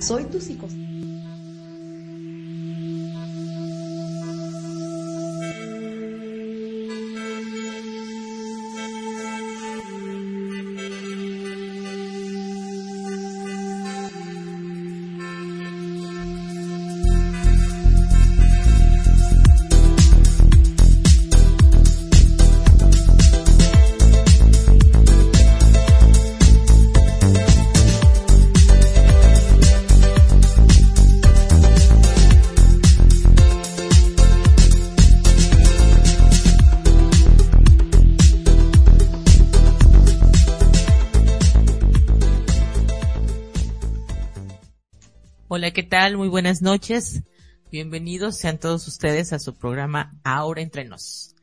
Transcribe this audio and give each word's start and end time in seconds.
Soy 0.00 0.24
tu 0.24 0.38
psicóloga. 0.38 0.95
Muy 46.16 46.28
buenas 46.28 46.62
noches. 46.62 47.24
Bienvenidos 47.70 48.38
sean 48.38 48.58
todos 48.58 48.88
ustedes 48.88 49.34
a 49.34 49.38
su 49.38 49.54
programa 49.54 50.18
Ahora 50.24 50.62
entre 50.62 50.86
nos. 50.86 51.34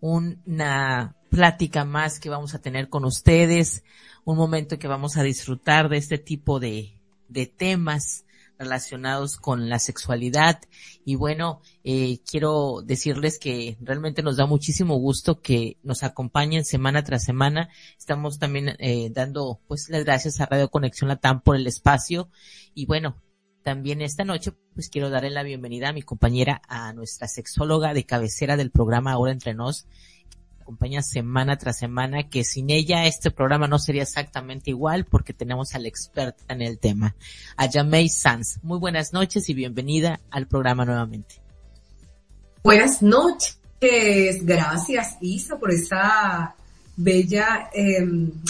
Una 0.00 1.16
plática 1.28 1.84
más 1.84 2.18
que 2.18 2.30
vamos 2.30 2.54
a 2.54 2.62
tener 2.62 2.88
con 2.88 3.04
ustedes, 3.04 3.84
un 4.24 4.38
momento 4.38 4.78
que 4.78 4.88
vamos 4.88 5.18
a 5.18 5.22
disfrutar 5.22 5.90
de 5.90 5.98
este 5.98 6.16
tipo 6.16 6.60
de, 6.60 6.98
de 7.28 7.46
temas 7.46 8.24
relacionados 8.58 9.36
con 9.36 9.68
la 9.68 9.78
sexualidad. 9.78 10.60
Y 11.04 11.16
bueno, 11.16 11.60
eh, 11.84 12.20
quiero 12.24 12.80
decirles 12.82 13.38
que 13.38 13.76
realmente 13.82 14.22
nos 14.22 14.38
da 14.38 14.46
muchísimo 14.46 14.96
gusto 14.96 15.42
que 15.42 15.76
nos 15.82 16.04
acompañen 16.04 16.64
semana 16.64 17.04
tras 17.04 17.22
semana. 17.22 17.68
Estamos 17.98 18.38
también 18.38 18.76
eh, 18.78 19.10
dando 19.12 19.60
pues 19.68 19.90
las 19.90 20.04
gracias 20.04 20.40
a 20.40 20.46
Radio 20.46 20.70
Conexión 20.70 21.08
Latam 21.08 21.42
por 21.42 21.54
el 21.54 21.66
espacio. 21.66 22.30
Y 22.74 22.86
bueno, 22.86 23.16
también 23.62 24.02
esta 24.02 24.24
noche, 24.24 24.52
pues 24.74 24.88
quiero 24.88 25.10
darle 25.10 25.30
la 25.30 25.42
bienvenida 25.42 25.88
a 25.88 25.92
mi 25.92 26.02
compañera, 26.02 26.62
a 26.68 26.92
nuestra 26.92 27.28
sexóloga 27.28 27.94
de 27.94 28.04
cabecera 28.04 28.56
del 28.56 28.70
programa 28.70 29.12
Ahora 29.12 29.32
Entre 29.32 29.54
Nos, 29.54 29.86
acompaña 30.60 31.02
semana 31.02 31.56
tras 31.58 31.78
semana, 31.78 32.28
que 32.28 32.44
sin 32.44 32.70
ella 32.70 33.06
este 33.06 33.30
programa 33.30 33.68
no 33.68 33.78
sería 33.78 34.02
exactamente 34.02 34.70
igual 34.70 35.04
porque 35.04 35.32
tenemos 35.32 35.74
al 35.74 35.86
experta 35.86 36.42
en 36.52 36.62
el 36.62 36.78
tema, 36.78 37.14
a 37.56 37.70
Jamey 37.70 38.08
Sanz. 38.08 38.58
Muy 38.62 38.78
buenas 38.78 39.12
noches 39.12 39.48
y 39.48 39.54
bienvenida 39.54 40.20
al 40.30 40.46
programa 40.46 40.84
nuevamente. 40.84 41.36
Buenas 42.62 43.02
noches, 43.02 44.44
gracias 44.46 45.16
Isa 45.20 45.58
por 45.58 45.72
esa 45.72 46.54
bella, 46.96 47.70
eh, 47.74 48.06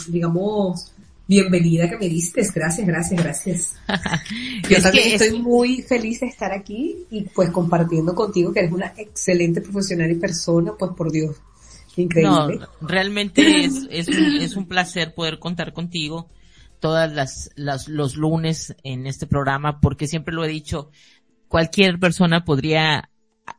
digamos, 0.09 0.92
bienvenida 1.27 1.89
que 1.89 1.97
me 1.97 2.09
diste. 2.09 2.43
Gracias, 2.55 2.87
gracias, 2.87 3.23
gracias. 3.23 3.75
Yo 4.69 4.83
también 4.83 5.13
estoy 5.13 5.41
muy 5.41 5.83
feliz 5.83 6.21
de 6.21 6.27
estar 6.27 6.53
aquí 6.53 7.07
y 7.11 7.23
pues 7.23 7.51
compartiendo 7.51 8.15
contigo 8.15 8.53
que 8.53 8.61
eres 8.61 8.73
una 8.73 8.93
excelente 8.97 9.61
profesional 9.61 10.11
y 10.11 10.17
persona, 10.17 10.73
pues 10.79 10.93
por 10.97 11.11
Dios. 11.11 11.37
Increíble. 11.97 12.59
No, 12.59 12.89
realmente 12.89 13.65
es, 13.65 13.87
es, 13.91 14.09
un, 14.09 14.37
es 14.41 14.57
un 14.57 14.67
placer 14.67 15.15
poder 15.15 15.39
contar 15.39 15.73
contigo 15.73 16.31
todas 16.81 17.13
las, 17.13 17.51
las, 17.55 17.87
los 17.89 18.17
lunes 18.17 18.75
en 18.83 19.07
este 19.07 19.27
programa 19.27 19.81
porque 19.81 20.07
siempre 20.07 20.35
lo 20.35 20.45
he 20.45 20.49
dicho, 20.49 20.91
cualquier 21.49 21.99
persona 22.01 22.45
podría 22.45 23.11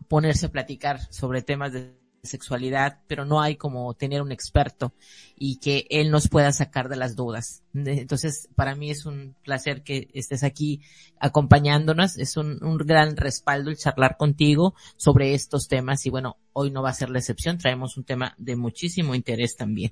ponerse 0.08 0.48
a 0.48 0.52
platicar 0.52 1.00
sobre 1.11 1.42
temas 1.42 1.73
de 1.73 2.02
sexualidad, 2.23 3.00
pero 3.08 3.26
no 3.26 3.42
hay 3.42 3.58
como 3.58 3.94
tener 3.94 4.22
un 4.22 4.32
experto 4.32 4.94
y 5.36 5.58
que 5.58 5.86
él 5.89 6.10
nos 6.10 6.30
pueda 6.30 6.54
sacar 6.54 6.88
de 6.88 6.95
las 6.95 7.16
dudas. 7.16 7.64
Entonces, 7.73 8.50
para 8.56 8.76
mí 8.76 8.89
es 8.89 9.06
un 9.06 9.36
placer 9.44 9.84
que 9.84 10.10
estés 10.14 10.44
aquí 10.44 10.82
acompañándonos. 11.20 12.17
Es 12.17 12.38
un, 12.38 12.60
gran 12.86 13.17
respaldo 13.17 13.70
el 13.70 13.78
charlar 13.78 14.17
contigo 14.17 14.73
sobre 14.95 15.33
estos 15.33 15.67
temas 15.67 16.06
y 16.06 16.10
bueno, 16.10 16.38
hoy 16.54 16.72
no 16.72 16.82
va 16.82 16.89
a 16.89 16.94
ser 16.94 17.10
la 17.10 17.20
excepción. 17.20 17.58
Traemos 17.58 17.98
un 17.98 18.06
tema 18.06 18.33
de 18.38 18.56
muchísimo 18.56 19.16
interés 19.16 19.56
también. 19.58 19.92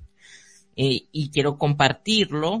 Eh, 0.74 1.08
y 1.12 1.30
quiero 1.30 1.58
compartirlo. 1.58 2.60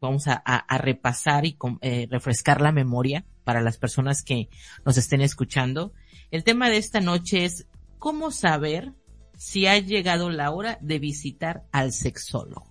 Vamos 0.00 0.24
a, 0.28 0.78
repasar 0.78 1.44
y 1.44 1.56
eh, 1.80 2.06
refrescar 2.10 2.60
la 2.60 2.72
memoria 2.72 3.24
para 3.42 3.62
las 3.62 3.78
personas 3.78 4.22
que 4.22 4.48
nos 4.84 4.98
estén 4.98 5.22
escuchando. 5.22 5.92
El 6.30 6.44
tema 6.44 6.68
de 6.68 6.76
esta 6.76 7.00
noche 7.00 7.46
es 7.46 7.66
cómo 7.98 8.30
saber 8.30 8.92
si 9.36 9.66
ha 9.66 9.78
llegado 9.78 10.30
la 10.30 10.50
hora 10.50 10.78
de 10.80 10.98
visitar 10.98 11.64
al 11.72 11.92
sexólogo. 11.92 12.66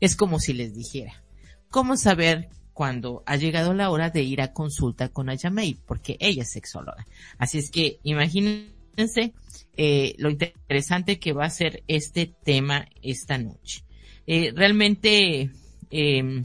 Es 0.00 0.14
como 0.16 0.38
si 0.38 0.52
les 0.52 0.74
dijera, 0.74 1.22
¿cómo 1.70 1.96
saber 1.96 2.50
cuando 2.74 3.22
ha 3.26 3.36
llegado 3.36 3.72
la 3.72 3.90
hora 3.90 4.10
de 4.10 4.22
ir 4.22 4.42
a 4.42 4.52
consulta 4.52 5.08
con 5.08 5.30
Ayamei? 5.30 5.74
Porque 5.86 6.16
ella 6.20 6.42
es 6.42 6.52
sexóloga. 6.52 7.06
Así 7.38 7.58
es 7.58 7.70
que 7.70 7.98
imagínense 8.02 9.32
eh, 9.76 10.14
lo 10.18 10.30
interesante 10.30 11.18
que 11.18 11.32
va 11.32 11.46
a 11.46 11.50
ser 11.50 11.82
este 11.88 12.34
tema 12.44 12.86
esta 13.00 13.38
noche. 13.38 13.84
Eh, 14.26 14.52
realmente 14.54 15.50
eh, 15.90 16.44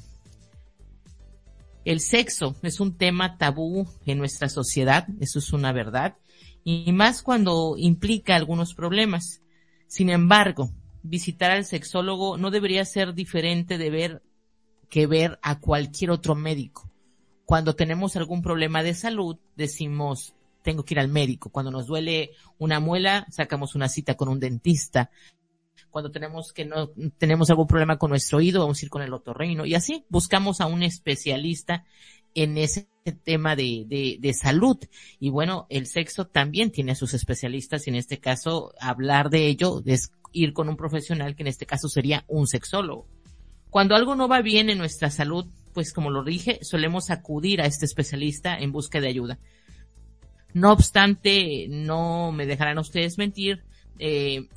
el 1.84 2.00
sexo 2.00 2.56
es 2.64 2.80
un 2.80 2.98
tema 2.98 3.38
tabú 3.38 3.88
en 4.06 4.18
nuestra 4.18 4.50
sociedad, 4.50 5.08
eso 5.20 5.40
es 5.40 5.52
una 5.52 5.72
verdad 5.72 6.16
y 6.70 6.92
más 6.92 7.22
cuando 7.24 7.76
implica 7.78 8.36
algunos 8.36 8.74
problemas. 8.74 9.42
Sin 9.88 10.10
embargo, 10.10 10.70
visitar 11.02 11.50
al 11.50 11.64
sexólogo 11.64 12.38
no 12.38 12.52
debería 12.52 12.84
ser 12.84 13.14
diferente 13.14 13.78
de 13.78 13.90
ver 13.90 14.22
que 14.90 15.08
ver 15.08 15.40
a 15.42 15.62
cualquier 15.62 16.12
otro 16.12 16.36
médico. 16.36 16.92
Cuando 17.46 17.74
tenemos 17.74 18.18
algún 18.18 18.42
problema 18.42 18.84
de 18.84 18.96
salud, 18.96 19.38
decimos, 19.56 20.34
tengo 20.62 20.84
que 20.84 20.96
ir 20.96 21.00
al 21.00 21.08
médico. 21.08 21.50
Cuando 21.52 21.72
nos 21.72 21.88
duele 21.88 22.32
una 22.58 22.82
muela, 22.82 23.26
sacamos 23.30 23.74
una 23.74 23.88
cita 23.88 24.16
con 24.16 24.28
un 24.28 24.42
dentista. 24.42 25.10
Cuando 25.90 26.12
tenemos 26.12 26.52
que 26.52 26.66
no 26.66 26.90
tenemos 27.18 27.50
algún 27.50 27.68
problema 27.68 27.98
con 27.98 28.10
nuestro 28.10 28.40
oído, 28.40 28.60
vamos 28.60 28.82
a 28.82 28.86
ir 28.86 28.90
con 28.90 29.04
el 29.04 29.14
otorrino. 29.14 29.66
Y 29.66 29.74
así 29.74 30.04
buscamos 30.10 30.60
a 30.60 30.66
un 30.66 30.84
especialista 30.84 31.86
en 32.38 32.60
ese 32.60 32.88
tema 33.24 33.56
de, 33.56 33.86
de, 33.88 34.18
de, 34.20 34.34
salud. 34.36 34.78
Y 35.20 35.32
bueno, 35.32 35.66
el 35.72 35.88
sexo 35.88 36.28
también 36.28 36.72
tiene 36.72 36.92
a 36.92 36.96
sus 36.96 37.16
especialistas 37.16 37.88
y 37.88 37.90
en 37.90 37.96
este 37.96 38.20
caso 38.20 38.74
hablar 38.80 39.32
de 39.32 39.48
ello 39.48 39.82
es 39.88 40.12
ir 40.34 40.54
con 40.54 40.70
un 40.70 40.78
profesional 40.78 41.36
que 41.36 41.42
en 41.42 41.48
este 41.48 41.66
caso 41.66 41.90
sería 41.90 42.26
un 42.28 42.46
sexólogo. 42.46 43.08
Cuando 43.72 43.96
algo 43.96 44.14
no 44.14 44.28
va 44.28 44.42
bien 44.42 44.70
en 44.70 44.78
nuestra 44.78 45.10
salud, 45.10 45.48
pues 45.74 45.94
como 45.94 46.12
lo 46.12 46.24
dije, 46.24 46.60
solemos 46.62 47.10
acudir 47.10 47.60
a 47.60 47.66
este 47.66 47.86
especialista 47.86 48.56
en 48.56 48.72
busca 48.72 49.02
de 49.02 49.08
ayuda. 49.08 49.40
No 50.54 50.72
obstante, 50.72 51.66
no 51.70 52.32
me 52.32 52.46
dejarán 52.46 52.78
ustedes 52.78 53.18
mentir, 53.18 53.64
eh, 53.98 54.48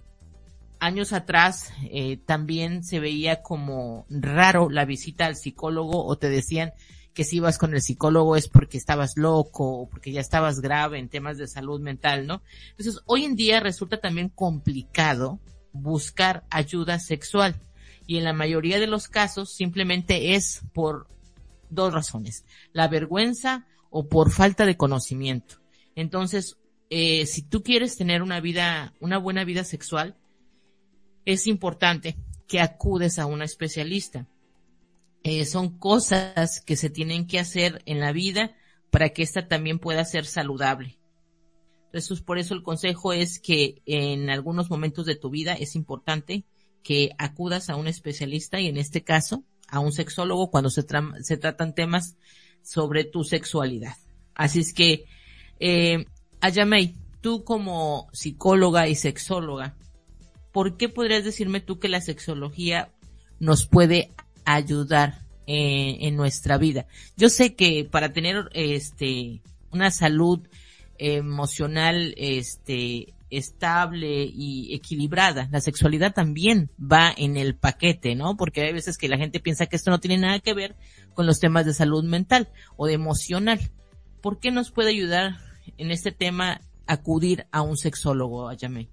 años 0.80 1.14
atrás 1.14 1.72
eh, 1.90 2.18
también 2.26 2.84
se 2.84 3.00
veía 3.00 3.40
como 3.40 4.04
raro 4.10 4.68
la 4.68 4.84
visita 4.84 5.24
al 5.24 5.36
psicólogo 5.36 6.04
o 6.04 6.18
te 6.18 6.28
decían 6.28 6.72
que 7.14 7.24
si 7.24 7.36
ibas 7.36 7.58
con 7.58 7.74
el 7.74 7.82
psicólogo 7.82 8.36
es 8.36 8.48
porque 8.48 8.78
estabas 8.78 9.16
loco 9.16 9.80
o 9.80 9.88
porque 9.88 10.12
ya 10.12 10.20
estabas 10.20 10.60
grave 10.60 10.98
en 10.98 11.08
temas 11.08 11.38
de 11.38 11.48
salud 11.48 11.80
mental, 11.80 12.26
¿no? 12.26 12.42
Entonces, 12.70 13.02
hoy 13.06 13.24
en 13.24 13.36
día 13.36 13.60
resulta 13.60 14.00
también 14.00 14.28
complicado 14.28 15.40
buscar 15.72 16.44
ayuda 16.50 16.98
sexual 16.98 17.60
y 18.06 18.18
en 18.18 18.24
la 18.24 18.32
mayoría 18.32 18.78
de 18.80 18.86
los 18.86 19.08
casos 19.08 19.54
simplemente 19.54 20.34
es 20.34 20.62
por 20.72 21.06
dos 21.68 21.92
razones, 21.92 22.44
la 22.72 22.88
vergüenza 22.88 23.66
o 23.90 24.08
por 24.08 24.30
falta 24.30 24.66
de 24.66 24.76
conocimiento. 24.76 25.56
Entonces, 25.94 26.56
eh, 26.90 27.26
si 27.26 27.42
tú 27.42 27.62
quieres 27.62 27.96
tener 27.96 28.22
una 28.22 28.40
vida, 28.40 28.94
una 29.00 29.18
buena 29.18 29.44
vida 29.44 29.64
sexual, 29.64 30.16
es 31.24 31.46
importante 31.46 32.16
que 32.48 32.60
acudes 32.60 33.18
a 33.18 33.26
una 33.26 33.44
especialista 33.44 34.26
eh, 35.22 35.44
son 35.44 35.78
cosas 35.78 36.60
que 36.60 36.76
se 36.76 36.90
tienen 36.90 37.26
que 37.26 37.38
hacer 37.38 37.82
en 37.86 38.00
la 38.00 38.12
vida 38.12 38.56
para 38.90 39.10
que 39.10 39.22
ésta 39.22 39.48
también 39.48 39.78
pueda 39.78 40.04
ser 40.04 40.26
saludable. 40.26 40.98
Entonces, 41.86 42.20
por 42.20 42.38
eso 42.38 42.54
el 42.54 42.62
consejo 42.62 43.12
es 43.12 43.40
que 43.40 43.82
en 43.84 44.30
algunos 44.30 44.70
momentos 44.70 45.06
de 45.06 45.16
tu 45.16 45.30
vida 45.30 45.54
es 45.54 45.74
importante 45.74 46.44
que 46.82 47.10
acudas 47.18 47.68
a 47.68 47.76
un 47.76 47.88
especialista 47.88 48.60
y 48.60 48.68
en 48.68 48.76
este 48.76 49.02
caso 49.02 49.44
a 49.68 49.80
un 49.80 49.92
sexólogo 49.92 50.50
cuando 50.50 50.70
se, 50.70 50.84
se 51.22 51.36
tratan 51.36 51.74
temas 51.74 52.16
sobre 52.62 53.04
tu 53.04 53.24
sexualidad. 53.24 53.94
Así 54.34 54.60
es 54.60 54.72
que, 54.72 55.04
eh, 55.58 56.06
Ayamei, 56.40 56.96
tú 57.20 57.44
como 57.44 58.08
psicóloga 58.12 58.88
y 58.88 58.94
sexóloga, 58.94 59.76
¿por 60.52 60.76
qué 60.76 60.88
podrías 60.88 61.24
decirme 61.24 61.60
tú 61.60 61.78
que 61.78 61.88
la 61.88 62.00
sexología 62.00 62.90
nos 63.38 63.66
puede 63.66 64.12
ayudar 64.54 65.22
eh, 65.46 65.98
en 66.00 66.16
nuestra 66.16 66.58
vida. 66.58 66.86
Yo 67.16 67.28
sé 67.28 67.54
que 67.54 67.88
para 67.90 68.12
tener 68.12 68.48
este 68.52 69.40
una 69.70 69.90
salud 69.90 70.40
emocional 70.98 72.14
este 72.16 73.14
estable 73.30 74.24
y 74.24 74.74
equilibrada. 74.74 75.48
La 75.50 75.60
sexualidad 75.60 76.12
también 76.12 76.70
va 76.80 77.12
en 77.16 77.36
el 77.36 77.54
paquete, 77.54 78.14
¿no? 78.14 78.36
Porque 78.36 78.62
hay 78.62 78.72
veces 78.72 78.98
que 78.98 79.08
la 79.08 79.16
gente 79.16 79.40
piensa 79.40 79.66
que 79.66 79.76
esto 79.76 79.90
no 79.90 80.00
tiene 80.00 80.18
nada 80.18 80.40
que 80.40 80.52
ver 80.52 80.76
con 81.14 81.26
los 81.26 81.38
temas 81.38 81.64
de 81.64 81.74
salud 81.74 82.04
mental 82.04 82.48
o 82.76 82.86
de 82.86 82.94
emocional. 82.94 83.60
¿Por 84.20 84.40
qué 84.40 84.50
nos 84.50 84.70
puede 84.70 84.90
ayudar 84.90 85.38
en 85.78 85.90
este 85.90 86.12
tema 86.12 86.60
acudir 86.86 87.46
a 87.52 87.62
un 87.62 87.76
sexólogo, 87.76 88.48
Ayame? 88.48 88.88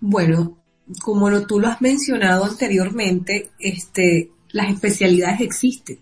Bueno, 0.00 0.59
como 1.02 1.30
lo, 1.30 1.46
tú 1.46 1.60
lo 1.60 1.68
has 1.68 1.80
mencionado 1.80 2.44
anteriormente, 2.44 3.50
este, 3.58 4.30
las 4.50 4.72
especialidades 4.72 5.40
existen. 5.40 5.98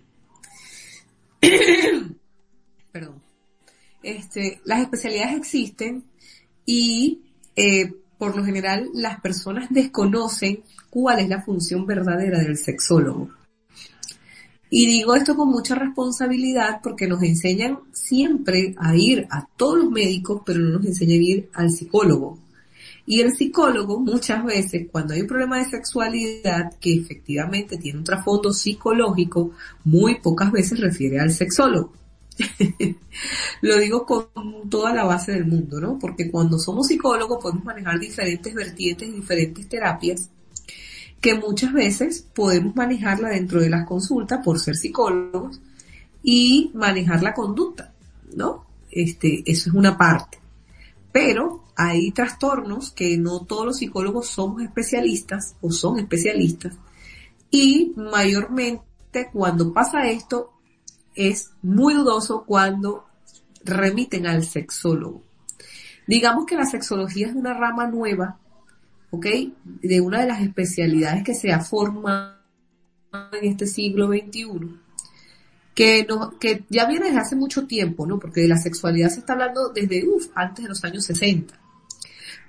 Perdón. 2.92 3.22
Este, 4.02 4.60
las 4.64 4.80
especialidades 4.80 5.36
existen 5.36 6.04
y 6.64 7.20
eh, 7.56 7.92
por 8.16 8.36
lo 8.36 8.44
general 8.44 8.90
las 8.94 9.20
personas 9.20 9.68
desconocen 9.70 10.62
cuál 10.90 11.20
es 11.20 11.28
la 11.28 11.42
función 11.42 11.86
verdadera 11.86 12.40
del 12.40 12.56
sexólogo. 12.56 13.30
Y 14.70 14.86
digo 14.86 15.14
esto 15.14 15.34
con 15.34 15.48
mucha 15.48 15.74
responsabilidad 15.74 16.80
porque 16.82 17.06
nos 17.06 17.22
enseñan 17.22 17.78
siempre 17.92 18.74
a 18.78 18.94
ir 18.94 19.26
a 19.30 19.46
todos 19.56 19.78
los 19.78 19.90
médicos, 19.90 20.42
pero 20.44 20.60
no 20.60 20.78
nos 20.78 20.86
enseñan 20.86 21.20
a 21.20 21.22
ir 21.22 21.50
al 21.54 21.70
psicólogo. 21.70 22.38
Y 23.10 23.22
el 23.22 23.34
psicólogo 23.34 23.98
muchas 23.98 24.44
veces, 24.44 24.86
cuando 24.92 25.14
hay 25.14 25.22
un 25.22 25.26
problema 25.26 25.56
de 25.56 25.64
sexualidad 25.64 26.74
que 26.78 26.92
efectivamente 26.92 27.78
tiene 27.78 28.00
un 28.00 28.04
trasfondo 28.04 28.52
psicológico, 28.52 29.52
muy 29.84 30.20
pocas 30.20 30.52
veces 30.52 30.78
refiere 30.78 31.18
al 31.18 31.32
sexólogo. 31.32 31.94
Lo 33.62 33.78
digo 33.78 34.04
con 34.04 34.28
toda 34.68 34.92
la 34.92 35.04
base 35.04 35.32
del 35.32 35.46
mundo, 35.46 35.80
¿no? 35.80 35.98
Porque 35.98 36.30
cuando 36.30 36.58
somos 36.58 36.88
psicólogos 36.88 37.38
podemos 37.40 37.64
manejar 37.64 37.98
diferentes 37.98 38.52
vertientes, 38.52 39.10
diferentes 39.10 39.66
terapias 39.66 40.28
que 41.18 41.32
muchas 41.32 41.72
veces 41.72 42.26
podemos 42.34 42.76
manejarla 42.76 43.30
dentro 43.30 43.62
de 43.62 43.70
las 43.70 43.86
consultas 43.86 44.44
por 44.44 44.60
ser 44.60 44.76
psicólogos 44.76 45.62
y 46.22 46.72
manejar 46.74 47.22
la 47.22 47.32
conducta, 47.32 47.90
¿no? 48.36 48.66
Este, 48.90 49.50
eso 49.50 49.70
es 49.70 49.74
una 49.74 49.96
parte. 49.96 50.36
Pero 51.10 51.64
hay 51.78 52.10
trastornos 52.10 52.90
que 52.90 53.16
no 53.16 53.46
todos 53.46 53.64
los 53.64 53.78
psicólogos 53.78 54.28
somos 54.28 54.60
especialistas 54.60 55.54
o 55.62 55.70
son 55.70 55.98
especialistas 55.98 56.74
y 57.50 57.94
mayormente 57.96 59.30
cuando 59.32 59.72
pasa 59.72 60.10
esto 60.10 60.52
es 61.14 61.52
muy 61.62 61.94
dudoso 61.94 62.44
cuando 62.44 63.06
remiten 63.64 64.26
al 64.26 64.44
sexólogo. 64.44 65.22
Digamos 66.06 66.44
que 66.44 66.56
la 66.56 66.66
sexología 66.66 67.28
es 67.28 67.34
una 67.34 67.54
rama 67.54 67.86
nueva 67.86 68.38
¿ok? 69.10 69.26
De 69.64 70.00
una 70.00 70.20
de 70.20 70.26
las 70.26 70.40
especialidades 70.40 71.24
que 71.24 71.34
se 71.34 71.52
ha 71.52 71.60
formado 71.60 72.36
en 73.32 73.50
este 73.50 73.66
siglo 73.66 74.08
XXI, 74.08 74.78
que, 75.74 76.04
no, 76.08 76.38
que 76.38 76.64
ya 76.68 76.86
viene 76.86 77.06
desde 77.06 77.20
hace 77.20 77.36
mucho 77.36 77.66
tiempo, 77.66 78.06
¿no? 78.06 78.18
Porque 78.18 78.42
de 78.42 78.48
la 78.48 78.58
sexualidad 78.58 79.10
se 79.10 79.20
está 79.20 79.32
hablando 79.32 79.70
desde, 79.70 80.06
uff, 80.06 80.28
antes 80.34 80.64
de 80.64 80.68
los 80.68 80.84
años 80.84 81.04
60. 81.04 81.57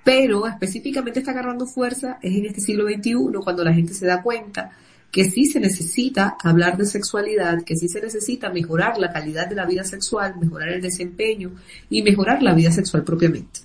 Pero 0.04 0.46
específicamente 0.46 1.20
está 1.20 1.32
agarrando 1.32 1.66
fuerza 1.66 2.18
es 2.22 2.34
en 2.34 2.46
este 2.46 2.60
siglo 2.60 2.86
XXI, 2.86 3.14
cuando 3.44 3.64
la 3.64 3.74
gente 3.74 3.94
se 3.94 4.06
da 4.06 4.22
cuenta 4.22 4.72
que 5.10 5.24
sí 5.24 5.46
se 5.46 5.60
necesita 5.60 6.36
hablar 6.42 6.76
de 6.76 6.86
sexualidad, 6.86 7.64
que 7.64 7.76
sí 7.76 7.88
se 7.88 8.00
necesita 8.00 8.50
mejorar 8.50 8.98
la 8.98 9.12
calidad 9.12 9.48
de 9.48 9.56
la 9.56 9.66
vida 9.66 9.84
sexual, 9.84 10.34
mejorar 10.40 10.68
el 10.68 10.80
desempeño 10.80 11.52
y 11.88 12.02
mejorar 12.02 12.42
la 12.42 12.54
vida 12.54 12.70
sexual 12.70 13.02
propiamente. 13.02 13.60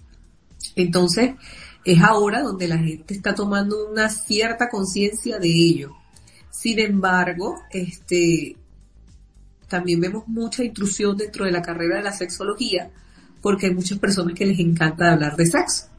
Entonces, 0.76 1.36
es 1.86 2.02
ahora 2.02 2.42
donde 2.42 2.68
la 2.68 2.80
gente 2.80 3.14
está 3.14 3.36
tomando 3.36 3.88
una 3.88 4.10
cierta 4.10 4.70
conciencia 4.70 5.38
de 5.38 5.50
ello. 5.50 5.92
Sin 6.50 6.80
embargo, 6.80 7.62
este, 7.70 8.56
también 9.68 10.02
vemos 10.02 10.28
mucha 10.28 10.64
intrusión 10.64 11.16
dentro 11.16 11.46
de 11.46 11.52
la 11.52 11.62
carrera 11.62 11.98
de 11.98 12.04
la 12.04 12.12
sexología, 12.12 12.90
porque 13.40 13.68
hay 13.68 13.76
muchas 13.76 14.00
personas 14.00 14.34
que 14.34 14.48
les 14.48 14.60
encanta 14.60 15.14
hablar 15.14 15.36
de 15.36 15.46
sexo. 15.46 15.90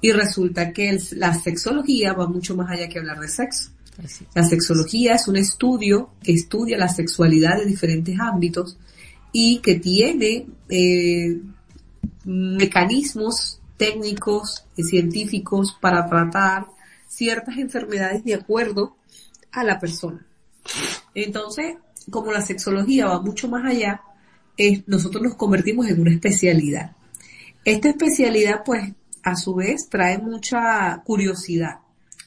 Y 0.00 0.12
resulta 0.12 0.72
que 0.72 0.98
la 1.12 1.34
sexología 1.34 2.12
va 2.12 2.28
mucho 2.28 2.56
más 2.56 2.70
allá 2.70 2.88
que 2.88 2.98
hablar 2.98 3.18
de 3.18 3.28
sexo. 3.28 3.70
La 4.34 4.44
sexología 4.44 5.14
es 5.14 5.26
un 5.26 5.36
estudio 5.36 6.10
que 6.22 6.32
estudia 6.32 6.78
la 6.78 6.88
sexualidad 6.88 7.58
de 7.58 7.66
diferentes 7.66 8.18
ámbitos 8.20 8.78
y 9.32 9.58
que 9.58 9.80
tiene 9.80 10.46
eh, 10.68 11.40
mecanismos 12.24 13.60
técnicos 13.76 14.64
y 14.76 14.84
científicos 14.84 15.76
para 15.80 16.08
tratar 16.08 16.66
ciertas 17.08 17.58
enfermedades 17.58 18.24
de 18.24 18.34
acuerdo 18.34 18.96
a 19.50 19.64
la 19.64 19.80
persona. 19.80 20.24
Entonces, 21.14 21.76
como 22.10 22.30
la 22.30 22.42
sexología 22.42 23.06
va 23.06 23.20
mucho 23.20 23.48
más 23.48 23.64
allá, 23.64 24.02
nosotros 24.86 25.22
nos 25.22 25.34
convertimos 25.34 25.88
en 25.88 26.00
una 26.00 26.12
especialidad. 26.12 26.92
Esta 27.64 27.90
especialidad, 27.90 28.62
pues, 28.64 28.92
a 29.22 29.36
su 29.36 29.54
vez 29.54 29.88
trae 29.88 30.18
mucha 30.18 31.02
curiosidad, 31.04 31.78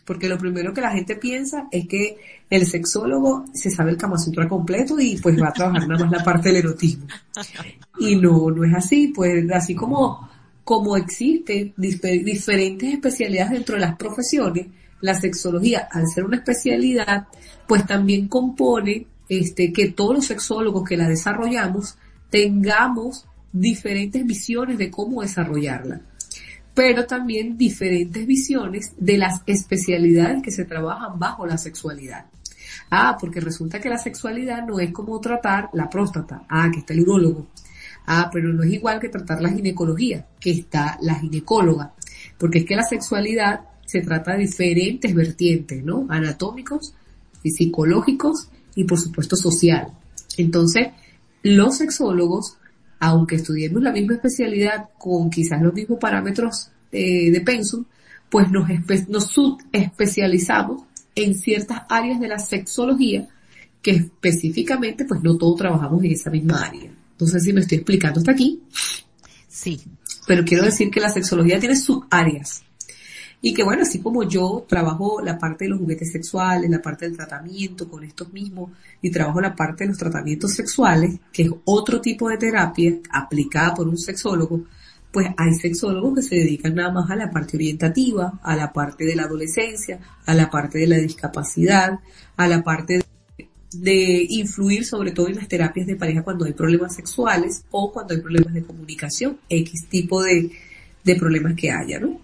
porque 0.06 0.30
lo 0.30 0.38
primero 0.38 0.74
que 0.74 0.82
la 0.82 0.92
gente 0.92 1.16
piensa 1.16 1.68
es 1.72 1.88
que 1.88 2.18
el 2.50 2.66
sexólogo 2.66 3.46
se 3.54 3.72
sabe 3.72 3.92
el 3.92 3.98
Kama 3.98 4.18
completo 4.50 5.00
y 5.00 5.18
pues 5.18 5.42
va 5.42 5.50
a 5.50 5.54
trabajar 5.54 5.88
nada 5.88 6.06
más 6.06 6.20
la 6.20 6.24
parte 6.24 6.50
del 6.50 6.58
erotismo. 6.58 7.08
Y 8.00 8.16
no, 8.16 8.52
no 8.52 8.64
es 8.64 8.74
así, 8.74 9.08
pues 9.08 9.50
así 9.52 9.76
como 9.76 10.30
como 10.64 10.96
existen 10.96 11.74
diferentes 11.76 12.94
especialidades 12.94 13.52
dentro 13.52 13.76
de 13.76 13.82
las 13.82 13.96
profesiones, 13.96 14.68
la 15.02 15.16
sexología, 15.16 15.88
al 15.92 16.08
ser 16.08 16.24
una 16.24 16.38
especialidad, 16.38 17.28
pues 17.68 17.86
también 17.86 18.28
compone 18.28 19.08
este, 19.28 19.74
que 19.74 19.90
todos 19.90 20.16
los 20.16 20.26
sexólogos 20.26 20.88
que 20.88 20.98
la 20.98 21.10
desarrollamos 21.10 21.98
tengamos 22.30 23.26
diferentes 23.52 24.26
visiones 24.26 24.78
de 24.78 24.92
cómo 24.92 25.22
desarrollarla, 25.22 26.02
pero 26.74 27.06
también 27.06 27.58
diferentes 27.58 28.26
visiones 28.26 28.94
de 28.98 29.18
las 29.18 29.42
especialidades 29.46 30.42
que 30.42 30.52
se 30.52 30.66
trabajan 30.66 31.20
bajo 31.20 31.46
la 31.46 31.58
sexualidad. 31.58 32.26
Ah, 32.90 33.18
porque 33.20 33.40
resulta 33.40 33.80
que 33.80 33.90
la 33.90 33.98
sexualidad 33.98 34.66
no 34.66 34.80
es 34.80 34.92
como 34.92 35.20
tratar 35.20 35.70
la 35.74 35.90
próstata. 35.90 36.44
Ah, 36.50 36.70
que 36.72 36.80
está 36.80 36.94
el 36.94 37.02
urólogo. 37.02 37.48
Ah, 38.06 38.30
pero 38.32 38.52
no 38.52 38.64
es 38.64 38.74
igual 38.74 39.00
que 39.00 39.10
tratar 39.10 39.42
la 39.42 39.50
ginecología, 39.50 40.26
que 40.40 40.52
está 40.52 40.98
la 41.02 41.16
ginecóloga, 41.16 41.94
porque 42.38 42.60
es 42.60 42.66
que 42.66 42.76
la 42.76 42.84
sexualidad 42.84 43.62
se 43.86 44.02
trata 44.02 44.34
de 44.34 44.40
diferentes 44.40 45.14
vertientes, 45.14 45.84
¿no? 45.84 46.08
Anatómicos, 46.10 46.94
psicológicos 47.44 48.50
y 48.76 48.86
por 48.86 49.00
supuesto 49.00 49.36
social. 49.36 49.88
Entonces, 50.38 50.88
los 51.44 51.78
sexólogos, 51.78 52.58
aunque 53.02 53.38
estudiemos 53.38 53.82
la 53.82 53.92
misma 53.92 54.14
especialidad 54.14 54.90
con 55.00 55.32
quizás 55.32 55.60
los 55.60 55.74
mismos 55.74 55.98
parámetros 56.00 56.70
eh, 56.92 57.32
de 57.32 57.42
pensum, 57.42 57.84
pues 58.30 58.50
nos, 58.52 58.70
nos 59.10 59.26
subespecializamos 59.26 60.84
en 61.16 61.34
ciertas 61.34 61.82
áreas 61.90 62.20
de 62.20 62.28
la 62.28 62.38
sexología 62.38 63.28
que 63.82 63.92
específicamente 63.92 65.06
pues 65.06 65.20
no 65.24 65.36
todos 65.36 65.58
trabajamos 65.58 66.04
en 66.04 66.12
esa 66.12 66.30
misma 66.30 66.64
área. 66.64 66.92
No 67.20 67.26
sé 67.26 67.40
si 67.40 67.52
me 67.52 67.62
estoy 67.62 67.80
explicando 67.80 68.20
hasta 68.20 68.34
aquí. 68.34 68.62
Sí. 69.50 69.82
Pero 70.28 70.46
quiero 70.46 70.64
decir 70.64 70.92
que 70.92 71.00
la 71.00 71.10
sexología 71.10 71.60
tiene 71.60 71.76
subáreas. 71.76 72.64
Y 73.44 73.54
que 73.56 73.64
bueno, 73.64 73.82
así 73.82 74.00
como 74.00 74.24
yo 74.24 74.66
trabajo 74.70 75.20
la 75.20 75.40
parte 75.40 75.66
de 75.66 75.72
los 75.72 75.80
juguetes 75.80 76.12
sexuales, 76.12 76.70
la 76.70 76.82
parte 76.82 77.06
del 77.06 77.18
tratamiento 77.18 77.90
con 77.90 78.04
estos 78.04 78.32
mismos, 78.32 78.70
y 79.02 79.10
trabajo 79.10 79.42
la 79.42 79.56
parte 79.56 79.84
de 79.84 79.90
los 79.90 79.98
tratamientos 79.98 80.54
sexuales, 80.54 81.20
que 81.34 81.44
es 81.44 81.52
otro 81.66 82.00
tipo 82.00 82.30
de 82.30 82.38
terapia 82.38 83.00
aplicada 83.10 83.74
por 83.74 83.88
un 83.88 83.98
sexólogo, 83.98 84.66
pues 85.12 85.28
hay 85.36 85.54
sexólogos 85.56 86.16
que 86.16 86.22
se 86.22 86.36
dedican 86.36 86.76
nada 86.76 86.92
más 86.92 87.10
a 87.10 87.16
la 87.16 87.32
parte 87.32 87.58
orientativa, 87.58 88.40
a 88.44 88.56
la 88.56 88.72
parte 88.72 89.06
de 89.06 89.16
la 89.16 89.24
adolescencia, 89.24 90.00
a 90.26 90.34
la 90.36 90.50
parte 90.50 90.78
de 90.78 90.88
la 90.88 90.98
discapacidad, 90.98 92.00
a 92.38 92.48
la 92.48 92.64
parte 92.64 93.02
de 93.74 94.26
influir 94.30 94.86
sobre 94.86 95.12
todo 95.12 95.28
en 95.28 95.36
las 95.36 95.48
terapias 95.48 95.88
de 95.88 95.96
pareja 95.96 96.24
cuando 96.24 96.46
hay 96.46 96.54
problemas 96.54 96.94
sexuales 96.94 97.64
o 97.72 97.92
cuando 97.92 98.14
hay 98.14 98.22
problemas 98.22 98.54
de 98.54 98.64
comunicación, 98.64 99.40
X 99.50 99.88
tipo 99.90 100.22
de 100.22 100.52
problemas 101.18 101.56
que 101.56 101.72
haya, 101.72 102.00
¿no? 102.00 102.20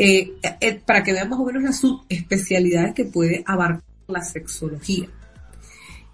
Eh, 0.00 0.34
eh, 0.60 0.80
para 0.86 1.02
que 1.02 1.12
vean 1.12 1.28
más 1.28 1.40
o 1.40 1.44
menos 1.44 1.60
las 1.60 1.80
subespecialidades 1.80 2.94
que 2.94 3.04
puede 3.04 3.42
abarcar 3.44 3.82
la 4.06 4.22
sexología. 4.22 5.08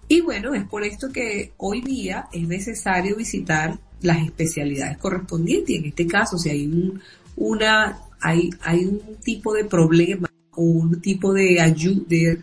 Y 0.07 0.21
bueno, 0.21 0.55
es 0.55 0.63
por 0.67 0.83
esto 0.83 1.11
que 1.11 1.53
hoy 1.57 1.81
día 1.81 2.27
es 2.33 2.47
necesario 2.47 3.15
visitar 3.15 3.77
las 4.01 4.25
especialidades 4.25 4.97
correspondientes. 4.97 5.69
Y 5.69 5.75
en 5.77 5.85
este 5.85 6.07
caso, 6.07 6.39
si 6.39 6.49
hay 6.49 6.65
un, 6.65 6.99
una, 7.35 7.99
hay, 8.19 8.49
hay 8.61 8.85
un 8.85 9.17
tipo 9.23 9.53
de 9.53 9.65
problema 9.65 10.31
o 10.53 10.63
un 10.63 10.99
tipo 10.99 11.31
de 11.31 11.61
ayuda, 11.61 12.39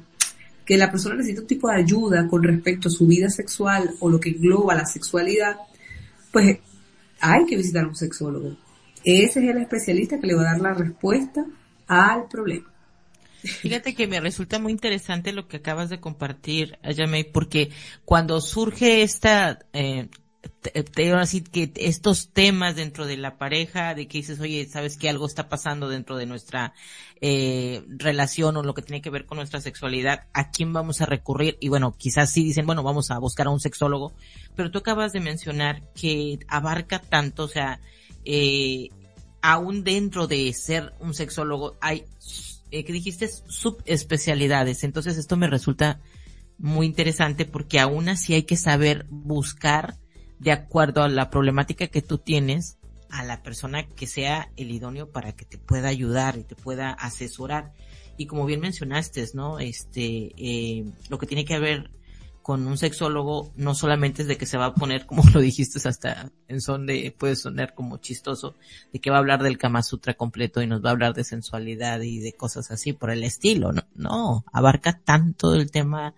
que 0.64 0.76
la 0.76 0.92
persona 0.92 1.16
necesita 1.16 1.40
un 1.40 1.48
tipo 1.48 1.68
de 1.68 1.74
ayuda 1.74 2.28
con 2.28 2.44
respecto 2.44 2.86
a 2.86 2.92
su 2.92 3.04
vida 3.08 3.28
sexual 3.28 3.90
o 3.98 4.08
lo 4.08 4.20
que 4.20 4.30
engloba 4.30 4.76
la 4.76 4.86
sexualidad, 4.86 5.56
pues 6.30 6.60
hay 7.18 7.46
que 7.46 7.56
visitar 7.56 7.84
a 7.84 7.88
un 7.88 7.96
sexólogo. 7.96 8.56
Ese 9.04 9.40
es 9.40 9.50
el 9.50 9.62
especialista 9.62 10.18
que 10.18 10.26
le 10.26 10.34
va 10.34 10.42
a 10.42 10.52
dar 10.52 10.60
la 10.60 10.74
respuesta 10.74 11.44
al 11.86 12.28
problema. 12.28 12.72
Fíjate 13.42 13.94
que 13.94 14.06
me 14.06 14.20
resulta 14.20 14.60
muy 14.60 14.70
interesante 14.70 15.32
lo 15.32 15.48
que 15.48 15.56
acabas 15.56 15.90
de 15.90 15.98
compartir, 15.98 16.78
Ayamey, 16.82 17.24
porque 17.24 17.70
cuando 18.04 18.40
surge 18.40 19.02
esta, 19.02 19.58
eh, 19.72 20.08
te, 20.60 21.12
así 21.12 21.42
que 21.42 21.72
estos 21.74 22.30
temas 22.32 22.76
dentro 22.76 23.04
de 23.06 23.16
la 23.16 23.38
pareja, 23.38 23.94
de 23.94 24.06
que 24.06 24.18
dices, 24.18 24.38
oye, 24.38 24.66
sabes 24.66 24.96
que 24.96 25.08
algo 25.08 25.26
está 25.26 25.48
pasando 25.48 25.88
dentro 25.88 26.16
de 26.16 26.26
nuestra 26.26 26.72
eh, 27.20 27.82
relación 27.88 28.56
o 28.56 28.62
lo 28.62 28.74
que 28.74 28.82
tiene 28.82 29.02
que 29.02 29.10
ver 29.10 29.26
con 29.26 29.38
nuestra 29.38 29.60
sexualidad, 29.60 30.26
¿a 30.32 30.50
quién 30.50 30.72
vamos 30.72 31.00
a 31.00 31.06
recurrir? 31.06 31.56
Y 31.60 31.68
bueno, 31.68 31.96
quizás 31.98 32.30
sí 32.30 32.44
dicen, 32.44 32.66
bueno, 32.66 32.84
vamos 32.84 33.10
a 33.10 33.18
buscar 33.18 33.48
a 33.48 33.50
un 33.50 33.60
sexólogo, 33.60 34.12
pero 34.54 34.70
tú 34.70 34.78
acabas 34.78 35.12
de 35.12 35.20
mencionar 35.20 35.82
que 35.94 36.38
abarca 36.46 37.00
tanto, 37.00 37.44
o 37.44 37.48
sea, 37.48 37.80
eh, 38.24 38.88
aún 39.40 39.84
dentro 39.84 40.26
de 40.26 40.52
ser 40.52 40.92
un 41.00 41.14
sexólogo 41.14 41.76
hay 41.80 42.04
eh, 42.70 42.84
que 42.84 42.92
dijiste 42.92 43.28
subespecialidades. 43.28 44.84
Entonces 44.84 45.18
esto 45.18 45.36
me 45.36 45.48
resulta 45.48 46.00
muy 46.58 46.86
interesante 46.86 47.44
porque 47.44 47.80
aún 47.80 48.08
así 48.08 48.34
hay 48.34 48.44
que 48.44 48.56
saber 48.56 49.06
buscar 49.10 49.98
de 50.38 50.52
acuerdo 50.52 51.02
a 51.02 51.08
la 51.08 51.30
problemática 51.30 51.88
que 51.88 52.02
tú 52.02 52.18
tienes 52.18 52.78
a 53.10 53.24
la 53.24 53.42
persona 53.42 53.86
que 53.86 54.06
sea 54.06 54.50
el 54.56 54.70
idóneo 54.70 55.10
para 55.10 55.32
que 55.32 55.44
te 55.44 55.58
pueda 55.58 55.88
ayudar 55.88 56.38
y 56.38 56.44
te 56.44 56.56
pueda 56.56 56.90
asesorar. 56.92 57.72
Y 58.16 58.26
como 58.26 58.46
bien 58.46 58.60
mencionaste, 58.60 59.24
¿no? 59.34 59.58
Este, 59.58 60.32
eh, 60.36 60.84
lo 61.10 61.18
que 61.18 61.26
tiene 61.26 61.44
que 61.44 61.58
ver 61.58 61.90
con 62.42 62.66
un 62.66 62.76
sexólogo 62.76 63.52
no 63.56 63.74
solamente 63.74 64.22
es 64.22 64.28
de 64.28 64.36
que 64.36 64.46
se 64.46 64.58
va 64.58 64.66
a 64.66 64.74
poner, 64.74 65.06
como 65.06 65.22
lo 65.32 65.40
dijiste, 65.40 65.86
hasta 65.88 66.30
en 66.48 66.60
son 66.60 66.86
de, 66.86 67.14
puede 67.16 67.36
sonar 67.36 67.74
como 67.74 67.98
chistoso, 67.98 68.56
de 68.92 69.00
que 69.00 69.10
va 69.10 69.16
a 69.16 69.20
hablar 69.20 69.42
del 69.42 69.58
Kama 69.58 69.82
Sutra 69.82 70.14
completo 70.14 70.62
y 70.62 70.66
nos 70.66 70.84
va 70.84 70.90
a 70.90 70.92
hablar 70.92 71.14
de 71.14 71.24
sensualidad 71.24 72.00
y 72.02 72.18
de 72.18 72.32
cosas 72.32 72.70
así 72.70 72.92
por 72.92 73.10
el 73.10 73.24
estilo, 73.24 73.72
no, 73.72 73.82
no, 73.94 74.44
abarca 74.52 75.00
tanto 75.04 75.54
el 75.54 75.70
tema, 75.70 76.14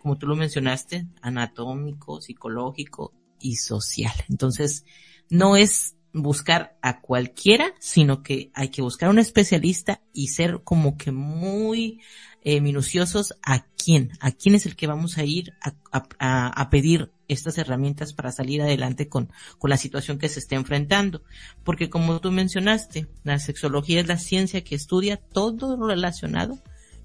como 0.00 0.16
tú 0.16 0.26
lo 0.26 0.36
mencionaste, 0.36 1.06
anatómico, 1.20 2.20
psicológico 2.20 3.12
y 3.40 3.56
social. 3.56 4.14
Entonces, 4.28 4.84
no 5.28 5.56
es 5.56 5.96
buscar 6.14 6.78
a 6.80 7.00
cualquiera, 7.00 7.74
sino 7.80 8.22
que 8.22 8.50
hay 8.54 8.68
que 8.68 8.82
buscar 8.82 9.08
a 9.08 9.12
un 9.12 9.18
especialista 9.18 10.00
y 10.12 10.28
ser 10.28 10.60
como 10.62 10.96
que 10.96 11.10
muy 11.10 12.00
eh, 12.42 12.60
minuciosos 12.60 13.34
a 13.42 13.66
quién, 13.76 14.12
a 14.20 14.30
quién 14.30 14.54
es 14.54 14.64
el 14.64 14.76
que 14.76 14.86
vamos 14.86 15.18
a 15.18 15.24
ir 15.24 15.52
a, 15.60 16.70
pedir 16.70 17.10
estas 17.26 17.58
herramientas 17.58 18.12
para 18.12 18.30
salir 18.30 18.62
adelante 18.62 19.08
con, 19.08 19.30
con 19.58 19.70
la 19.70 19.76
situación 19.76 20.18
que 20.18 20.28
se 20.28 20.38
está 20.38 20.54
enfrentando. 20.54 21.22
Porque 21.64 21.90
como 21.90 22.20
tú 22.20 22.30
mencionaste, 22.30 23.08
la 23.24 23.38
sexología 23.38 24.00
es 24.00 24.06
la 24.06 24.18
ciencia 24.18 24.62
que 24.62 24.76
estudia 24.76 25.16
todo 25.16 25.76
lo 25.76 25.88
relacionado 25.88 26.62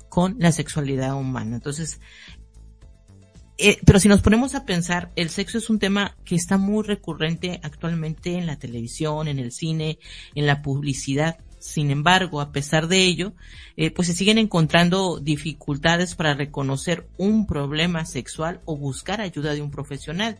con 0.10 0.36
la 0.40 0.52
sexualidad 0.52 1.16
humana. 1.16 1.56
Entonces, 1.56 2.00
eh, 3.60 3.78
pero 3.86 4.00
si 4.00 4.08
nos 4.08 4.22
ponemos 4.22 4.56
a 4.56 4.66
pensar, 4.66 5.12
el 5.16 5.30
sexo 5.30 5.58
es 5.58 5.70
un 5.70 5.80
tema 5.80 6.16
que 6.24 6.36
está 6.36 6.58
muy 6.58 6.84
recurrente 6.84 7.60
actualmente 7.62 8.36
en 8.36 8.48
la 8.48 8.58
televisión, 8.58 9.28
en 9.28 9.38
el 9.38 9.52
cine, 9.52 10.00
en 10.34 10.48
la 10.48 10.62
publicidad. 10.62 11.38
Sin 11.60 11.92
embargo, 11.92 12.40
a 12.40 12.54
pesar 12.54 12.88
de 12.88 13.04
ello, 13.04 13.34
eh, 13.76 13.92
pues 13.92 14.08
se 14.08 14.14
siguen 14.14 14.38
encontrando 14.38 15.20
dificultades 15.20 16.16
para 16.16 16.34
reconocer 16.34 17.10
un 17.18 17.46
problema 17.48 18.06
sexual 18.06 18.62
o 18.64 18.78
buscar 18.78 19.20
ayuda 19.20 19.54
de 19.54 19.62
un 19.62 19.72
profesional. 19.72 20.40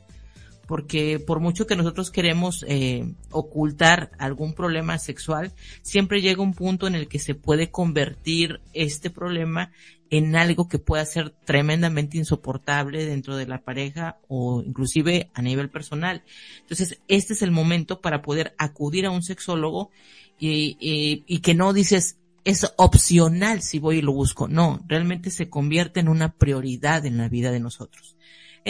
Porque 0.70 1.18
por 1.18 1.40
mucho 1.40 1.66
que 1.66 1.76
nosotros 1.76 2.12
queremos 2.12 2.64
eh, 2.68 3.16
ocultar 3.32 4.12
algún 4.20 4.54
problema 4.54 5.00
sexual, 5.00 5.52
siempre 5.82 6.22
llega 6.22 6.44
un 6.44 6.54
punto 6.54 6.86
en 6.86 6.94
el 6.94 7.08
que 7.08 7.18
se 7.18 7.34
puede 7.34 7.72
convertir 7.72 8.62
este 8.74 9.10
problema 9.10 9.72
en 10.12 10.36
algo 10.36 10.70
que 10.70 10.78
pueda 10.78 11.04
ser 11.08 11.32
tremendamente 11.32 12.20
insoportable 12.20 13.04
dentro 13.04 13.36
de 13.36 13.48
la 13.48 13.64
pareja 13.64 14.20
o 14.28 14.62
inclusive 14.62 15.32
a 15.34 15.42
nivel 15.42 15.72
personal. 15.72 16.22
Entonces, 16.60 17.00
este 17.08 17.34
es 17.34 17.42
el 17.42 17.50
momento 17.50 18.00
para 18.00 18.22
poder 18.22 18.54
acudir 18.60 19.08
a 19.08 19.12
un 19.12 19.24
sexólogo 19.24 19.90
y, 20.38 20.78
y, 21.26 21.40
que 21.40 21.56
no 21.56 21.74
dices, 21.74 22.20
es 22.46 22.72
opcional 22.78 23.64
si 23.64 23.80
voy 23.80 23.98
y 23.98 24.02
lo 24.04 24.14
busco. 24.14 24.48
No, 24.48 24.86
realmente 24.88 25.32
se 25.32 25.50
convierte 25.50 26.00
en 26.00 26.10
una 26.10 26.34
prioridad 26.34 27.08
en 27.08 27.18
la 27.18 27.28
vida 27.28 27.50
de 27.50 27.60
nosotros. 27.60 28.19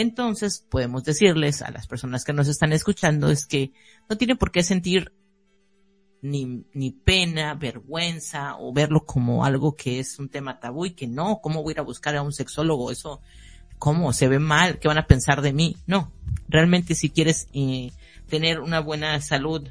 Entonces, 0.00 0.64
podemos 0.70 1.04
decirles 1.04 1.60
a 1.60 1.70
las 1.70 1.86
personas 1.86 2.24
que 2.24 2.32
nos 2.32 2.48
están 2.48 2.72
escuchando 2.72 3.30
es 3.30 3.44
que 3.44 3.72
no 4.08 4.16
tienen 4.16 4.38
por 4.38 4.50
qué 4.50 4.62
sentir 4.62 5.12
ni, 6.22 6.64
ni 6.72 6.90
pena, 6.90 7.52
vergüenza 7.52 8.56
o 8.56 8.72
verlo 8.72 9.04
como 9.04 9.44
algo 9.44 9.76
que 9.76 10.00
es 10.00 10.18
un 10.18 10.30
tema 10.30 10.58
tabú 10.58 10.86
y 10.86 10.92
que 10.92 11.06
no, 11.06 11.42
¿cómo 11.42 11.62
voy 11.62 11.72
a 11.72 11.74
ir 11.74 11.80
a 11.80 11.82
buscar 11.82 12.16
a 12.16 12.22
un 12.22 12.32
sexólogo? 12.32 12.90
Eso, 12.90 13.20
¿cómo? 13.78 14.14
¿Se 14.14 14.26
ve 14.26 14.38
mal? 14.38 14.78
¿Qué 14.78 14.88
van 14.88 14.96
a 14.96 15.06
pensar 15.06 15.42
de 15.42 15.52
mí? 15.52 15.76
No, 15.86 16.10
realmente 16.48 16.94
si 16.94 17.10
quieres 17.10 17.48
eh, 17.52 17.90
tener 18.26 18.60
una 18.60 18.80
buena 18.80 19.20
salud 19.20 19.68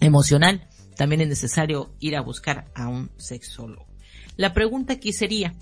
emocional, 0.00 0.66
también 0.96 1.20
es 1.20 1.28
necesario 1.28 1.92
ir 2.00 2.16
a 2.16 2.22
buscar 2.22 2.70
a 2.74 2.88
un 2.88 3.10
sexólogo. 3.18 3.86
La 4.36 4.54
pregunta 4.54 4.94
aquí 4.94 5.12
sería, 5.12 5.52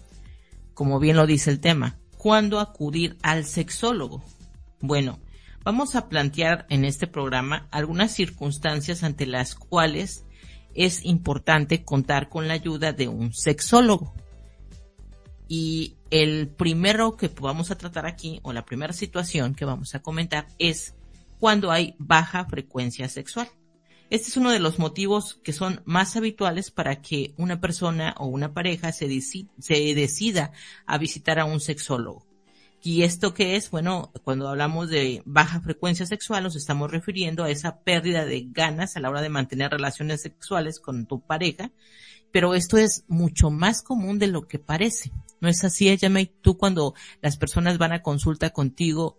como 0.74 1.00
bien 1.00 1.16
lo 1.16 1.26
dice 1.26 1.50
el 1.50 1.58
tema, 1.58 1.98
¿cuándo 2.26 2.58
acudir 2.58 3.16
al 3.22 3.44
sexólogo? 3.44 4.20
Bueno, 4.80 5.20
vamos 5.62 5.94
a 5.94 6.08
plantear 6.08 6.66
en 6.70 6.84
este 6.84 7.06
programa 7.06 7.68
algunas 7.70 8.10
circunstancias 8.10 9.04
ante 9.04 9.26
las 9.26 9.54
cuales 9.54 10.24
es 10.74 11.04
importante 11.04 11.84
contar 11.84 12.28
con 12.28 12.48
la 12.48 12.54
ayuda 12.54 12.92
de 12.92 13.06
un 13.06 13.32
sexólogo. 13.32 14.12
Y 15.46 15.98
el 16.10 16.48
primero 16.48 17.16
que 17.16 17.28
vamos 17.28 17.70
a 17.70 17.78
tratar 17.78 18.06
aquí, 18.06 18.40
o 18.42 18.52
la 18.52 18.64
primera 18.64 18.92
situación 18.92 19.54
que 19.54 19.64
vamos 19.64 19.94
a 19.94 20.02
comentar, 20.02 20.48
es 20.58 20.96
cuando 21.38 21.70
hay 21.70 21.94
baja 21.96 22.44
frecuencia 22.46 23.08
sexual. 23.08 23.48
Este 24.08 24.28
es 24.28 24.36
uno 24.36 24.52
de 24.52 24.60
los 24.60 24.78
motivos 24.78 25.40
que 25.42 25.52
son 25.52 25.82
más 25.84 26.14
habituales 26.14 26.70
para 26.70 27.02
que 27.02 27.34
una 27.38 27.60
persona 27.60 28.14
o 28.18 28.26
una 28.26 28.54
pareja 28.54 28.92
se, 28.92 29.08
decida 29.08 30.52
a 30.86 30.98
visitar 30.98 31.40
a 31.40 31.44
un 31.44 31.58
sexólogo. 31.58 32.24
¿Y 32.82 33.02
esto 33.02 33.34
qué 33.34 33.56
es? 33.56 33.68
Bueno, 33.68 34.12
cuando 34.22 34.48
hablamos 34.48 34.90
de 34.90 35.22
baja 35.24 35.60
frecuencia 35.60 36.06
sexual 36.06 36.44
nos 36.44 36.54
estamos 36.54 36.88
refiriendo 36.88 37.42
a 37.42 37.50
esa 37.50 37.80
pérdida 37.80 38.24
de 38.24 38.46
ganas 38.48 38.96
a 38.96 39.00
la 39.00 39.10
hora 39.10 39.22
de 39.22 39.28
mantener 39.28 39.72
relaciones 39.72 40.22
sexuales 40.22 40.78
con 40.78 41.06
tu 41.06 41.20
pareja, 41.20 41.72
pero 42.30 42.54
esto 42.54 42.76
es 42.78 43.04
mucho 43.08 43.50
más 43.50 43.82
común 43.82 44.20
de 44.20 44.28
lo 44.28 44.46
que 44.46 44.60
parece. 44.60 45.10
¿No 45.40 45.48
es 45.48 45.64
así, 45.64 45.94
Yamei? 45.96 46.32
Tú 46.42 46.56
cuando 46.56 46.94
las 47.22 47.36
personas 47.36 47.76
van 47.76 47.92
a 47.92 48.02
consulta 48.02 48.50
contigo, 48.50 49.18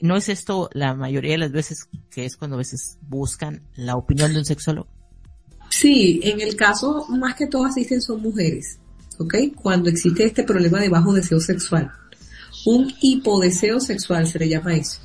¿No 0.00 0.16
es 0.16 0.28
esto 0.28 0.70
la 0.72 0.94
mayoría 0.94 1.32
de 1.32 1.38
las 1.38 1.52
veces 1.52 1.88
que 2.10 2.24
es 2.24 2.36
cuando 2.36 2.56
a 2.56 2.58
veces 2.58 2.98
buscan 3.02 3.62
la 3.76 3.96
opinión 3.96 4.32
de 4.32 4.38
un 4.38 4.44
sexólogo? 4.44 4.88
Sí, 5.70 6.20
en 6.22 6.40
el 6.40 6.56
caso 6.56 7.06
más 7.08 7.36
que 7.36 7.46
todo 7.46 7.64
asisten 7.64 8.00
son 8.00 8.22
mujeres, 8.22 8.78
¿ok? 9.18 9.34
Cuando 9.54 9.88
existe 9.88 10.24
este 10.24 10.42
problema 10.42 10.80
de 10.80 10.88
bajo 10.88 11.12
deseo 11.12 11.40
sexual. 11.40 11.92
Un 12.66 12.92
hipodeseo 13.00 13.78
sexual 13.80 14.26
se 14.26 14.38
le 14.38 14.48
llama 14.48 14.74
eso. 14.74 15.00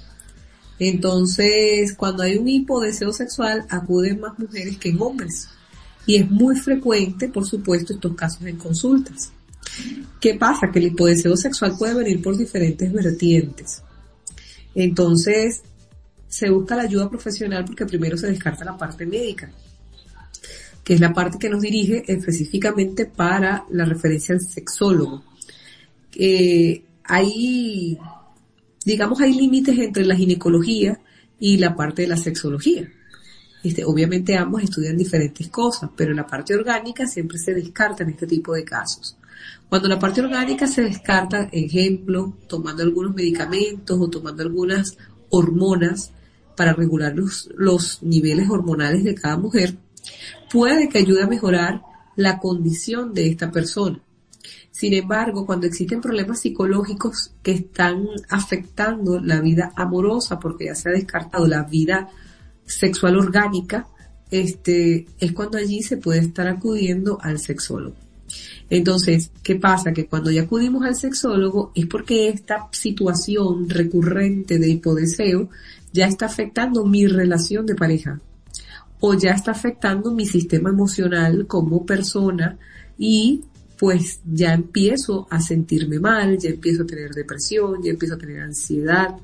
Entonces, 0.79 1.93
cuando 1.93 2.23
hay 2.23 2.37
un 2.37 2.47
hipodeseo 2.47 3.13
sexual, 3.13 3.65
acuden 3.69 4.19
más 4.19 4.37
mujeres 4.37 4.77
que 4.77 4.89
en 4.89 5.01
hombres. 5.01 5.47
Y 6.05 6.17
es 6.17 6.29
muy 6.29 6.55
frecuente, 6.55 7.29
por 7.29 7.45
supuesto, 7.45 7.93
estos 7.93 8.15
casos 8.15 8.45
en 8.45 8.57
consultas. 8.57 9.31
¿Qué 10.19 10.35
pasa? 10.35 10.69
Que 10.71 10.79
el 10.79 10.87
hipodeseo 10.87 11.35
sexual 11.37 11.75
puede 11.77 11.95
venir 11.95 12.21
por 12.21 12.37
diferentes 12.37 12.91
vertientes. 12.91 13.81
Entonces, 14.75 15.63
se 16.27 16.49
busca 16.49 16.75
la 16.75 16.83
ayuda 16.83 17.09
profesional 17.09 17.63
porque 17.65 17.85
primero 17.85 18.17
se 18.17 18.27
descarta 18.27 18.65
la 18.65 18.77
parte 18.77 19.05
médica, 19.05 19.49
que 20.83 20.93
es 20.93 20.99
la 20.99 21.13
parte 21.13 21.39
que 21.39 21.49
nos 21.49 21.61
dirige 21.61 22.03
específicamente 22.07 23.05
para 23.05 23.65
la 23.71 23.85
referencia 23.85 24.35
al 24.35 24.41
sexólogo. 24.41 25.23
Eh, 26.13 26.83
hay, 27.05 27.97
digamos, 28.83 29.21
hay 29.21 29.33
límites 29.33 29.77
entre 29.79 30.05
la 30.05 30.15
ginecología 30.15 30.99
y 31.39 31.57
la 31.57 31.75
parte 31.75 32.01
de 32.01 32.09
la 32.09 32.17
sexología. 32.17 32.91
Este, 33.63 33.83
obviamente 33.83 34.37
ambos 34.37 34.61
estudian 34.61 34.97
diferentes 34.97 35.47
cosas, 35.47 35.89
pero 35.95 36.13
la 36.13 36.27
parte 36.27 36.53
orgánica 36.53 37.07
siempre 37.07 37.37
se 37.37 37.53
descarta 37.53 38.03
en 38.03 38.09
este 38.09 38.27
tipo 38.27 38.53
de 38.53 38.63
casos. 38.63 39.17
Cuando 39.69 39.87
la 39.87 39.99
parte 39.99 40.21
orgánica 40.21 40.67
se 40.67 40.83
descarta, 40.83 41.49
ejemplo, 41.51 42.37
tomando 42.47 42.83
algunos 42.83 43.15
medicamentos 43.15 43.99
o 43.99 44.09
tomando 44.09 44.43
algunas 44.43 44.97
hormonas 45.29 46.11
para 46.55 46.73
regular 46.73 47.15
los, 47.15 47.49
los 47.55 48.01
niveles 48.03 48.49
hormonales 48.49 49.03
de 49.03 49.15
cada 49.15 49.37
mujer, 49.37 49.77
puede 50.51 50.87
que 50.87 50.99
ayude 50.99 51.23
a 51.23 51.27
mejorar 51.27 51.81
la 52.15 52.39
condición 52.39 53.13
de 53.13 53.27
esta 53.27 53.51
persona. 53.51 53.99
Sin 54.71 54.93
embargo, 54.93 55.45
cuando 55.45 55.67
existen 55.67 56.01
problemas 56.01 56.41
psicológicos 56.41 57.31
que 57.41 57.51
están 57.51 58.07
afectando 58.29 59.19
la 59.19 59.39
vida 59.39 59.71
amorosa, 59.75 60.39
porque 60.39 60.65
ya 60.65 60.75
se 60.75 60.89
ha 60.89 60.91
descartado 60.91 61.47
la 61.47 61.63
vida 61.63 62.09
sexual 62.65 63.17
orgánica, 63.17 63.87
este, 64.31 65.05
es 65.19 65.31
cuando 65.31 65.57
allí 65.57 65.81
se 65.81 65.97
puede 65.97 66.19
estar 66.19 66.47
acudiendo 66.47 67.17
al 67.21 67.39
sexólogo. 67.39 68.04
Entonces, 68.69 69.31
¿qué 69.43 69.55
pasa? 69.55 69.93
Que 69.93 70.07
cuando 70.07 70.31
ya 70.31 70.43
acudimos 70.43 70.83
al 70.83 70.95
sexólogo 70.95 71.71
es 71.75 71.85
porque 71.85 72.29
esta 72.29 72.67
situación 72.71 73.69
recurrente 73.69 74.57
de 74.57 74.69
hipodeseo 74.69 75.49
ya 75.93 76.07
está 76.07 76.25
afectando 76.25 76.85
mi 76.85 77.07
relación 77.07 77.65
de 77.65 77.75
pareja 77.75 78.19
o 78.99 79.13
ya 79.13 79.31
está 79.31 79.51
afectando 79.51 80.11
mi 80.11 80.25
sistema 80.25 80.69
emocional 80.69 81.45
como 81.47 81.85
persona 81.85 82.57
y 82.97 83.43
pues 83.77 84.21
ya 84.25 84.53
empiezo 84.53 85.27
a 85.29 85.41
sentirme 85.41 85.99
mal, 85.99 86.37
ya 86.37 86.49
empiezo 86.49 86.83
a 86.83 86.87
tener 86.87 87.11
depresión, 87.11 87.83
ya 87.83 87.91
empiezo 87.91 88.15
a 88.15 88.17
tener 88.17 88.39
ansiedad, 88.39 89.15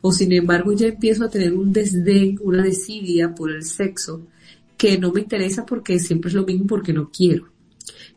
o 0.00 0.12
sin 0.12 0.32
embargo 0.32 0.72
ya 0.72 0.86
empiezo 0.86 1.24
a 1.24 1.30
tener 1.30 1.52
un 1.52 1.72
desdén, 1.72 2.38
una 2.42 2.62
desidia 2.62 3.34
por 3.34 3.50
el 3.50 3.64
sexo 3.64 4.22
que 4.76 4.98
no 4.98 5.12
me 5.12 5.20
interesa 5.20 5.66
porque 5.66 5.98
siempre 5.98 6.28
es 6.28 6.34
lo 6.34 6.44
mismo 6.44 6.66
porque 6.66 6.92
no 6.92 7.10
quiero. 7.10 7.48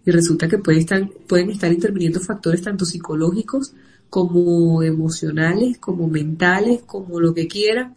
Y 0.05 0.11
resulta 0.11 0.47
que 0.47 0.59
pueden 0.59 0.81
estar, 0.81 1.09
pueden 1.27 1.49
estar 1.49 1.71
interviniendo 1.71 2.19
factores 2.19 2.61
tanto 2.61 2.85
psicológicos 2.85 3.73
como 4.09 4.83
emocionales, 4.83 5.77
como 5.79 6.07
mentales, 6.07 6.83
como 6.85 7.19
lo 7.19 7.33
que 7.33 7.47
quieran, 7.47 7.95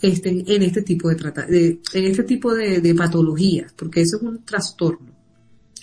este, 0.00 0.30
en 0.30 0.62
este 0.62 0.82
tipo 0.82 1.08
de, 1.08 1.16
trata, 1.16 1.44
de 1.46 1.80
en 1.92 2.04
este 2.04 2.22
tipo 2.22 2.54
de, 2.54 2.94
patologías, 2.94 3.72
porque 3.74 4.00
eso 4.00 4.16
es 4.16 4.22
un 4.22 4.44
trastorno. 4.44 5.10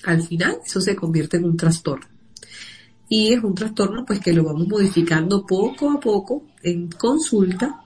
Al 0.05 0.23
final, 0.23 0.57
eso 0.65 0.81
se 0.81 0.95
convierte 0.95 1.37
en 1.37 1.45
un 1.45 1.57
trastorno. 1.57 2.07
Y 3.09 3.33
es 3.33 3.43
un 3.43 3.53
trastorno 3.55 4.05
pues 4.05 4.19
que 4.19 4.33
lo 4.33 4.43
vamos 4.43 4.67
modificando 4.67 5.45
poco 5.45 5.91
a 5.91 5.99
poco 5.99 6.43
en 6.63 6.89
consulta, 6.89 7.83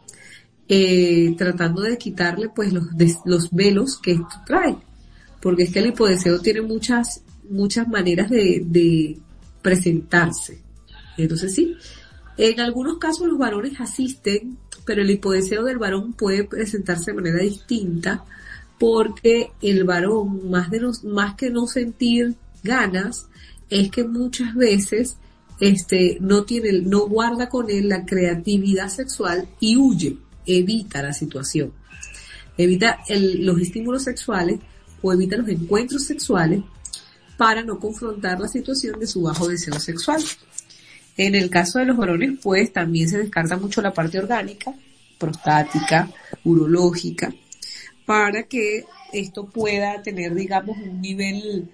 eh, 0.68 1.36
tratando 1.38 1.82
de 1.82 1.98
quitarle 1.98 2.50
pues 2.50 2.72
los, 2.72 2.86
los 3.26 3.52
velos 3.52 4.00
que 4.02 4.14
esto 4.14 4.42
trae. 4.46 4.78
Porque 5.42 5.64
es 5.64 5.74
que 5.74 5.80
el 5.80 5.88
hipodeseo 5.88 6.40
tiene 6.40 6.62
muchas, 6.62 7.22
muchas 7.52 7.88
maneras 7.88 8.30
de, 8.30 8.64
de 8.66 9.18
presentarse. 9.62 10.60
Entonces 11.18 11.54
sí, 11.54 11.76
en 12.38 12.60
algunos 12.60 12.98
casos 12.98 13.28
los 13.28 13.38
varones 13.38 13.80
asisten, 13.80 14.58
pero 14.86 15.02
el 15.02 15.12
hipodeseo 15.12 15.64
del 15.64 15.78
varón 15.78 16.14
puede 16.14 16.44
presentarse 16.44 17.12
de 17.12 17.16
manera 17.16 17.40
distinta 17.40 18.24
porque 18.80 19.52
el 19.62 19.84
varón, 19.84 20.50
más, 20.50 20.72
de 20.72 20.82
más 21.04 21.36
que 21.36 21.52
no 21.52 21.68
sentir 21.68 22.34
ganas, 22.64 23.28
es 23.70 23.92
que 23.92 24.04
muchas 24.04 24.56
veces 24.56 25.18
este, 25.60 26.18
no 26.20 26.46
tiene, 26.46 26.82
no 26.82 27.08
guarda 27.08 27.48
con 27.48 27.70
él 27.70 27.90
la 27.90 28.06
creatividad 28.08 28.90
sexual 28.90 29.48
y 29.60 29.78
huye, 29.78 30.18
evita 30.48 31.04
la 31.04 31.14
situación. 31.14 31.72
Evita 32.58 32.98
los 33.10 33.60
estímulos 33.60 34.04
sexuales 34.04 34.60
o 35.04 35.14
evita 35.14 35.38
los 35.38 35.48
encuentros 35.50 36.04
sexuales 36.06 36.62
para 37.42 37.64
no 37.64 37.80
confrontar 37.80 38.40
la 38.40 38.48
situación 38.48 39.00
de 39.00 39.08
su 39.08 39.24
bajo 39.24 39.48
deseo 39.48 39.80
sexual. 39.80 40.22
En 41.18 41.34
el 41.34 41.50
caso 41.50 41.80
de 41.80 41.86
los 41.86 41.98
varones, 41.98 42.38
pues 42.40 42.72
también 42.72 43.10
se 43.10 43.18
descarta 43.18 43.58
mucho 43.58 43.82
la 43.82 43.92
parte 43.92 44.20
orgánica, 44.20 44.72
prostática, 45.18 46.08
urológica, 46.44 47.34
para 48.06 48.44
que 48.44 48.86
esto 49.12 49.48
pueda 49.48 50.04
tener, 50.04 50.36
digamos, 50.36 50.78
un 50.78 51.02
nivel 51.02 51.68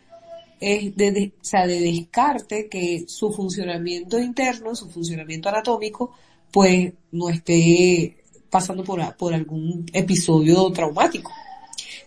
eh, 0.61 0.93
de, 0.95 1.11
de 1.11 1.79
descarte 1.81 2.69
que 2.69 3.03
su 3.05 3.33
funcionamiento 3.33 4.17
interno, 4.17 4.73
su 4.73 4.89
funcionamiento 4.89 5.49
anatómico, 5.49 6.13
pues 6.49 6.93
no 7.11 7.27
esté 7.27 8.23
pasando 8.49 8.85
por, 8.85 9.17
por 9.17 9.33
algún 9.33 9.85
episodio 9.91 10.71
traumático, 10.71 11.29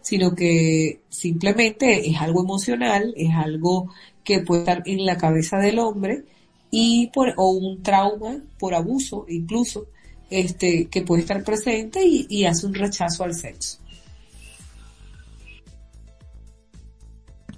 sino 0.03 0.35
que 0.35 1.01
simplemente 1.09 2.09
es 2.09 2.21
algo 2.21 2.43
emocional, 2.43 3.13
es 3.17 3.31
algo 3.35 3.93
que 4.25 4.41
puede 4.41 4.63
estar 4.63 4.83
en 4.87 5.05
la 5.05 5.17
cabeza 5.17 5.59
del 5.59 5.79
hombre 5.79 6.25
y 6.71 7.09
por, 7.09 7.35
o 7.37 7.51
un 7.51 7.83
trauma 7.83 8.39
por 8.59 8.75
abuso 8.75 9.27
incluso, 9.29 9.87
este, 10.31 10.87
que 10.87 11.03
puede 11.03 11.23
estar 11.23 11.43
presente 11.43 12.05
y, 12.05 12.27
y 12.29 12.45
hace 12.45 12.67
un 12.67 12.75
rechazo 12.75 13.25
al 13.25 13.35
sexo. 13.35 13.79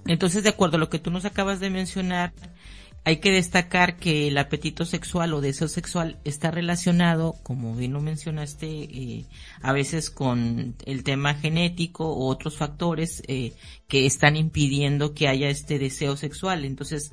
Entonces, 0.06 0.42
de 0.42 0.48
acuerdo 0.48 0.76
a 0.76 0.80
lo 0.80 0.88
que 0.88 0.98
tú 0.98 1.10
nos 1.10 1.24
acabas 1.24 1.60
de 1.60 1.70
mencionar, 1.70 2.32
hay 3.04 3.16
que 3.16 3.32
destacar 3.32 3.96
que 3.96 4.28
el 4.28 4.38
apetito 4.38 4.84
sexual 4.84 5.34
o 5.34 5.40
deseo 5.40 5.66
sexual 5.66 6.18
está 6.24 6.52
relacionado, 6.52 7.34
como 7.42 7.74
bien 7.74 7.92
lo 7.92 8.00
mencionaste, 8.00 8.66
eh, 8.66 9.26
a 9.60 9.72
veces 9.72 10.08
con 10.08 10.76
el 10.86 11.02
tema 11.02 11.34
genético 11.34 12.06
o 12.06 12.28
otros 12.28 12.56
factores 12.56 13.22
eh, 13.26 13.54
que 13.88 14.06
están 14.06 14.36
impidiendo 14.36 15.14
que 15.14 15.26
haya 15.26 15.48
este 15.48 15.80
deseo 15.80 16.16
sexual. 16.16 16.64
Entonces, 16.64 17.12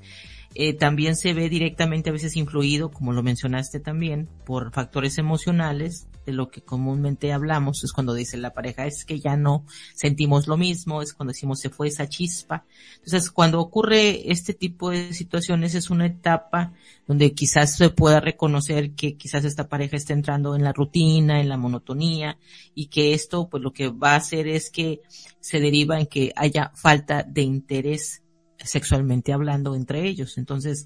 eh, 0.53 0.73
también 0.73 1.15
se 1.15 1.33
ve 1.33 1.49
directamente 1.49 2.09
a 2.09 2.13
veces 2.13 2.35
influido, 2.35 2.91
como 2.91 3.11
lo 3.11 3.23
mencionaste 3.23 3.79
también, 3.79 4.29
por 4.45 4.71
factores 4.71 5.17
emocionales, 5.17 6.07
de 6.25 6.33
lo 6.33 6.49
que 6.49 6.61
comúnmente 6.61 7.31
hablamos, 7.31 7.83
es 7.83 7.91
cuando 7.91 8.13
dice 8.13 8.37
la 8.37 8.53
pareja, 8.53 8.85
es 8.85 9.05
que 9.05 9.19
ya 9.19 9.35
no 9.35 9.65
sentimos 9.93 10.47
lo 10.47 10.57
mismo, 10.57 11.01
es 11.01 11.13
cuando 11.13 11.33
decimos 11.33 11.59
se 11.59 11.69
fue 11.69 11.87
esa 11.87 12.07
chispa. 12.07 12.65
Entonces, 12.95 13.31
cuando 13.31 13.59
ocurre 13.59 14.31
este 14.31 14.53
tipo 14.53 14.91
de 14.91 15.13
situaciones, 15.13 15.75
es 15.75 15.89
una 15.89 16.05
etapa 16.05 16.73
donde 17.07 17.33
quizás 17.33 17.75
se 17.75 17.89
pueda 17.89 18.19
reconocer 18.19 18.91
que 18.91 19.17
quizás 19.17 19.45
esta 19.45 19.67
pareja 19.67 19.97
está 19.97 20.13
entrando 20.13 20.55
en 20.55 20.63
la 20.63 20.73
rutina, 20.73 21.41
en 21.41 21.49
la 21.49 21.57
monotonía, 21.57 22.37
y 22.75 22.87
que 22.87 23.13
esto, 23.13 23.49
pues 23.49 23.63
lo 23.63 23.73
que 23.73 23.89
va 23.89 24.13
a 24.13 24.17
hacer 24.17 24.47
es 24.47 24.69
que 24.69 25.01
se 25.39 25.59
deriva 25.59 25.99
en 25.99 26.07
que 26.07 26.31
haya 26.35 26.71
falta 26.75 27.23
de 27.23 27.41
interés 27.41 28.23
sexualmente 28.57 29.33
hablando 29.33 29.75
entre 29.75 30.07
ellos. 30.07 30.37
Entonces, 30.37 30.85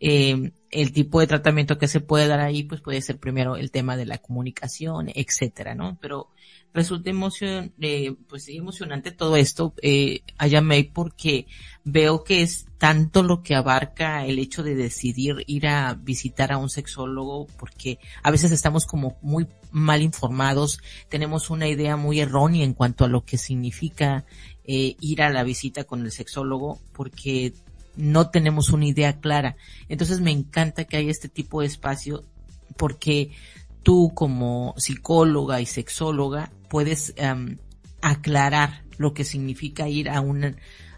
eh, 0.00 0.52
el 0.70 0.92
tipo 0.92 1.20
de 1.20 1.26
tratamiento 1.26 1.78
que 1.78 1.88
se 1.88 2.00
puede 2.00 2.28
dar 2.28 2.40
ahí, 2.40 2.62
pues 2.62 2.80
puede 2.80 3.02
ser 3.02 3.18
primero 3.18 3.56
el 3.56 3.70
tema 3.70 3.96
de 3.96 4.06
la 4.06 4.18
comunicación, 4.18 5.10
etcétera, 5.14 5.74
¿no? 5.74 5.98
Pero 6.00 6.30
resulta 6.72 7.10
emocion, 7.10 7.72
eh, 7.80 8.14
pues 8.28 8.48
emocionante 8.48 9.10
todo 9.10 9.36
esto, 9.36 9.74
eh, 9.82 10.20
Ayamei, 10.38 10.84
porque 10.84 11.46
veo 11.84 12.22
que 12.22 12.42
es 12.42 12.66
tanto 12.78 13.22
lo 13.22 13.42
que 13.42 13.56
abarca 13.56 14.24
el 14.24 14.38
hecho 14.38 14.62
de 14.62 14.76
decidir 14.76 15.44
ir 15.46 15.66
a 15.66 15.94
visitar 15.94 16.52
a 16.52 16.58
un 16.58 16.70
sexólogo, 16.70 17.46
porque 17.58 17.98
a 18.22 18.30
veces 18.30 18.52
estamos 18.52 18.86
como 18.86 19.18
muy 19.22 19.48
mal 19.72 20.02
informados, 20.02 20.80
tenemos 21.08 21.50
una 21.50 21.68
idea 21.68 21.96
muy 21.96 22.20
errónea 22.20 22.64
en 22.64 22.74
cuanto 22.74 23.04
a 23.04 23.08
lo 23.08 23.24
que 23.24 23.38
significa 23.38 24.24
eh, 24.64 24.96
ir 25.00 25.22
a 25.22 25.30
la 25.30 25.42
visita 25.42 25.84
con 25.84 26.02
el 26.04 26.12
sexólogo 26.12 26.78
porque 26.92 27.54
no 27.96 28.30
tenemos 28.30 28.70
una 28.70 28.86
idea 28.86 29.20
clara. 29.20 29.56
Entonces 29.88 30.20
me 30.20 30.30
encanta 30.30 30.84
que 30.84 30.96
haya 30.96 31.10
este 31.10 31.28
tipo 31.28 31.60
de 31.60 31.66
espacio 31.66 32.24
porque 32.76 33.32
tú 33.82 34.12
como 34.14 34.74
psicóloga 34.76 35.60
y 35.60 35.66
sexóloga 35.66 36.52
puedes 36.68 37.14
aclarar 38.00 38.84
lo 38.98 39.14
que 39.14 39.24
significa 39.24 39.88
ir 39.88 40.10
a 40.10 40.20
una, 40.20 40.54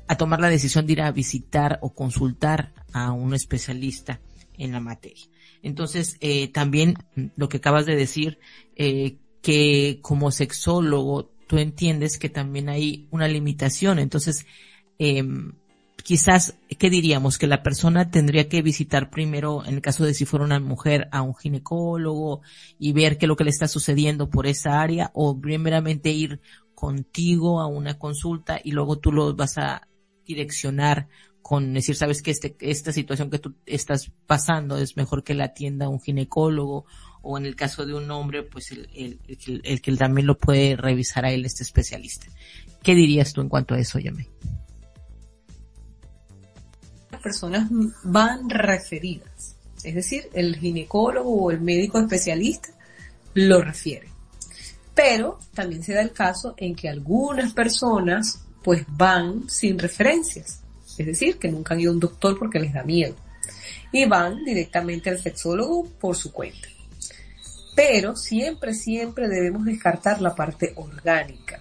a 0.09 0.17
tomar 0.17 0.41
la 0.41 0.51
decisión 0.51 0.87
de 0.87 0.95
ir 0.95 1.03
a 1.03 1.13
visitar 1.13 1.79
o 1.83 1.95
consultar 1.95 2.73
a 2.93 3.13
un 3.13 3.35
especialista 3.35 4.21
en 4.59 4.73
la 4.73 4.81
materia. 4.81 5.25
Entonces, 5.63 6.17
eh, 6.21 6.49
también 6.49 6.97
lo 7.37 7.49
que 7.49 7.59
acabas 7.59 7.87
de 7.87 7.97
decir, 7.97 8.39
eh, 8.77 9.19
que 9.41 10.01
como 10.03 10.31
sexólogo 10.31 11.31
tú 11.47 11.59
entiendes 11.59 12.19
que 12.19 12.29
también 12.29 12.69
hay 12.69 13.07
una 13.11 13.29
limitación. 13.29 13.99
Entonces, 13.99 14.47
eh, 14.99 15.25
quizás, 16.03 16.55
¿qué 16.79 16.91
diríamos? 16.91 17.38
Que 17.38 17.47
la 17.47 17.62
persona 17.62 18.11
tendría 18.11 18.49
que 18.49 18.62
visitar 18.62 19.11
primero, 19.11 19.65
en 19.65 19.75
el 19.75 19.81
caso 19.81 20.05
de 20.05 20.15
si 20.15 20.25
fuera 20.25 20.45
una 20.45 20.61
mujer, 20.61 21.09
a 21.12 21.23
un 21.23 21.35
ginecólogo 21.35 22.43
y 22.79 22.93
ver 22.93 23.19
qué 23.19 23.27
es 23.27 23.29
lo 23.29 23.37
que 23.37 23.45
le 23.45 23.51
está 23.51 23.69
sucediendo 23.69 24.29
por 24.29 24.47
esa 24.47 24.81
área 24.81 25.11
o 25.15 25.38
primeramente 25.41 26.11
ir 26.11 26.41
contigo 26.75 27.61
a 27.61 27.67
una 27.67 27.99
consulta 27.99 28.61
y 28.62 28.73
luego 28.73 28.99
tú 28.99 29.12
lo 29.12 29.35
vas 29.35 29.57
a 29.59 29.87
direccionar 30.27 31.09
con 31.41 31.75
decir, 31.75 31.97
sabes 31.97 32.23
que 32.23 32.31
este, 32.31 32.57
esta 32.61 32.93
situación 32.93 33.31
que 33.31 33.38
tú 33.38 33.55
estás 33.67 34.11
pasando 34.27 34.79
es 34.79 34.97
mejor 34.97 35.25
que 35.25 35.35
la 35.35 35.47
atienda 35.47 35.88
un 35.88 36.01
ginecólogo 36.01 36.87
o 37.21 37.38
en 37.38 37.47
el 37.47 37.57
caso 37.57 37.85
de 37.87 37.95
un 37.95 38.11
hombre, 38.11 38.43
pues 38.43 38.73
el, 38.73 38.88
el, 38.95 39.21
el, 39.65 39.81
que 39.81 39.97
también 39.97 40.27
lo 40.27 40.38
puede 40.38 40.77
revisar 40.77 41.25
a 41.25 41.31
él, 41.31 41.45
este 41.45 41.62
especialista. 41.62 42.27
¿Qué 42.83 42.95
dirías 42.95 43.33
tú 43.33 43.41
en 43.41 43.49
cuanto 43.49 43.75
a 43.75 43.79
eso, 43.79 43.99
Yame? 43.99 44.29
Personas 47.23 47.69
van 48.03 48.51
referidas, 48.51 49.57
es 49.85 49.95
decir, 49.95 50.29
el 50.33 50.57
ginecólogo 50.57 51.45
o 51.45 51.51
el 51.51 51.61
médico 51.61 51.99
especialista 51.99 52.71
lo 53.35 53.63
refiere. 53.63 54.09
Pero 54.95 55.39
también 55.55 55.83
se 55.83 55.95
da 55.95 56.03
el 56.03 56.13
caso 56.13 56.55
en 56.57 56.75
que 56.75 56.89
algunas 56.89 57.53
personas 57.53 58.41
pues 58.63 58.85
van 58.89 59.49
sin 59.49 59.79
referencias, 59.79 60.61
es 60.99 61.07
decir, 61.07 61.39
que 61.39 61.51
nunca 61.51 61.75
han 61.75 61.81
ido 61.81 61.91
a 61.91 61.95
un 61.95 62.01
doctor 62.01 62.39
porque 62.39 62.61
les 62.61 62.73
da 62.73 62.83
miedo. 62.83 63.15
y 63.95 64.07
van 64.07 64.43
directamente 64.45 65.11
al 65.11 65.21
sexólogo 65.21 65.87
por 66.01 66.17
su 66.17 66.33
cuenta. 66.33 66.69
Pero 67.75 68.17
siempre, 68.17 68.73
siempre 68.73 69.29
debemos 69.29 69.65
descartar 69.65 70.21
la 70.23 70.35
parte 70.35 70.73
orgánica, 70.77 71.61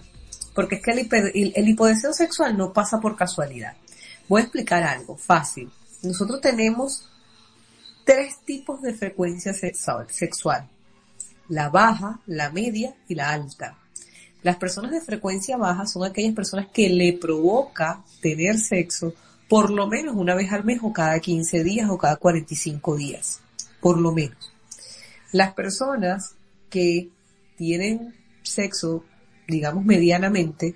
porque 0.54 0.76
es 0.76 0.82
que 0.82 0.92
el, 1.34 1.52
el 1.54 1.68
hipodeseo 1.68 2.12
sexual 2.12 2.56
no 2.56 2.72
pasa 2.72 3.00
por 3.00 3.16
casualidad. 3.16 3.76
Voy 4.32 4.40
a 4.40 4.44
explicar 4.44 4.82
algo 4.82 5.14
fácil. 5.14 5.70
Nosotros 6.02 6.40
tenemos 6.40 7.06
tres 8.02 8.36
tipos 8.46 8.80
de 8.80 8.94
frecuencia 8.94 9.52
sexual. 9.52 10.70
La 11.50 11.68
baja, 11.68 12.18
la 12.24 12.48
media 12.48 12.94
y 13.08 13.14
la 13.14 13.28
alta. 13.28 13.76
Las 14.42 14.56
personas 14.56 14.92
de 14.92 15.02
frecuencia 15.02 15.58
baja 15.58 15.84
son 15.84 16.04
aquellas 16.04 16.34
personas 16.34 16.68
que 16.72 16.88
le 16.88 17.12
provoca 17.12 18.02
tener 18.22 18.58
sexo 18.58 19.12
por 19.50 19.68
lo 19.68 19.86
menos 19.86 20.16
una 20.16 20.34
vez 20.34 20.50
al 20.50 20.64
mes 20.64 20.78
o 20.82 20.94
cada 20.94 21.20
15 21.20 21.62
días 21.62 21.90
o 21.90 21.98
cada 21.98 22.16
45 22.16 22.96
días. 22.96 23.40
Por 23.82 23.98
lo 23.98 24.12
menos. 24.12 24.50
Las 25.32 25.52
personas 25.52 26.36
que 26.70 27.10
tienen 27.58 28.14
sexo, 28.42 29.04
digamos 29.46 29.84
medianamente, 29.84 30.74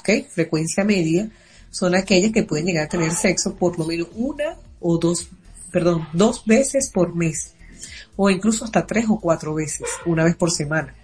¿ok? 0.00 0.26
Frecuencia 0.28 0.82
media, 0.82 1.30
son 1.76 1.94
aquellas 1.94 2.32
que 2.32 2.42
pueden 2.42 2.64
llegar 2.64 2.86
a 2.86 2.88
tener 2.88 3.12
sexo 3.12 3.54
por 3.54 3.78
lo 3.78 3.84
menos 3.84 4.08
una 4.14 4.56
o 4.80 4.96
dos, 4.96 5.28
perdón, 5.70 6.08
dos 6.14 6.42
veces 6.46 6.88
por 6.88 7.14
mes. 7.14 7.52
O 8.16 8.30
incluso 8.30 8.64
hasta 8.64 8.86
tres 8.86 9.04
o 9.10 9.20
cuatro 9.20 9.52
veces, 9.52 9.86
una 10.06 10.24
vez 10.24 10.34
por 10.36 10.50
semana. 10.50 10.94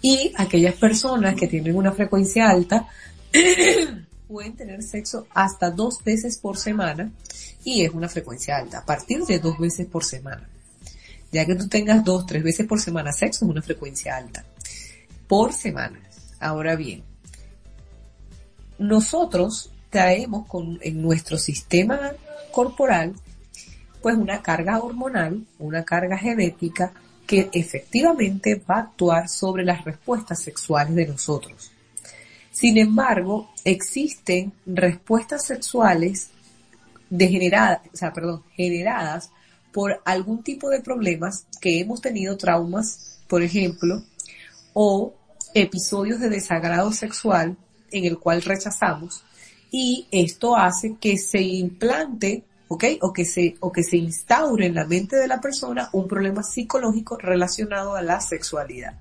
Y 0.00 0.32
aquellas 0.36 0.76
personas 0.76 1.34
que 1.34 1.48
tienen 1.48 1.74
una 1.74 1.90
frecuencia 1.90 2.48
alta 2.48 2.86
pueden 4.28 4.54
tener 4.54 4.84
sexo 4.84 5.26
hasta 5.34 5.72
dos 5.72 6.04
veces 6.04 6.38
por 6.38 6.56
semana 6.56 7.10
y 7.64 7.82
es 7.82 7.90
una 7.92 8.08
frecuencia 8.08 8.56
alta, 8.56 8.78
a 8.78 8.84
partir 8.84 9.24
de 9.24 9.40
dos 9.40 9.58
veces 9.58 9.88
por 9.88 10.04
semana. 10.04 10.48
Ya 11.32 11.44
que 11.44 11.56
tú 11.56 11.66
tengas 11.66 12.04
dos, 12.04 12.24
tres 12.24 12.44
veces 12.44 12.68
por 12.68 12.80
semana 12.80 13.12
sexo 13.12 13.46
es 13.46 13.50
una 13.50 13.62
frecuencia 13.62 14.16
alta. 14.16 14.44
Por 15.26 15.52
semana. 15.52 15.98
Ahora 16.38 16.76
bien, 16.76 17.02
nosotros 18.78 19.70
traemos 19.90 20.46
con, 20.46 20.78
en 20.82 21.02
nuestro 21.02 21.38
sistema 21.38 22.12
corporal 22.52 23.14
pues 24.02 24.16
una 24.16 24.42
carga 24.42 24.78
hormonal, 24.78 25.44
una 25.58 25.84
carga 25.84 26.16
genética 26.16 26.92
que 27.26 27.50
efectivamente 27.52 28.54
va 28.54 28.76
a 28.76 28.80
actuar 28.80 29.28
sobre 29.28 29.64
las 29.64 29.84
respuestas 29.84 30.40
sexuales 30.40 30.94
de 30.94 31.06
nosotros. 31.06 31.70
Sin 32.50 32.78
embargo, 32.78 33.50
existen 33.64 34.52
respuestas 34.66 35.44
sexuales 35.44 36.30
degeneradas, 37.10 37.80
o 37.92 37.96
sea, 37.96 38.12
perdón, 38.12 38.42
generadas 38.54 39.30
por 39.72 40.00
algún 40.04 40.42
tipo 40.42 40.70
de 40.70 40.80
problemas 40.80 41.46
que 41.60 41.80
hemos 41.80 42.00
tenido 42.00 42.36
traumas, 42.36 43.20
por 43.28 43.42
ejemplo, 43.42 44.02
o 44.72 45.14
episodios 45.54 46.20
de 46.20 46.30
desagrado 46.30 46.92
sexual 46.92 47.56
en 47.90 48.04
el 48.04 48.18
cual 48.18 48.42
rechazamos 48.42 49.22
y 49.70 50.06
esto 50.10 50.56
hace 50.56 50.96
que 51.00 51.18
se 51.18 51.40
implante 51.40 52.44
¿ok? 52.68 52.84
O 53.00 53.12
que 53.12 53.24
se, 53.24 53.56
o 53.60 53.72
que 53.72 53.82
se 53.82 53.96
instaure 53.96 54.66
en 54.66 54.74
la 54.74 54.86
mente 54.86 55.16
de 55.16 55.26
la 55.26 55.40
persona 55.40 55.88
un 55.92 56.06
problema 56.06 56.42
psicológico 56.42 57.16
relacionado 57.16 57.96
a 57.96 58.02
la 58.02 58.20
sexualidad. 58.20 58.94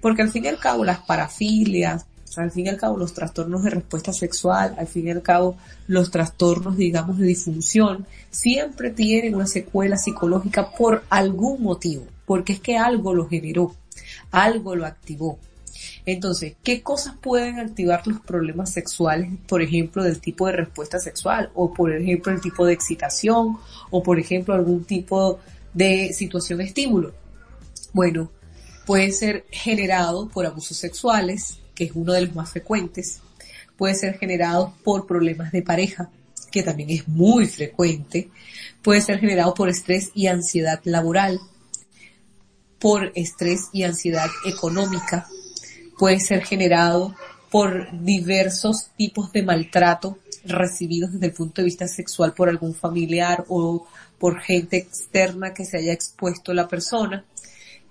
Porque 0.00 0.22
al 0.22 0.30
fin 0.30 0.44
y 0.44 0.48
al 0.48 0.58
cabo 0.58 0.84
las 0.84 1.00
parafilias, 1.00 2.06
al 2.36 2.52
fin 2.52 2.66
y 2.66 2.68
al 2.68 2.76
cabo 2.76 2.96
los 2.96 3.12
trastornos 3.12 3.64
de 3.64 3.70
respuesta 3.70 4.12
sexual, 4.12 4.74
al 4.78 4.86
fin 4.86 5.08
y 5.08 5.10
al 5.10 5.22
cabo 5.22 5.56
los 5.88 6.10
trastornos, 6.10 6.76
digamos, 6.76 7.18
de 7.18 7.26
disfunción, 7.26 8.06
siempre 8.30 8.90
tienen 8.90 9.34
una 9.34 9.46
secuela 9.46 9.96
psicológica 9.96 10.70
por 10.70 11.02
algún 11.10 11.62
motivo, 11.62 12.04
porque 12.26 12.52
es 12.52 12.60
que 12.60 12.78
algo 12.78 13.14
lo 13.14 13.28
generó, 13.28 13.74
algo 14.30 14.76
lo 14.76 14.86
activó. 14.86 15.38
Entonces, 16.12 16.54
¿qué 16.64 16.82
cosas 16.82 17.14
pueden 17.20 17.60
activar 17.60 18.04
los 18.06 18.20
problemas 18.20 18.72
sexuales, 18.72 19.30
por 19.46 19.62
ejemplo, 19.62 20.02
del 20.02 20.20
tipo 20.20 20.46
de 20.46 20.54
respuesta 20.54 20.98
sexual, 20.98 21.50
o 21.54 21.72
por 21.72 21.92
ejemplo, 21.92 22.32
el 22.32 22.40
tipo 22.40 22.66
de 22.66 22.72
excitación, 22.72 23.58
o 23.90 24.02
por 24.02 24.18
ejemplo, 24.18 24.52
algún 24.54 24.84
tipo 24.84 25.38
de 25.72 26.12
situación 26.12 26.60
estímulo? 26.62 27.14
Bueno, 27.92 28.28
puede 28.86 29.12
ser 29.12 29.44
generado 29.52 30.28
por 30.28 30.46
abusos 30.46 30.76
sexuales, 30.76 31.60
que 31.76 31.84
es 31.84 31.92
uno 31.94 32.12
de 32.12 32.22
los 32.22 32.34
más 32.34 32.50
frecuentes, 32.50 33.20
puede 33.76 33.94
ser 33.94 34.18
generado 34.18 34.74
por 34.82 35.06
problemas 35.06 35.52
de 35.52 35.62
pareja, 35.62 36.10
que 36.50 36.64
también 36.64 36.90
es 36.90 37.06
muy 37.06 37.46
frecuente, 37.46 38.30
puede 38.82 39.00
ser 39.00 39.20
generado 39.20 39.54
por 39.54 39.68
estrés 39.68 40.10
y 40.12 40.26
ansiedad 40.26 40.80
laboral, 40.82 41.38
por 42.80 43.12
estrés 43.14 43.68
y 43.72 43.84
ansiedad 43.84 44.28
económica, 44.44 45.28
puede 46.00 46.18
ser 46.18 46.42
generado 46.42 47.14
por 47.50 47.88
diversos 48.02 48.86
tipos 48.96 49.32
de 49.32 49.42
maltrato 49.42 50.16
recibidos 50.46 51.12
desde 51.12 51.26
el 51.26 51.34
punto 51.34 51.60
de 51.60 51.66
vista 51.66 51.86
sexual 51.86 52.32
por 52.32 52.48
algún 52.48 52.74
familiar 52.74 53.44
o 53.48 53.86
por 54.18 54.40
gente 54.40 54.78
externa 54.78 55.52
que 55.52 55.66
se 55.66 55.76
haya 55.76 55.92
expuesto 55.92 56.52
a 56.52 56.54
la 56.54 56.68
persona. 56.68 57.26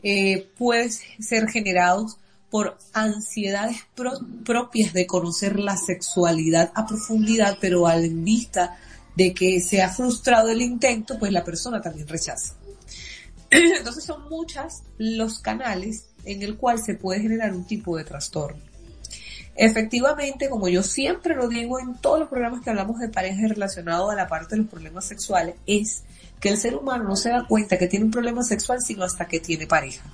Eh, 0.02 0.50
puede 0.58 0.90
ser 0.90 1.50
generados 1.50 2.18
por 2.50 2.80
ansiedades 2.94 3.78
propias 4.44 4.92
de 4.92 5.06
conocer 5.06 5.60
la 5.60 5.78
sexualidad 5.78 6.72
a 6.74 6.88
profundidad, 6.88 7.60
pero 7.62 7.86
a 7.86 7.96
vista 7.98 8.76
de 9.16 9.36
que 9.36 9.62
se 9.62 9.84
ha 9.84 9.90
frustrado 9.90 10.50
el 10.50 10.64
intento, 10.64 11.20
pues 11.20 11.32
la 11.32 11.44
persona 11.44 11.80
también 11.80 12.08
rechaza. 12.08 12.56
Entonces 13.52 14.04
son 14.04 14.28
muchas 14.30 14.82
los 14.98 15.38
canales 15.42 16.09
en 16.26 16.42
el 16.44 16.58
cual 16.58 16.80
se 16.80 16.96
puede 16.96 17.22
generar 17.22 17.54
un 17.54 17.66
tipo 17.66 17.98
de 17.98 18.04
trastorno. 18.04 18.62
Efectivamente, 19.56 20.50
como 20.50 20.70
yo 20.70 20.84
siempre 20.84 21.36
lo 21.36 21.50
digo 21.50 21.80
en 21.80 21.96
todos 21.96 22.20
los 22.20 22.30
programas 22.30 22.62
que 22.62 22.70
hablamos 22.70 23.00
de 23.00 23.10
pareja 23.10 23.48
relacionado 23.48 24.10
a 24.10 24.16
la 24.16 24.28
parte 24.28 24.56
de 24.56 24.62
los 24.62 24.72
problemas 24.72 25.06
sexuales, 25.06 25.56
es 25.68 26.04
que 26.40 26.50
el 26.50 26.58
ser 26.58 26.76
humano 26.76 27.04
no 27.04 27.16
se 27.18 27.30
da 27.30 27.46
cuenta 27.46 27.78
que 27.78 27.88
tiene 27.88 28.06
un 28.06 28.12
problema 28.12 28.42
sexual 28.44 28.80
sino 28.82 29.04
hasta 29.04 29.28
que 29.28 29.42
tiene 29.42 29.68
pareja. 29.68 30.06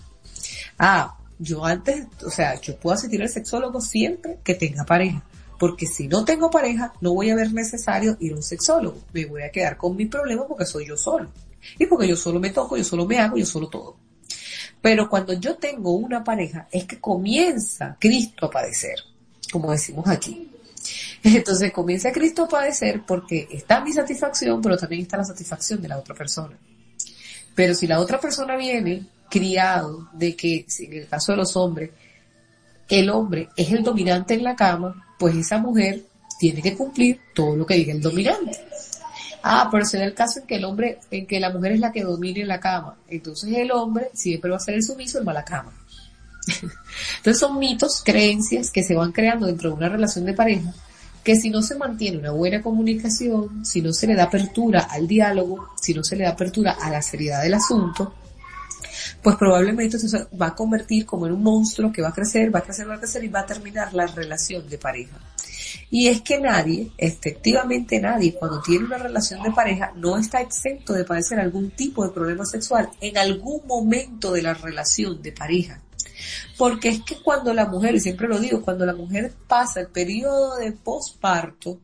Ah, 0.80 1.18
yo 1.38 1.64
antes, 1.64 2.08
o 2.26 2.32
sea, 2.32 2.60
yo 2.60 2.76
puedo 2.78 2.96
asistir 2.96 3.22
al 3.22 3.30
sexólogo 3.30 3.82
siempre 3.82 4.40
que 4.44 4.56
tenga 4.56 4.84
pareja. 4.84 5.24
Porque 5.60 5.86
si 5.86 6.08
no 6.08 6.26
tengo 6.26 6.50
pareja, 6.50 6.94
no 7.00 7.14
voy 7.14 7.30
a 7.30 7.36
ver 7.36 7.54
necesario 7.54 8.18
ir 8.20 8.34
a 8.34 8.36
un 8.36 8.44
sexólogo. 8.44 9.00
Me 9.14 9.26
voy 9.26 9.44
a 9.44 9.52
quedar 9.52 9.78
con 9.78 9.96
mi 9.96 10.06
problema 10.06 10.48
porque 10.48 10.66
soy 10.66 10.88
yo 10.88 10.98
solo. 10.98 11.30
Y 11.80 11.86
porque 11.86 12.08
yo 12.08 12.16
solo 12.16 12.40
me 12.40 12.50
toco, 12.50 12.78
yo 12.78 12.84
solo 12.84 13.06
me 13.06 13.20
hago, 13.20 13.38
yo 13.38 13.46
solo 13.46 13.68
todo. 13.68 13.96
Pero 14.86 15.10
cuando 15.10 15.34
yo 15.34 15.56
tengo 15.56 15.94
una 15.94 16.24
pareja 16.24 16.68
es 16.72 16.86
que 16.86 17.00
comienza 17.00 17.98
Cristo 18.00 18.46
a 18.46 18.52
padecer, 18.52 18.94
como 19.52 19.72
decimos 19.72 20.08
aquí. 20.08 20.48
Entonces 21.24 21.72
comienza 21.72 22.12
Cristo 22.12 22.44
a 22.44 22.48
padecer 22.48 23.02
porque 23.04 23.48
está 23.50 23.82
mi 23.82 23.92
satisfacción, 23.92 24.62
pero 24.62 24.78
también 24.78 25.02
está 25.02 25.18
la 25.18 25.24
satisfacción 25.24 25.82
de 25.82 25.88
la 25.88 25.98
otra 25.98 26.14
persona. 26.14 26.56
Pero 27.56 27.74
si 27.74 27.88
la 27.88 28.00
otra 28.00 28.20
persona 28.20 28.56
viene 28.58 29.08
criado 29.28 30.08
de 30.14 30.36
que, 30.36 30.68
en 30.78 30.94
el 30.94 31.08
caso 31.08 31.32
de 31.32 31.40
los 31.40 31.56
hombres, 31.56 31.90
el 32.88 33.10
hombre 33.10 33.50
es 33.58 33.72
el 33.72 33.82
dominante 33.82 34.36
en 34.36 34.44
la 34.44 34.56
cama, 34.56 35.16
pues 35.18 35.36
esa 35.36 35.58
mujer 35.58 36.04
tiene 36.40 36.62
que 36.62 36.76
cumplir 36.76 37.22
todo 37.34 37.56
lo 37.56 37.66
que 37.66 37.74
diga 37.74 37.92
el 37.92 38.02
dominante. 38.02 38.60
Ah, 39.48 39.70
pero 39.72 39.86
será 39.86 40.06
el 40.06 40.16
caso 40.16 40.40
en 40.40 40.48
que 40.48 40.56
el 40.56 40.66
hombre, 40.66 40.98
en 41.12 41.28
que 41.28 41.40
la 41.40 41.52
mujer 41.52 41.74
es 41.74 41.80
la 41.80 41.92
que 41.92 42.02
domine 42.02 42.42
en 42.42 42.48
la 42.48 42.60
cama. 42.60 42.96
Entonces 43.08 43.54
el 43.56 43.72
hombre 43.72 44.10
siempre 44.12 44.50
va 44.50 44.58
a 44.58 44.60
ser 44.60 44.74
el 44.74 44.84
sumiso, 44.84 45.20
el 45.20 45.24
mala 45.24 45.46
cama. 45.46 45.72
Entonces 47.18 47.40
son 47.40 47.60
mitos, 47.60 48.02
creencias 48.04 48.72
que 48.72 48.84
se 48.84 48.96
van 48.96 49.12
creando 49.12 49.46
dentro 49.46 49.70
de 49.70 49.76
una 49.76 49.88
relación 49.88 50.26
de 50.26 50.34
pareja, 50.34 50.74
que 51.24 51.36
si 51.36 51.52
no 51.52 51.62
se 51.62 51.76
mantiene 51.76 52.18
una 52.18 52.32
buena 52.32 52.64
comunicación, 52.64 53.64
si 53.64 53.84
no 53.84 53.94
se 53.94 54.08
le 54.08 54.16
da 54.16 54.24
apertura 54.24 54.88
al 54.90 55.08
diálogo, 55.08 55.70
si 55.80 55.94
no 55.94 56.04
se 56.04 56.16
le 56.16 56.24
da 56.24 56.32
apertura 56.32 56.78
a 56.82 56.90
la 56.90 57.04
seriedad 57.04 57.44
del 57.44 57.54
asunto, 57.54 58.16
pues 59.22 59.36
probablemente 59.36 60.00
se 60.00 60.26
va 60.42 60.48
a 60.48 60.56
convertir 60.56 61.06
como 61.06 61.28
en 61.28 61.34
un 61.34 61.44
monstruo 61.44 61.92
que 61.92 62.02
va 62.02 62.10
a 62.10 62.14
crecer, 62.14 62.54
va 62.54 62.60
a 62.60 62.64
crecer, 62.64 62.90
va 62.90 62.96
a 62.96 63.00
crecer 63.00 63.24
y 63.24 63.28
va 63.28 63.42
a 63.42 63.46
terminar 63.46 63.94
la 63.94 64.08
relación 64.08 64.68
de 64.68 64.80
pareja. 64.80 65.20
Y 65.90 66.08
es 66.08 66.22
que 66.22 66.40
nadie, 66.40 66.92
efectivamente 66.98 68.00
nadie, 68.00 68.34
cuando 68.34 68.62
tiene 68.62 68.86
una 68.86 68.98
relación 68.98 69.42
de 69.44 69.52
pareja, 69.52 69.94
no 69.96 70.18
está 70.18 70.42
exento 70.42 70.94
de 70.94 71.04
padecer 71.04 71.40
algún 71.40 71.72
tipo 71.72 72.06
de 72.06 72.14
problema 72.14 72.46
sexual 72.46 72.90
en 73.02 73.18
algún 73.18 73.66
momento 73.66 74.32
de 74.32 74.42
la 74.42 74.54
relación 74.54 75.22
de 75.22 75.32
pareja. 75.32 75.82
Porque 76.58 76.90
es 76.90 77.02
que 77.02 77.22
cuando 77.22 77.54
la 77.54 77.66
mujer, 77.66 77.96
y 77.96 78.00
siempre 78.00 78.28
lo 78.28 78.40
digo, 78.40 78.62
cuando 78.62 78.86
la 78.86 78.94
mujer 78.94 79.34
pasa 79.48 79.82
el 79.82 79.88
periodo 79.88 80.58
de 80.58 80.72
posparto, 80.72 81.80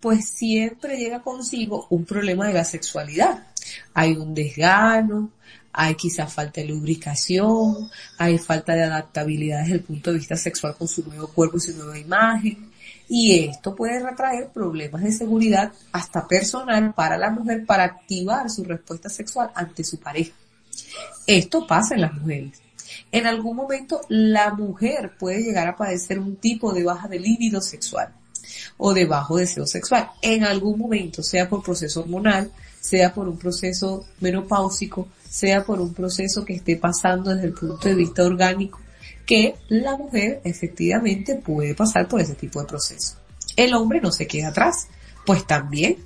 pues 0.00 0.28
siempre 0.28 0.96
llega 0.96 1.22
consigo 1.22 1.86
un 1.90 2.04
problema 2.04 2.46
de 2.46 2.54
la 2.54 2.64
sexualidad. 2.64 3.46
Hay 3.94 4.16
un 4.16 4.34
desgano, 4.34 5.30
hay 5.72 5.94
quizá 5.94 6.26
falta 6.26 6.60
de 6.60 6.68
lubricación, 6.68 7.90
hay 8.18 8.38
falta 8.38 8.74
de 8.74 8.82
adaptabilidad 8.82 9.60
desde 9.60 9.74
el 9.74 9.82
punto 9.82 10.10
de 10.10 10.18
vista 10.18 10.36
sexual 10.36 10.76
con 10.76 10.86
su 10.86 11.02
nuevo 11.04 11.28
cuerpo 11.28 11.56
y 11.56 11.60
su 11.60 11.76
nueva 11.76 11.98
imagen, 11.98 12.70
Y 13.08 13.46
esto 13.46 13.74
puede 13.74 14.00
retraer 14.00 14.48
problemas 14.48 15.02
de 15.02 15.12
seguridad 15.12 15.72
hasta 15.92 16.26
personal 16.26 16.94
para 16.94 17.18
la 17.18 17.30
mujer 17.30 17.66
para 17.66 17.84
activar 17.84 18.48
su 18.50 18.64
respuesta 18.64 19.08
sexual 19.08 19.50
ante 19.54 19.84
su 19.84 19.98
pareja. 19.98 20.32
Esto 21.26 21.66
pasa 21.66 21.94
en 21.94 22.00
las 22.02 22.14
mujeres. 22.14 22.60
En 23.10 23.26
algún 23.26 23.56
momento 23.56 24.00
la 24.08 24.54
mujer 24.54 25.12
puede 25.18 25.42
llegar 25.42 25.68
a 25.68 25.76
padecer 25.76 26.18
un 26.18 26.36
tipo 26.36 26.72
de 26.72 26.84
baja 26.84 27.08
de 27.08 27.20
líbido 27.20 27.60
sexual 27.60 28.14
o 28.78 28.92
de 28.94 29.06
bajo 29.06 29.36
deseo 29.36 29.66
sexual. 29.66 30.10
En 30.20 30.44
algún 30.44 30.78
momento, 30.78 31.22
sea 31.22 31.48
por 31.48 31.62
proceso 31.62 32.00
hormonal, 32.00 32.50
sea 32.80 33.14
por 33.14 33.28
un 33.28 33.38
proceso 33.38 34.06
menopáusico, 34.20 35.08
sea 35.28 35.64
por 35.64 35.80
un 35.80 35.94
proceso 35.94 36.44
que 36.44 36.54
esté 36.54 36.76
pasando 36.76 37.34
desde 37.34 37.48
el 37.48 37.54
punto 37.54 37.88
de 37.88 37.94
vista 37.94 38.24
orgánico, 38.24 38.80
que 39.26 39.54
la 39.68 39.96
mujer 39.96 40.40
efectivamente 40.44 41.36
puede 41.36 41.74
pasar 41.74 42.08
por 42.08 42.20
ese 42.20 42.34
tipo 42.34 42.60
de 42.60 42.66
proceso. 42.66 43.16
El 43.56 43.74
hombre 43.74 44.00
no 44.00 44.10
se 44.12 44.26
queda 44.26 44.48
atrás, 44.48 44.88
pues 45.24 45.46
también 45.46 45.98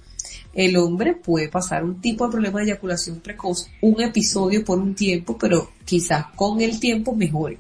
el 0.56 0.76
hombre 0.78 1.14
puede 1.14 1.48
pasar 1.48 1.84
un 1.84 2.00
tipo 2.00 2.24
de 2.24 2.32
problema 2.32 2.60
de 2.60 2.66
eyaculación 2.66 3.20
precoz, 3.20 3.68
un 3.82 4.00
episodio 4.00 4.64
por 4.64 4.78
un 4.78 4.94
tiempo, 4.94 5.36
pero 5.36 5.70
quizás 5.84 6.26
con 6.34 6.60
el 6.62 6.80
tiempo 6.80 7.14
mejore. 7.14 7.58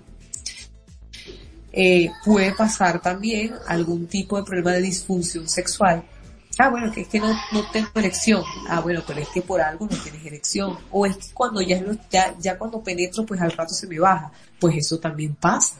Eh, 1.72 2.10
puede 2.24 2.54
pasar 2.54 3.02
también 3.02 3.52
algún 3.68 4.06
tipo 4.06 4.38
de 4.38 4.44
problema 4.44 4.72
de 4.72 4.80
disfunción 4.80 5.46
sexual. 5.46 6.04
Ah, 6.58 6.70
bueno, 6.70 6.90
que 6.90 7.02
es 7.02 7.08
que 7.08 7.20
no, 7.20 7.36
tengo 7.72 7.88
erección. 7.94 8.42
Ah, 8.68 8.80
bueno, 8.80 9.02
pero 9.06 9.20
es 9.20 9.28
que 9.28 9.42
por 9.42 9.60
algo 9.60 9.86
no 9.90 9.96
tienes 9.96 10.24
erección. 10.24 10.78
O 10.90 11.04
es 11.04 11.16
que 11.16 11.26
cuando 11.34 11.60
ya, 11.60 11.82
ya, 12.10 12.34
ya 12.38 12.58
cuando 12.58 12.82
penetro, 12.82 13.26
pues 13.26 13.40
al 13.40 13.52
rato 13.52 13.74
se 13.74 13.86
me 13.86 13.98
baja. 13.98 14.32
Pues 14.58 14.76
eso 14.76 14.98
también 14.98 15.34
pasa. 15.34 15.76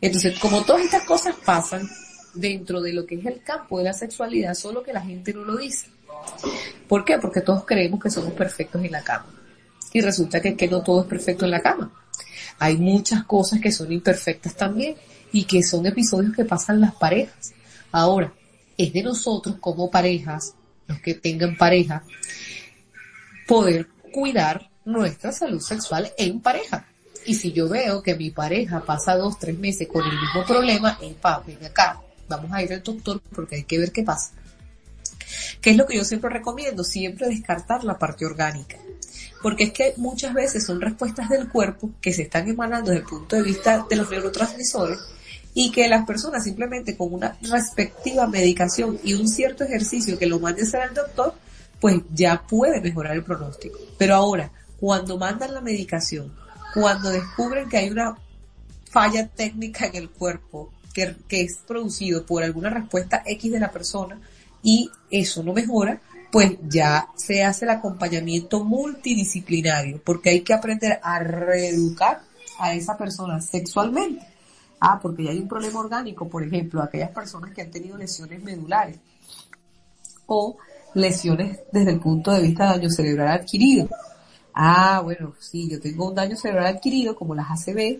Entonces, 0.00 0.38
como 0.38 0.62
todas 0.62 0.82
estas 0.82 1.04
cosas 1.04 1.34
pasan 1.44 1.88
dentro 2.34 2.82
de 2.82 2.92
lo 2.92 3.06
que 3.06 3.14
es 3.14 3.24
el 3.24 3.42
campo 3.42 3.78
de 3.78 3.84
la 3.84 3.92
sexualidad, 3.92 4.54
solo 4.54 4.82
que 4.82 4.92
la 4.92 5.00
gente 5.00 5.32
no 5.32 5.44
lo 5.44 5.56
dice. 5.56 5.86
¿Por 6.88 7.04
qué? 7.04 7.18
Porque 7.18 7.40
todos 7.40 7.64
creemos 7.64 8.02
que 8.02 8.10
somos 8.10 8.32
perfectos 8.34 8.84
en 8.84 8.92
la 8.92 9.02
cama. 9.02 9.26
Y 9.92 10.00
resulta 10.00 10.40
que, 10.40 10.54
que 10.54 10.68
no 10.68 10.82
todo 10.82 11.02
es 11.02 11.06
perfecto 11.06 11.44
en 11.44 11.52
la 11.52 11.62
cama. 11.62 11.92
Hay 12.58 12.76
muchas 12.76 13.24
cosas 13.24 13.60
que 13.60 13.72
son 13.72 13.90
imperfectas 13.92 14.54
también 14.54 14.96
y 15.32 15.44
que 15.44 15.62
son 15.62 15.86
episodios 15.86 16.34
que 16.34 16.44
pasan 16.44 16.80
las 16.80 16.94
parejas. 16.94 17.52
Ahora, 17.90 18.32
es 18.76 18.92
de 18.92 19.02
nosotros 19.02 19.56
como 19.60 19.90
parejas, 19.90 20.54
los 20.86 21.00
que 21.00 21.14
tengan 21.14 21.56
pareja, 21.56 22.02
poder 23.46 23.88
cuidar 24.12 24.70
nuestra 24.84 25.32
salud 25.32 25.60
sexual 25.60 26.12
en 26.18 26.40
pareja. 26.40 26.86
Y 27.26 27.34
si 27.34 27.52
yo 27.52 27.68
veo 27.68 28.02
que 28.02 28.14
mi 28.14 28.30
pareja 28.30 28.84
pasa 28.84 29.16
dos, 29.16 29.38
tres 29.38 29.58
meses 29.58 29.88
con 29.88 30.04
el 30.04 30.20
mismo 30.20 30.44
problema, 30.46 30.98
epa, 31.00 31.42
ven 31.46 31.64
acá, 31.64 32.00
vamos 32.28 32.52
a 32.52 32.62
ir 32.62 32.72
al 32.72 32.82
doctor 32.82 33.20
porque 33.34 33.56
hay 33.56 33.64
que 33.64 33.78
ver 33.78 33.92
qué 33.92 34.02
pasa. 34.02 34.32
¿Qué 35.60 35.70
es 35.70 35.76
lo 35.76 35.86
que 35.86 35.96
yo 35.96 36.04
siempre 36.04 36.30
recomiendo? 36.30 36.84
Siempre 36.84 37.28
descartar 37.28 37.82
la 37.84 37.98
parte 37.98 38.26
orgánica. 38.26 38.76
Porque 39.42 39.64
es 39.64 39.72
que 39.72 39.94
muchas 39.96 40.34
veces 40.34 40.64
son 40.64 40.80
respuestas 40.80 41.28
del 41.28 41.48
cuerpo 41.48 41.90
que 42.00 42.12
se 42.12 42.22
están 42.22 42.48
emanando 42.48 42.90
desde 42.90 43.02
el 43.02 43.08
punto 43.08 43.36
de 43.36 43.42
vista 43.42 43.86
de 43.88 43.96
los 43.96 44.10
neurotransmisores 44.10 44.98
y 45.54 45.70
que 45.70 45.88
las 45.88 46.04
personas 46.04 46.44
simplemente 46.44 46.96
con 46.96 47.14
una 47.14 47.38
respectiva 47.42 48.26
medicación 48.26 48.98
y 49.04 49.14
un 49.14 49.28
cierto 49.28 49.64
ejercicio 49.64 50.18
que 50.18 50.26
lo 50.26 50.40
mande 50.40 50.62
a 50.62 50.64
hacer 50.64 50.80
al 50.80 50.94
doctor, 50.94 51.34
pues 51.80 52.02
ya 52.12 52.42
puede 52.46 52.80
mejorar 52.80 53.14
el 53.14 53.24
pronóstico. 53.24 53.78
Pero 53.96 54.16
ahora, 54.16 54.50
cuando 54.80 55.16
mandan 55.16 55.54
la 55.54 55.60
medicación, 55.60 56.34
cuando 56.74 57.10
descubren 57.10 57.68
que 57.68 57.78
hay 57.78 57.90
una 57.90 58.16
falla 58.90 59.28
técnica 59.28 59.86
en 59.86 59.94
el 59.94 60.10
cuerpo 60.10 60.72
que, 60.92 61.14
que 61.28 61.42
es 61.42 61.58
producido 61.66 62.26
por 62.26 62.42
alguna 62.42 62.70
respuesta 62.70 63.22
X 63.24 63.52
de 63.52 63.60
la 63.60 63.70
persona, 63.70 64.20
y 64.62 64.90
eso 65.10 65.42
no 65.44 65.52
mejora, 65.52 66.00
pues 66.32 66.54
ya 66.68 67.08
se 67.14 67.44
hace 67.44 67.64
el 67.64 67.70
acompañamiento 67.70 68.64
multidisciplinario, 68.64 70.00
porque 70.02 70.30
hay 70.30 70.40
que 70.40 70.54
aprender 70.54 70.98
a 71.02 71.20
reeducar 71.20 72.22
a 72.58 72.74
esa 72.74 72.96
persona 72.96 73.40
sexualmente. 73.40 74.33
Ah, 74.86 74.98
porque 75.00 75.24
ya 75.24 75.30
hay 75.30 75.38
un 75.38 75.48
problema 75.48 75.80
orgánico, 75.80 76.28
por 76.28 76.42
ejemplo, 76.42 76.82
aquellas 76.82 77.08
personas 77.08 77.54
que 77.54 77.62
han 77.62 77.70
tenido 77.70 77.96
lesiones 77.96 78.42
medulares 78.42 78.98
o 80.26 80.58
lesiones 80.92 81.60
desde 81.72 81.92
el 81.92 82.00
punto 82.00 82.32
de 82.32 82.42
vista 82.42 82.64
de 82.64 82.78
daño 82.78 82.90
cerebral 82.90 83.28
adquirido. 83.28 83.88
Ah, 84.52 85.00
bueno, 85.02 85.32
sí, 85.40 85.70
yo 85.70 85.80
tengo 85.80 86.08
un 86.08 86.14
daño 86.14 86.36
cerebral 86.36 86.76
adquirido 86.76 87.16
como 87.16 87.34
las 87.34 87.46
ACV, 87.50 87.98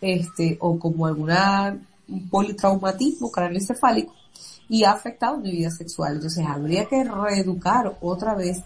este, 0.00 0.58
o 0.60 0.76
como 0.76 1.06
alguna 1.06 1.78
un 2.08 2.28
politraumatismo 2.28 3.30
craneoencefálico, 3.30 4.12
y 4.68 4.82
ha 4.82 4.90
afectado 4.90 5.36
mi 5.36 5.52
vida 5.52 5.70
sexual. 5.70 6.16
Entonces 6.16 6.44
habría 6.44 6.86
que 6.86 7.04
reeducar 7.04 7.96
otra 8.00 8.34
vez 8.34 8.60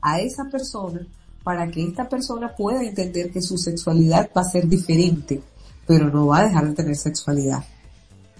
a 0.00 0.18
esa 0.20 0.44
persona 0.46 1.06
para 1.44 1.70
que 1.70 1.86
esta 1.86 2.08
persona 2.08 2.56
pueda 2.56 2.82
entender 2.82 3.30
que 3.30 3.42
su 3.42 3.58
sexualidad 3.58 4.30
va 4.34 4.40
a 4.40 4.44
ser 4.44 4.66
diferente, 4.66 5.42
pero 5.86 6.10
no 6.10 6.26
va 6.26 6.38
a 6.38 6.44
dejar 6.44 6.68
de 6.68 6.74
tener 6.74 6.96
sexualidad. 6.96 7.64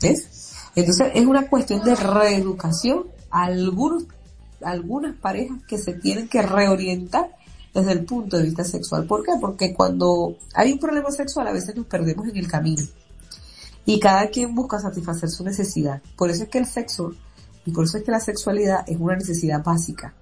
¿Ves? 0.01 0.53
Entonces 0.75 1.13
es 1.15 1.25
una 1.25 1.49
cuestión 1.49 1.83
de 1.85 1.95
reeducación 1.95 3.05
algunos, 3.31 4.05
algunas 4.63 5.17
parejas 5.17 5.59
que 5.67 5.79
se 5.79 5.95
tienen 5.95 6.29
que 6.29 6.43
reorientar 6.43 7.31
desde 7.75 7.93
el 7.93 8.05
punto 8.05 8.39
de 8.39 8.45
vista 8.45 8.65
sexual. 8.65 9.07
¿Por 9.07 9.23
qué? 9.23 9.33
Porque 9.41 9.75
cuando 9.75 10.37
hay 10.55 10.73
un 10.73 10.79
problema 10.79 11.11
sexual 11.11 11.49
a 11.49 11.53
veces 11.53 11.77
nos 11.77 11.87
perdemos 11.87 12.29
en 12.29 12.37
el 12.37 12.49
camino 12.49 12.83
y 13.85 14.01
cada 14.01 14.29
quien 14.29 14.55
busca 14.55 14.81
satisfacer 14.81 15.31
su 15.31 15.45
necesidad. 15.45 16.03
Por 16.17 16.31
eso 16.31 16.45
es 16.45 16.49
que 16.49 16.59
el 16.59 16.67
sexo 16.67 17.13
y 17.65 17.73
por 17.73 17.85
eso 17.85 17.99
es 17.99 18.05
que 18.05 18.11
la 18.11 18.21
sexualidad 18.21 18.85
es 18.87 18.99
una 18.99 19.17
necesidad 19.17 19.63
básica. 19.63 20.15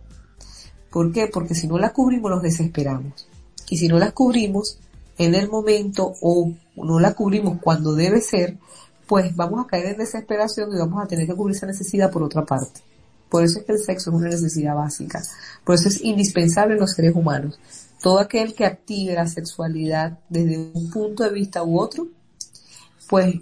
¿Por 0.91 1.13
qué? 1.13 1.29
Porque 1.33 1.55
si 1.55 1.67
no 1.67 1.79
la 1.79 1.93
cubrimos 1.93 2.31
nos 2.31 2.43
desesperamos. 2.43 3.27
Y 3.69 3.79
si 3.79 3.89
no 3.89 3.99
la 3.99 4.13
cubrimos 4.13 4.79
en 5.19 5.35
el 5.35 5.49
momento 5.49 6.15
o 6.21 6.53
no 6.77 7.01
la 7.01 7.15
cubrimos 7.15 7.61
cuando 7.61 7.95
debe 7.95 8.21
ser, 8.21 8.59
pues 9.07 9.35
vamos 9.37 9.65
a 9.65 9.69
caer 9.69 9.87
en 9.87 9.99
desesperación 9.99 10.73
y 10.73 10.79
vamos 10.79 11.03
a 11.03 11.07
tener 11.07 11.27
que 11.27 11.35
cubrir 11.35 11.57
esa 11.57 11.67
necesidad 11.67 12.11
por 12.11 12.23
otra 12.23 12.45
parte. 12.45 12.81
Por 13.29 13.43
eso 13.43 13.59
es 13.59 13.65
que 13.65 13.73
el 13.73 13.79
sexo 13.79 14.11
es 14.11 14.17
una 14.17 14.29
necesidad 14.29 14.75
básica. 14.75 15.23
Por 15.65 15.75
eso 15.75 15.89
es 15.89 16.03
indispensable 16.03 16.75
en 16.75 16.81
los 16.81 16.93
seres 16.93 17.15
humanos. 17.15 17.59
Todo 18.01 18.19
aquel 18.19 18.55
que 18.55 18.65
active 18.65 19.15
la 19.15 19.27
sexualidad 19.27 20.19
desde 20.29 20.71
un 20.75 20.91
punto 20.91 21.25
de 21.25 21.31
vista 21.31 21.65
u 21.65 21.81
otro, 21.81 22.07
pues 23.09 23.37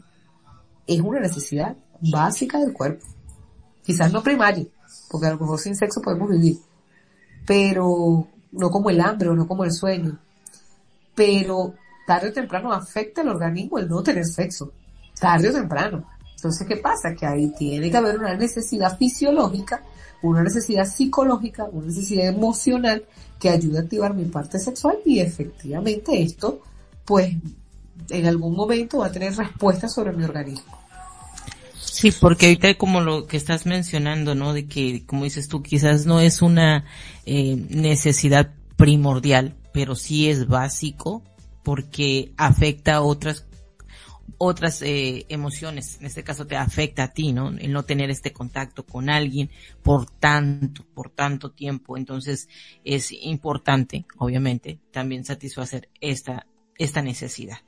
es 0.86 1.00
una 1.00 1.20
necesidad 1.20 1.76
básica 2.00 2.58
del 2.58 2.72
cuerpo. 2.72 3.04
Quizás 3.84 4.12
no 4.12 4.22
primaria, 4.22 4.66
porque 5.10 5.26
a 5.26 5.30
lo 5.30 5.38
mejor 5.38 5.58
sin 5.58 5.76
sexo 5.76 6.00
podemos 6.00 6.30
vivir, 6.30 6.58
pero 7.46 8.26
no 8.52 8.70
como 8.70 8.90
el 8.90 9.00
hambre 9.00 9.28
o 9.28 9.34
no 9.34 9.46
como 9.46 9.64
el 9.64 9.72
sueño. 9.72 10.18
Pero 11.14 11.74
tarde 12.06 12.28
o 12.28 12.32
temprano 12.32 12.72
afecta 12.72 13.20
al 13.20 13.28
organismo 13.28 13.78
el 13.78 13.88
no 13.88 14.02
tener 14.02 14.24
sexo. 14.24 14.72
Tarde 15.18 15.50
o 15.50 15.52
temprano. 15.52 16.04
Entonces, 16.34 16.66
¿qué 16.66 16.76
pasa? 16.76 17.14
Que 17.14 17.26
ahí 17.26 17.52
tiene 17.56 17.90
que 17.90 17.96
haber 17.96 18.18
una 18.18 18.34
necesidad 18.34 18.98
fisiológica, 18.98 19.82
una 20.22 20.42
necesidad 20.42 20.84
psicológica, 20.84 21.64
una 21.70 21.86
necesidad 21.86 22.26
emocional 22.26 23.04
que 23.38 23.48
ayude 23.48 23.78
a 23.78 23.82
activar 23.82 24.14
mi 24.14 24.24
parte 24.24 24.58
sexual 24.58 24.98
y 25.04 25.20
efectivamente 25.20 26.20
esto, 26.20 26.60
pues, 27.04 27.36
en 28.10 28.26
algún 28.26 28.56
momento 28.56 28.98
va 28.98 29.06
a 29.06 29.12
tener 29.12 29.36
respuesta 29.36 29.88
sobre 29.88 30.12
mi 30.12 30.24
organismo. 30.24 30.82
Sí, 31.80 32.10
porque 32.10 32.46
ahorita 32.46 32.74
como 32.74 33.00
lo 33.00 33.26
que 33.26 33.36
estás 33.36 33.66
mencionando, 33.66 34.34
¿no? 34.34 34.52
De 34.52 34.66
que, 34.66 35.04
como 35.06 35.24
dices 35.24 35.46
tú, 35.46 35.62
quizás 35.62 36.06
no 36.06 36.20
es 36.20 36.42
una 36.42 36.84
eh, 37.26 37.56
necesidad 37.68 38.50
primordial, 38.76 39.54
pero 39.72 39.94
sí 39.94 40.28
es 40.28 40.46
básico 40.48 41.22
porque 41.62 42.32
afecta 42.36 43.02
otras 43.02 43.46
otras 44.38 44.82
eh, 44.82 45.24
emociones. 45.28 45.98
En 46.00 46.06
este 46.06 46.24
caso 46.24 46.46
te 46.46 46.56
afecta 46.56 47.04
a 47.04 47.12
ti, 47.12 47.32
¿no? 47.32 47.50
El 47.50 47.72
no 47.72 47.84
tener 47.84 48.10
este 48.10 48.32
contacto 48.32 48.84
con 48.84 49.08
alguien 49.08 49.50
por 49.82 50.10
tanto, 50.10 50.84
por 50.94 51.10
tanto 51.10 51.52
tiempo. 51.52 51.96
Entonces 51.96 52.48
es 52.84 53.12
importante, 53.12 54.04
obviamente, 54.18 54.80
también 54.90 55.24
satisfacer 55.24 55.88
esta 56.00 56.46
esta 56.76 57.02
necesidad. 57.02 57.58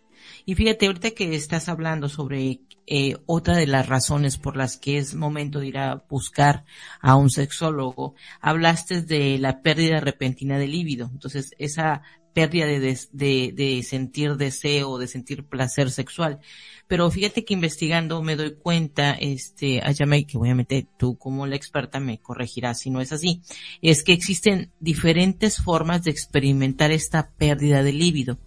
Y 0.45 0.55
fíjate, 0.55 0.87
ahorita 0.87 1.11
que 1.13 1.35
estás 1.35 1.69
hablando 1.69 2.09
sobre 2.09 2.61
eh, 2.87 3.17
otra 3.27 3.57
de 3.57 3.67
las 3.67 3.89
razones 3.89 4.39
por 4.39 4.57
las 4.57 4.77
que 4.77 4.99
es 4.99 5.15
momento 5.15 5.61
de 5.61 5.69
ir 5.69 5.79
a 5.79 6.05
buscar 6.09 6.65
a 7.01 7.17
un 7.17 7.31
sexólogo, 7.31 8.15
hablaste 8.41 9.03
de 9.03 9.39
la 9.39 9.63
pérdida 9.63 10.01
repentina 10.01 10.59
del 10.59 10.73
líbido. 10.73 11.09
Entonces, 11.13 11.51
esa 11.59 12.03
pérdida 12.35 12.67
de, 12.67 12.99
de, 13.13 13.53
de 13.55 13.83
sentir 13.83 14.37
deseo, 14.37 14.99
de 14.99 15.07
sentir 15.07 15.47
placer 15.47 15.91
sexual. 15.91 16.41
Pero 16.87 17.11
fíjate 17.11 17.45
que 17.45 17.55
investigando 17.55 18.23
me 18.23 18.37
doy 18.37 18.57
cuenta, 18.57 19.13
este, 19.13 19.81
Ayame, 19.83 20.27
que 20.27 20.37
obviamente 20.37 20.87
tú 20.99 21.17
como 21.17 21.47
la 21.47 21.57
experta 21.57 22.01
me 22.01 22.19
corregirás 22.19 22.81
si 22.81 22.91
no 22.91 23.01
es 23.01 23.13
así, 23.13 23.41
es 23.81 24.03
que 24.03 24.13
existen 24.13 24.73
diferentes 24.81 25.63
formas 25.63 26.03
de 26.03 26.11
experimentar 26.11 26.91
esta 26.91 27.31
pérdida 27.31 27.83
de 27.83 27.93
líbido 27.93 28.39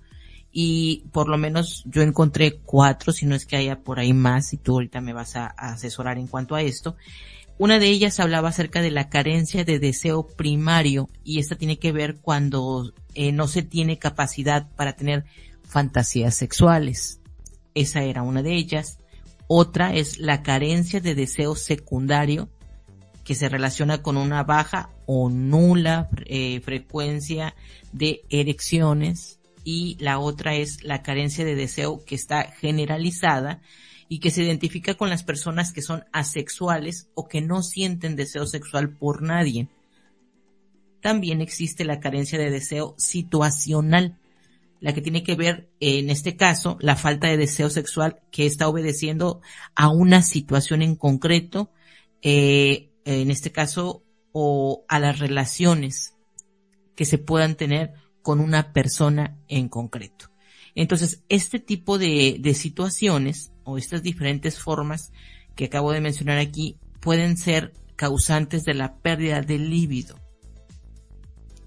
y 0.51 1.03
por 1.11 1.29
lo 1.29 1.37
menos 1.37 1.83
yo 1.85 2.01
encontré 2.01 2.59
cuatro, 2.65 3.13
si 3.13 3.25
no 3.25 3.35
es 3.35 3.45
que 3.45 3.57
haya 3.57 3.79
por 3.79 3.99
ahí 3.99 4.13
más, 4.13 4.53
y 4.53 4.57
tú 4.57 4.73
ahorita 4.73 5.01
me 5.01 5.13
vas 5.13 5.35
a, 5.35 5.47
asesorar 5.47 6.17
en 6.17 6.27
cuanto 6.27 6.55
a 6.55 6.61
esto. 6.61 6.95
Una 7.59 7.79
de 7.79 7.87
ellas 7.87 8.19
hablaba 8.19 8.49
acerca 8.49 8.81
de 8.81 8.91
la 8.91 9.09
carencia 9.09 9.63
de 9.63 9.79
deseo 9.79 10.27
primario 10.27 11.09
y 11.23 11.39
esta 11.39 11.55
tiene 11.55 11.79
que 11.79 11.91
ver 11.91 12.17
cuando 12.17 12.93
eh, 13.15 13.31
no 13.31 13.47
se 13.47 13.63
tiene 13.63 13.97
capacidad 13.97 14.67
para 14.75 14.93
tener 14.93 15.25
fantasías 15.63 16.35
sexuales. 16.35 17.19
Esa 17.73 18.03
era 18.03 18.21
una 18.21 18.43
de 18.43 18.55
ellas. 18.55 18.99
Otra 19.47 19.95
es 19.95 20.19
la 20.19 20.43
carencia 20.43 21.01
de 21.01 21.15
deseo 21.15 21.55
secundario 21.55 22.49
que 23.23 23.35
se 23.35 23.49
relaciona 23.49 24.01
con 24.01 24.17
una 24.17 24.43
baja 24.43 24.89
o 25.05 25.29
nula 25.29 26.09
eh, 26.25 26.61
frecuencia 26.61 27.55
de 27.91 28.21
erecciones 28.29 29.36
y 29.69 29.97
la 29.99 30.19
otra 30.19 30.55
es 30.55 30.81
la 30.85 31.03
carencia 31.03 31.43
de 31.43 31.53
deseo 31.53 32.05
que 32.05 32.15
está 32.15 32.53
generalizada 32.53 33.59
y 34.07 34.19
que 34.19 34.31
se 34.31 34.41
identifica 34.41 34.93
con 34.93 35.09
las 35.09 35.25
personas 35.25 35.73
que 35.73 35.81
son 35.81 36.05
asexuales 36.13 37.09
o 37.15 37.27
que 37.27 37.41
no 37.41 37.61
sienten 37.63 38.15
deseo 38.15 38.47
sexual 38.47 38.95
por 38.95 39.21
nadie. 39.21 39.67
También 41.01 41.41
existe 41.41 41.83
la 41.83 41.99
carencia 41.99 42.39
de 42.39 42.49
deseo 42.49 42.95
situacional, 42.97 44.17
la 44.79 44.93
que 44.93 45.01
tiene 45.01 45.21
que 45.23 45.35
ver, 45.35 45.67
en 45.81 46.11
este 46.11 46.37
caso, 46.37 46.77
la 46.79 46.95
falta 46.95 47.27
de 47.27 47.35
deseo 47.35 47.69
sexual 47.69 48.21
que 48.31 48.45
está 48.45 48.69
obedeciendo 48.69 49.41
a 49.75 49.89
una 49.89 50.21
situación 50.21 50.81
en 50.81 50.95
concreto, 50.95 51.71
eh, 52.21 52.89
en 53.03 53.29
este 53.31 53.51
caso, 53.51 54.01
o 54.31 54.85
a 54.87 54.97
las 55.01 55.19
relaciones 55.19 56.13
que 56.95 57.03
se 57.03 57.17
puedan 57.17 57.55
tener 57.55 58.06
con 58.27 58.41
una 58.41 58.73
persona 58.73 59.37
en 59.47 59.69
concreto. 59.69 60.31
Entonces, 60.75 61.23
este 61.29 61.59
tipo 61.59 61.97
de, 61.97 62.35
de 62.41 62.53
situaciones 62.55 63.53
o 63.63 63.77
estas 63.77 64.03
diferentes 64.03 64.59
formas 64.59 65.13
que 65.55 65.63
acabo 65.63 65.93
de 65.93 66.01
mencionar 66.01 66.37
aquí 66.37 66.77
pueden 66.99 67.37
ser 67.37 67.71
causantes 67.95 68.65
de 68.65 68.73
la 68.73 68.97
pérdida 68.97 69.39
del 69.39 69.69
líbido. 69.69 70.19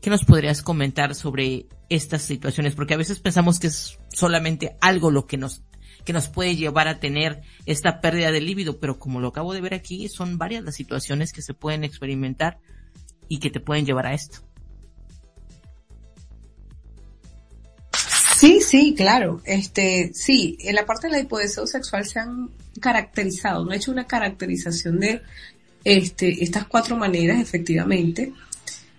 ¿Qué 0.03 0.11
nos 0.11 0.27
podrías 0.27 0.61
comentar 0.61 1.15
sobre 1.15 1.65
estas 1.89 2.21
situaciones? 2.21 2.75
Porque 2.75 2.93
a 2.93 2.99
veces 2.99 3.21
pensamos 3.21 3.59
que 3.59 3.69
es 3.69 3.99
solamente 4.13 4.77
algo 4.83 5.11
lo 5.11 5.27
que 5.27 5.39
nos, 5.39 5.63
que 6.05 6.13
nos 6.13 6.29
puede 6.29 6.57
llevar 6.57 6.89
a 6.89 7.01
tener 7.01 7.41
esta 7.65 8.03
pérdida 8.03 8.33
del 8.33 8.45
líbido, 8.45 8.81
pero 8.81 8.99
como 8.99 9.19
lo 9.19 9.29
acabo 9.29 9.55
de 9.55 9.63
ver 9.63 9.73
aquí, 9.73 10.11
son 10.11 10.37
varias 10.37 10.63
las 10.63 10.75
situaciones 10.75 11.33
que 11.33 11.41
se 11.41 11.55
pueden 11.55 11.85
experimentar 11.85 12.59
y 13.29 13.39
que 13.39 13.49
te 13.49 13.61
pueden 13.61 13.87
llevar 13.87 14.09
a 14.09 14.13
esto. 14.13 14.50
Sí, 18.41 18.63
sí, 18.63 18.95
claro. 18.97 19.43
Este, 19.45 20.13
sí, 20.15 20.57
en 20.61 20.75
la 20.75 20.87
parte 20.87 21.09
de 21.09 21.13
la 21.13 21.21
hipodeseo 21.21 21.67
sexual 21.67 22.07
se 22.07 22.21
han 22.21 22.49
caracterizado, 22.81 23.67
no 23.67 23.73
he 23.73 23.77
hecho 23.77 23.93
una 23.93 24.07
caracterización 24.07 24.99
de 24.99 25.21
este, 25.85 26.43
estas 26.43 26.65
cuatro 26.65 26.97
maneras, 26.97 27.39
efectivamente. 27.39 28.33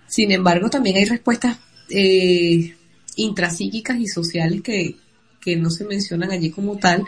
Sin 0.06 0.32
embargo, 0.32 0.70
también 0.70 0.98
hay 0.98 1.06
respuestas 1.06 1.58
eh, 1.90 2.76
intrapsíquicas 3.16 3.98
y 3.98 4.06
sociales 4.06 4.62
que, 4.62 4.98
que 5.40 5.56
no 5.56 5.72
se 5.72 5.86
mencionan 5.86 6.30
allí 6.30 6.52
como 6.52 6.78
tal, 6.78 7.04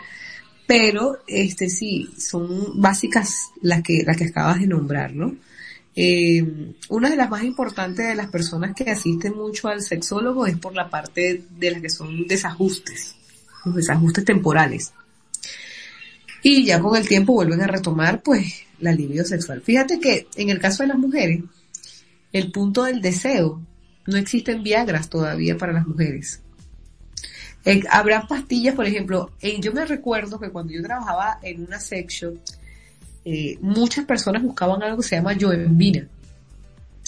pero 0.66 1.22
este 1.28 1.70
sí, 1.70 2.10
son 2.18 2.80
básicas 2.80 3.52
las 3.62 3.84
que, 3.84 4.02
las 4.04 4.16
que 4.16 4.24
acabas 4.24 4.58
de 4.58 4.66
nombrar, 4.66 5.14
¿no? 5.14 5.36
Eh, 5.96 6.74
una 6.88 7.08
de 7.08 7.16
las 7.16 7.30
más 7.30 7.44
importantes 7.44 8.06
de 8.06 8.14
las 8.14 8.28
personas 8.28 8.74
que 8.74 8.90
asisten 8.90 9.36
mucho 9.36 9.68
al 9.68 9.80
sexólogo 9.80 10.46
es 10.46 10.58
por 10.58 10.74
la 10.74 10.90
parte 10.90 11.44
de 11.50 11.70
las 11.70 11.80
que 11.80 11.90
son 11.90 12.26
desajustes, 12.26 13.14
los 13.64 13.76
desajustes 13.76 14.24
temporales. 14.24 14.92
Y 16.42 16.64
ya 16.64 16.80
con 16.80 16.96
el 16.96 17.08
tiempo 17.08 17.32
vuelven 17.32 17.62
a 17.62 17.66
retomar 17.66 18.22
pues 18.22 18.64
la 18.80 18.92
libido 18.92 19.24
sexual. 19.24 19.62
Fíjate 19.62 20.00
que 20.00 20.26
en 20.36 20.50
el 20.50 20.58
caso 20.58 20.82
de 20.82 20.88
las 20.88 20.98
mujeres, 20.98 21.42
el 22.32 22.50
punto 22.50 22.84
del 22.84 23.00
deseo, 23.00 23.62
no 24.06 24.16
existen 24.18 24.62
Viagras 24.62 25.08
todavía 25.08 25.56
para 25.56 25.72
las 25.72 25.86
mujeres. 25.86 26.40
Eh, 27.64 27.82
habrá 27.88 28.26
pastillas, 28.26 28.74
por 28.74 28.84
ejemplo, 28.84 29.30
yo 29.60 29.72
me 29.72 29.86
recuerdo 29.86 30.38
que 30.38 30.50
cuando 30.50 30.72
yo 30.72 30.82
trabajaba 30.82 31.38
en 31.42 31.64
una 31.64 31.80
section, 31.80 32.38
eh, 33.24 33.58
muchas 33.60 34.04
personas 34.04 34.42
buscaban 34.42 34.82
algo 34.82 34.98
que 34.98 35.08
se 35.08 35.16
llama 35.16 35.32
yoembina. 35.32 36.06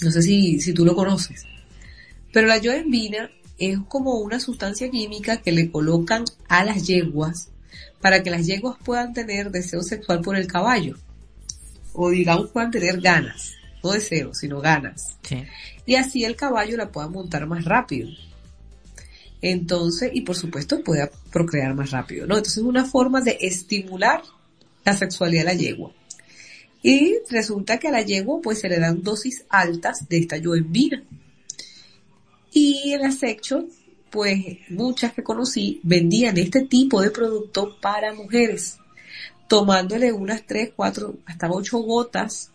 No 0.01 0.11
sé 0.11 0.21
si, 0.21 0.59
si 0.59 0.73
tú 0.73 0.85
lo 0.85 0.95
conoces. 0.95 1.45
Pero 2.31 2.47
la 2.47 2.57
yoembina 2.57 3.29
es 3.57 3.79
como 3.87 4.15
una 4.19 4.39
sustancia 4.39 4.89
química 4.89 5.37
que 5.37 5.51
le 5.51 5.71
colocan 5.71 6.25
a 6.47 6.63
las 6.63 6.85
yeguas 6.85 7.49
para 8.01 8.21
que 8.21 8.29
las 8.29 8.45
yeguas 8.45 8.77
puedan 8.83 9.13
tener 9.13 9.51
deseo 9.51 9.81
sexual 9.81 10.21
por 10.21 10.35
el 10.35 10.47
caballo. 10.47 10.95
O 11.93 12.09
digamos 12.09 12.51
puedan 12.51 12.71
tener 12.71 13.01
ganas. 13.01 13.53
No 13.83 13.91
deseo, 13.91 14.33
sino 14.33 14.59
ganas. 14.59 15.17
Y 15.85 15.95
así 15.95 16.25
el 16.25 16.35
caballo 16.35 16.77
la 16.77 16.91
pueda 16.91 17.07
montar 17.07 17.47
más 17.47 17.65
rápido. 17.65 18.09
Entonces, 19.41 20.11
y 20.13 20.21
por 20.21 20.35
supuesto 20.35 20.83
pueda 20.83 21.09
procrear 21.31 21.73
más 21.75 21.91
rápido, 21.91 22.25
¿no? 22.25 22.37
Entonces 22.37 22.57
es 22.57 22.63
una 22.63 22.85
forma 22.85 23.21
de 23.21 23.37
estimular 23.41 24.23
la 24.83 24.95
sexualidad 24.95 25.41
de 25.41 25.45
la 25.45 25.53
yegua. 25.53 25.91
Y 26.81 27.17
resulta 27.29 27.79
que 27.79 27.87
a 27.87 27.91
la 27.91 28.01
yegua 28.01 28.39
pues 28.41 28.59
se 28.59 28.69
le 28.69 28.79
dan 28.79 29.03
dosis 29.03 29.45
altas 29.49 30.07
de 30.07 30.19
esta 30.19 30.37
yoembina. 30.37 31.03
Y 32.51 32.93
en 32.93 33.01
la 33.01 33.11
section, 33.11 33.67
pues 34.09 34.39
muchas 34.69 35.13
que 35.13 35.23
conocí 35.23 35.79
vendían 35.83 36.37
este 36.37 36.61
tipo 36.61 37.01
de 37.01 37.11
producto 37.11 37.77
para 37.81 38.13
mujeres, 38.13 38.77
tomándole 39.47 40.11
unas 40.13 40.45
3, 40.45 40.71
4, 40.75 41.17
hasta 41.25 41.51
8 41.51 41.77
gotas 41.79 42.51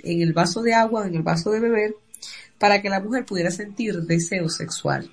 en 0.00 0.20
el 0.22 0.32
vaso 0.32 0.62
de 0.62 0.74
agua, 0.74 1.06
en 1.06 1.14
el 1.14 1.22
vaso 1.22 1.50
de 1.50 1.60
beber, 1.60 1.94
para 2.58 2.80
que 2.82 2.88
la 2.88 3.00
mujer 3.00 3.24
pudiera 3.24 3.50
sentir 3.50 4.02
deseo 4.02 4.48
sexual. 4.48 5.10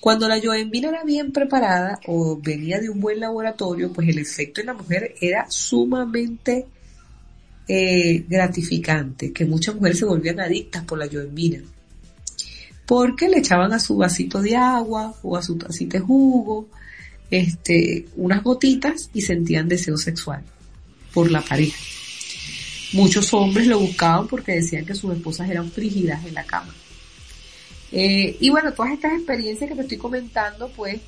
Cuando 0.00 0.28
la 0.28 0.38
yoembina 0.38 0.88
era 0.88 1.04
bien 1.04 1.32
preparada 1.32 1.98
o 2.06 2.38
venía 2.40 2.78
de 2.78 2.90
un 2.90 3.00
buen 3.00 3.18
laboratorio, 3.18 3.92
pues 3.92 4.08
el 4.08 4.18
efecto 4.18 4.60
en 4.60 4.68
la 4.68 4.74
mujer 4.74 5.14
era 5.20 5.46
sumamente 5.50 6.66
eh, 7.68 8.24
gratificante, 8.28 9.32
que 9.32 9.44
muchas 9.44 9.74
mujeres 9.74 9.98
se 9.98 10.04
volvían 10.04 10.40
adictas 10.40 10.84
por 10.84 10.98
la 10.98 11.06
yoembina. 11.06 11.60
Porque 12.86 13.28
le 13.28 13.38
echaban 13.38 13.72
a 13.72 13.80
su 13.80 13.96
vasito 13.96 14.40
de 14.40 14.56
agua 14.56 15.14
o 15.22 15.36
a 15.36 15.42
su 15.42 15.56
tacita 15.56 15.98
de 15.98 16.04
jugo, 16.04 16.68
este, 17.30 18.06
unas 18.16 18.42
gotitas 18.42 19.10
y 19.12 19.22
sentían 19.22 19.68
deseo 19.68 19.96
sexual 19.96 20.42
por 21.12 21.30
la 21.30 21.42
pareja. 21.42 21.76
Muchos 22.92 23.34
hombres 23.34 23.66
lo 23.66 23.80
buscaban 23.80 24.28
porque 24.28 24.52
decían 24.52 24.86
que 24.86 24.94
sus 24.94 25.14
esposas 25.14 25.50
eran 25.50 25.70
frígidas 25.70 26.24
en 26.24 26.34
la 26.34 26.44
cama. 26.44 26.72
Eh, 27.90 28.36
y 28.40 28.50
bueno, 28.50 28.72
todas 28.72 28.92
estas 28.92 29.14
experiencias 29.14 29.68
que 29.68 29.74
te 29.74 29.82
estoy 29.82 29.98
comentando, 29.98 30.68
pues, 30.68 31.00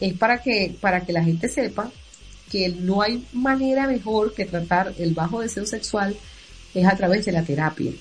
es 0.00 0.14
para 0.14 0.42
que, 0.42 0.76
para 0.80 1.04
que 1.04 1.12
la 1.12 1.22
gente 1.22 1.48
sepa 1.48 1.92
que 2.50 2.68
no 2.68 3.00
hay 3.00 3.24
manera 3.32 3.86
mejor 3.86 4.34
que 4.34 4.44
tratar 4.44 4.92
el 4.98 5.14
bajo 5.14 5.40
deseo 5.40 5.64
sexual 5.64 6.16
es 6.74 6.86
a 6.86 6.96
través 6.96 7.24
de 7.24 7.32
la 7.32 7.42
terapia, 7.42 7.92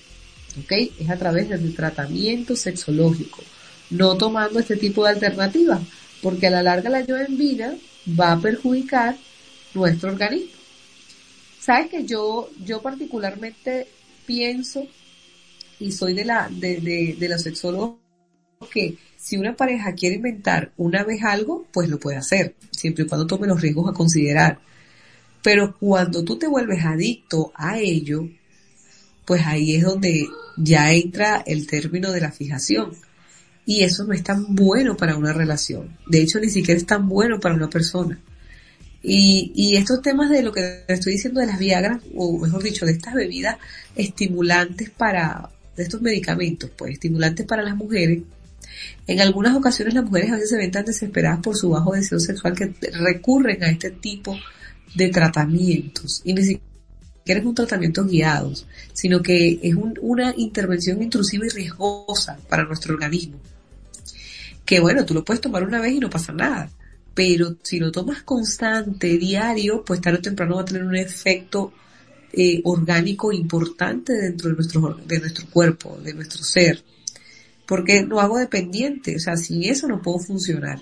¿ok? 0.64 0.72
Es 1.00 1.10
a 1.10 1.18
través 1.18 1.50
del 1.50 1.76
tratamiento 1.76 2.56
sexológico, 2.56 3.42
no 3.92 4.18
tomando 4.18 4.60
este 4.60 4.76
tipo 4.76 5.04
de 5.04 5.12
alternativas, 5.12 5.82
porque 6.22 6.48
a 6.48 6.52
la 6.52 6.64
larga 6.64 6.90
la 6.90 7.06
yoembina 7.06 7.76
va 8.20 8.34
a 8.34 8.40
perjudicar 8.40 9.16
nuestro 9.74 10.12
organismo. 10.12 10.52
Sabes 11.60 11.90
que 11.90 12.06
yo, 12.06 12.50
yo 12.66 12.82
particularmente 12.82 13.88
pienso 14.26 14.88
y 15.80 15.92
soy 15.92 16.14
de 16.14 16.26
la, 16.26 16.50
de, 16.50 16.78
de, 16.78 17.16
de 17.20 17.30
los 17.30 17.42
sexólogos 17.42 17.98
que 18.72 18.98
si 19.20 19.38
una 19.38 19.56
pareja 19.56 19.94
quiere 19.94 20.16
inventar 20.16 20.72
una 20.78 21.04
vez 21.04 21.24
algo, 21.24 21.68
pues 21.74 21.90
lo 21.90 22.00
puede 22.00 22.18
hacer, 22.18 22.56
siempre 22.72 23.04
y 23.04 23.08
cuando 23.08 23.28
tome 23.28 23.48
los 23.48 23.62
riesgos 23.62 23.90
a 23.90 23.94
considerar. 23.94 24.60
Pero 25.44 25.76
cuando 25.78 26.24
tú 26.24 26.38
te 26.38 26.48
vuelves 26.48 26.86
adicto 26.86 27.52
a 27.54 27.80
ello, 27.80 28.30
pues 29.26 29.46
ahí 29.46 29.76
es 29.76 29.84
donde 29.84 30.26
ya 30.58 30.92
entra 30.94 31.44
el 31.46 31.67
término 31.67 32.12
de 32.12 32.22
la 32.22 32.32
fijación. 32.32 32.92
Y 33.65 33.84
eso 33.84 34.06
no 34.06 34.13
es 34.13 34.24
tan 34.24 34.56
bueno 34.56 34.96
para 34.96 35.17
una 35.17 35.34
relación. 35.34 35.98
De 36.08 36.22
hecho, 36.22 36.40
ni 36.40 36.50
siquiera 36.50 36.78
es 36.78 36.86
tan 36.86 37.08
bueno 37.08 37.40
para 37.40 37.56
una 37.56 37.70
persona. 37.70 38.20
Y, 39.04 39.76
estos 39.76 40.02
temas 40.02 40.30
de 40.30 40.44
lo 40.44 40.52
que 40.52 40.84
estoy 40.88 41.13
diciendo 41.13 41.42
de 41.42 41.48
las 41.48 41.60
Viagras, 41.60 42.02
o 42.15 42.38
mejor 42.40 42.63
dicho, 42.63 42.86
de 42.86 42.94
estas 42.94 43.13
bebidas 43.13 43.58
estimulantes 43.96 44.90
para, 44.90 45.50
de 45.76 45.84
estos 45.84 46.02
medicamentos, 46.02 46.72
pues 46.76 46.94
estimulantes 46.94 47.46
para 47.46 47.63
las 47.63 47.76
mujeres, 47.76 48.24
en 49.08 49.21
algunas 49.21 49.56
ocasiones 49.56 49.94
las 49.94 50.06
mujeres 50.06 50.32
a 50.32 50.36
veces 50.36 50.50
se 50.50 50.58
ven 50.58 50.71
tan 50.71 50.86
desesperadas 50.86 51.40
por 51.40 51.58
su 51.58 51.69
bajo 51.69 51.94
deseo 51.94 52.19
sexual 52.19 52.56
que 52.56 52.73
recurren 52.94 53.63
a 53.63 53.69
este 53.69 53.92
tipo 53.92 54.38
de 54.96 55.10
tratamientos. 55.10 56.21
Y 56.23 56.34
ni 56.34 56.44
siquiera 56.44 57.40
es 57.40 57.46
un 57.46 57.56
tratamiento 57.56 58.06
guiado, 58.06 58.54
sino 58.94 59.21
que 59.21 59.60
es 59.62 59.75
una 60.02 60.34
intervención 60.38 61.02
intrusiva 61.02 61.46
y 61.46 61.50
riesgosa 61.50 62.38
para 62.50 62.65
nuestro 62.65 62.94
organismo. 62.94 63.40
Que 64.65 64.80
bueno, 64.80 65.06
tú 65.06 65.13
lo 65.13 65.23
puedes 65.23 65.42
tomar 65.42 65.63
una 65.63 65.82
vez 65.82 65.94
y 65.94 66.00
no 66.00 66.10
pasa 66.10 66.32
nada. 66.32 66.69
pero 67.13 67.58
si 67.63 67.80
lo 67.80 67.92
tomas 67.92 68.23
constante, 68.23 69.17
diario, 69.17 69.84
pues 69.84 70.00
tarde 70.00 70.19
o 70.19 70.21
temprano 70.21 70.56
va 70.56 70.62
a 70.62 70.65
tener 70.65 70.84
un 70.84 70.96
efecto 70.96 71.73
eh, 72.32 72.62
orgánico 72.63 73.34
importante 73.34 74.13
dentro 74.13 74.50
de 74.50 74.56
nuestro, 74.56 74.98
de 75.06 75.19
nuestro 75.19 75.46
cuerpo, 75.48 75.98
de 76.02 76.13
nuestro 76.13 76.44
ser. 76.44 76.82
Porque 77.70 78.02
lo 78.02 78.20
hago 78.20 78.40
dependiente, 78.40 79.15
o 79.15 79.20
sea, 79.20 79.38
sin 79.38 79.63
eso 79.63 79.88
no 79.88 80.02
puedo 80.02 80.17
funcionar. 80.17 80.82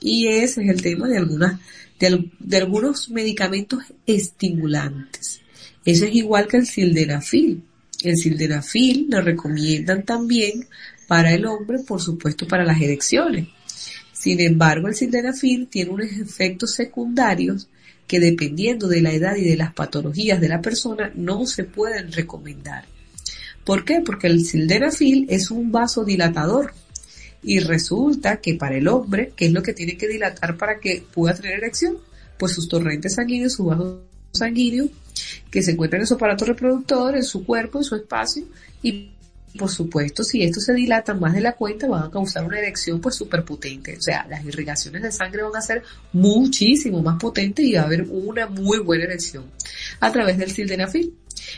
Y 0.00 0.26
ese 0.26 0.64
es 0.64 0.68
el 0.68 0.82
tema 0.82 1.06
de 1.06 1.18
algunas, 1.18 1.60
de, 2.00 2.28
de 2.40 2.56
algunos 2.56 3.10
medicamentos 3.10 3.84
estimulantes. 4.08 5.40
Eso 5.84 6.04
es 6.04 6.14
igual 6.16 6.48
que 6.48 6.56
el 6.56 6.66
sildenafil. 6.66 7.62
El 8.02 8.16
sildenafil 8.16 9.06
lo 9.08 9.20
recomiendan 9.20 10.02
también 10.02 10.66
para 11.06 11.32
el 11.32 11.46
hombre, 11.46 11.78
por 11.86 12.02
supuesto, 12.02 12.48
para 12.48 12.64
las 12.64 12.80
erecciones. 12.80 13.46
Sin 14.12 14.40
embargo, 14.40 14.88
el 14.88 14.96
sildenafil 14.96 15.68
tiene 15.68 15.92
unos 15.92 16.10
efectos 16.10 16.74
secundarios 16.74 17.68
que 18.08 18.18
dependiendo 18.18 18.88
de 18.88 19.00
la 19.00 19.12
edad 19.12 19.36
y 19.36 19.44
de 19.44 19.56
las 19.56 19.72
patologías 19.72 20.40
de 20.40 20.48
la 20.48 20.60
persona 20.60 21.12
no 21.14 21.46
se 21.46 21.62
pueden 21.62 22.10
recomendar. 22.10 22.95
¿Por 23.66 23.84
qué? 23.84 24.00
Porque 24.00 24.28
el 24.28 24.44
sildenafil 24.44 25.26
es 25.28 25.50
un 25.50 25.72
vasodilatador 25.72 26.72
y 27.42 27.58
resulta 27.58 28.36
que 28.36 28.54
para 28.54 28.76
el 28.76 28.86
hombre, 28.86 29.32
¿qué 29.34 29.46
es 29.46 29.52
lo 29.52 29.60
que 29.60 29.72
tiene 29.72 29.96
que 29.96 30.06
dilatar 30.06 30.56
para 30.56 30.78
que 30.78 31.04
pueda 31.12 31.34
tener 31.34 31.58
erección? 31.58 31.98
Pues 32.38 32.52
sus 32.52 32.68
torrentes 32.68 33.14
sanguíneos, 33.16 33.54
su 33.54 33.64
vaso 33.64 34.04
sanguíneo, 34.30 34.88
que 35.50 35.62
se 35.64 35.72
encuentran 35.72 36.02
en 36.02 36.06
su 36.06 36.14
aparato 36.14 36.44
reproductor, 36.44 37.16
en 37.16 37.24
su 37.24 37.44
cuerpo, 37.44 37.78
en 37.78 37.84
su 37.84 37.96
espacio, 37.96 38.44
y 38.82 39.10
por 39.58 39.70
supuesto, 39.70 40.22
si 40.22 40.44
esto 40.44 40.60
se 40.60 40.72
dilata 40.72 41.14
más 41.14 41.34
de 41.34 41.40
la 41.40 41.54
cuenta, 41.54 41.88
van 41.88 42.04
a 42.04 42.10
causar 42.10 42.44
una 42.44 42.58
erección 42.60 43.00
pues 43.00 43.16
súper 43.16 43.44
potente. 43.44 43.96
O 43.96 44.00
sea, 44.00 44.26
las 44.28 44.44
irrigaciones 44.44 45.02
de 45.02 45.10
sangre 45.10 45.42
van 45.42 45.56
a 45.56 45.60
ser 45.60 45.82
muchísimo 46.12 47.02
más 47.02 47.18
potentes 47.18 47.64
y 47.64 47.74
va 47.74 47.80
a 47.80 47.84
haber 47.84 48.02
una 48.02 48.46
muy 48.46 48.78
buena 48.78 49.04
erección 49.04 49.44
a 49.98 50.12
través 50.12 50.38
del 50.38 50.52
sildenafil. 50.52 51.14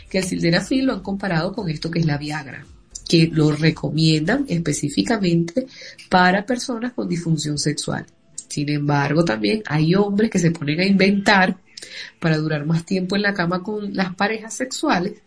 Que 0.09 0.19
el 0.19 0.23
sildenafil 0.23 0.85
lo 0.85 0.93
han 0.93 1.01
comparado 1.01 1.53
con 1.53 1.69
esto 1.69 1.89
que 1.91 1.99
es 1.99 2.05
la 2.05 2.17
Viagra 2.17 2.65
que 3.09 3.27
lo 3.33 3.51
recomiendan 3.51 4.45
específicamente 4.47 5.65
para 6.09 6.45
personas 6.45 6.93
con 6.93 7.09
disfunción 7.09 7.57
sexual. 7.57 8.05
Sin 8.47 8.69
embargo, 8.69 9.25
también 9.25 9.63
hay 9.65 9.95
hombres 9.95 10.29
que 10.29 10.37
se 10.37 10.51
ponen 10.51 10.79
a 10.79 10.85
inventar 10.85 11.57
para 12.19 12.37
durar 12.37 12.67
más 12.67 12.85
tiempo 12.85 13.15
en 13.15 13.23
la 13.23 13.33
cama 13.33 13.63
con 13.63 13.95
las 13.95 14.13
parejas 14.13 14.53
sexuales 14.53 15.21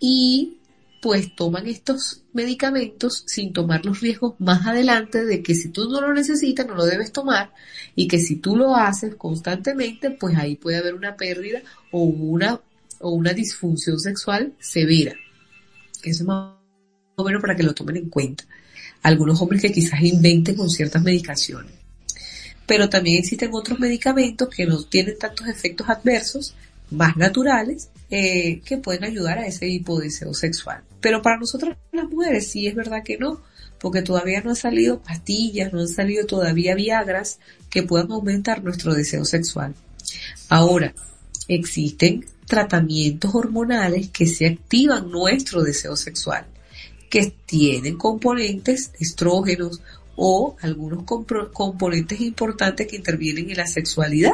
y 0.00 0.54
pues 1.02 1.34
toman 1.36 1.66
estos 1.66 2.22
medicamentos 2.32 3.24
sin 3.26 3.52
tomar 3.52 3.84
los 3.84 4.00
riesgos 4.00 4.34
más 4.38 4.66
adelante 4.66 5.24
de 5.24 5.42
que 5.42 5.54
si 5.54 5.68
tú 5.68 5.88
no 5.88 6.00
lo 6.00 6.12
necesitas 6.12 6.66
no 6.66 6.74
lo 6.74 6.86
debes 6.86 7.12
tomar 7.12 7.52
y 7.94 8.08
que 8.08 8.18
si 8.18 8.36
tú 8.36 8.56
lo 8.56 8.74
haces 8.74 9.14
constantemente 9.14 10.10
pues 10.10 10.36
ahí 10.36 10.56
puede 10.56 10.78
haber 10.78 10.94
una 10.94 11.16
pérdida 11.16 11.62
o 11.92 12.02
una 12.02 12.60
o 13.00 13.10
una 13.10 13.32
disfunción 13.32 13.98
sexual 13.98 14.54
severa. 14.58 15.14
Eso 16.02 16.22
es 16.22 16.24
más 16.24 16.54
o 17.16 17.24
menos 17.24 17.40
para 17.40 17.56
que 17.56 17.62
lo 17.62 17.74
tomen 17.74 17.96
en 17.96 18.08
cuenta. 18.08 18.44
Algunos 19.02 19.40
hombres 19.40 19.62
que 19.62 19.72
quizás 19.72 20.00
inventen 20.02 20.56
con 20.56 20.70
ciertas 20.70 21.02
medicaciones. 21.02 21.72
Pero 22.66 22.88
también 22.88 23.18
existen 23.18 23.50
otros 23.52 23.78
medicamentos 23.78 24.48
que 24.48 24.66
no 24.66 24.82
tienen 24.84 25.18
tantos 25.18 25.48
efectos 25.48 25.88
adversos, 25.88 26.54
más 26.90 27.16
naturales, 27.16 27.90
eh, 28.10 28.60
que 28.60 28.78
pueden 28.78 29.04
ayudar 29.04 29.38
a 29.38 29.46
ese 29.46 29.68
hipodeseo 29.68 30.34
sexual. 30.34 30.82
Pero 31.00 31.22
para 31.22 31.38
nosotros 31.38 31.76
las 31.92 32.08
mujeres 32.08 32.50
sí 32.50 32.66
es 32.66 32.74
verdad 32.74 33.02
que 33.04 33.18
no, 33.18 33.40
porque 33.78 34.02
todavía 34.02 34.40
no 34.40 34.50
han 34.50 34.56
salido 34.56 35.02
pastillas, 35.02 35.72
no 35.72 35.80
han 35.80 35.88
salido 35.88 36.26
todavía 36.26 36.74
viagras 36.74 37.38
que 37.70 37.82
puedan 37.82 38.10
aumentar 38.10 38.62
nuestro 38.62 38.94
deseo 38.94 39.24
sexual. 39.24 39.74
Ahora, 40.48 40.94
existen 41.48 42.24
tratamientos 42.48 43.34
hormonales 43.34 44.08
que 44.08 44.26
se 44.26 44.46
activan 44.46 45.10
nuestro 45.10 45.62
deseo 45.62 45.94
sexual, 45.96 46.46
que 47.08 47.32
tienen 47.46 47.96
componentes 47.96 48.90
estrógenos 48.98 49.80
o 50.16 50.56
algunos 50.60 51.04
componentes 51.04 52.20
importantes 52.20 52.86
que 52.86 52.96
intervienen 52.96 53.50
en 53.50 53.56
la 53.56 53.66
sexualidad 53.66 54.32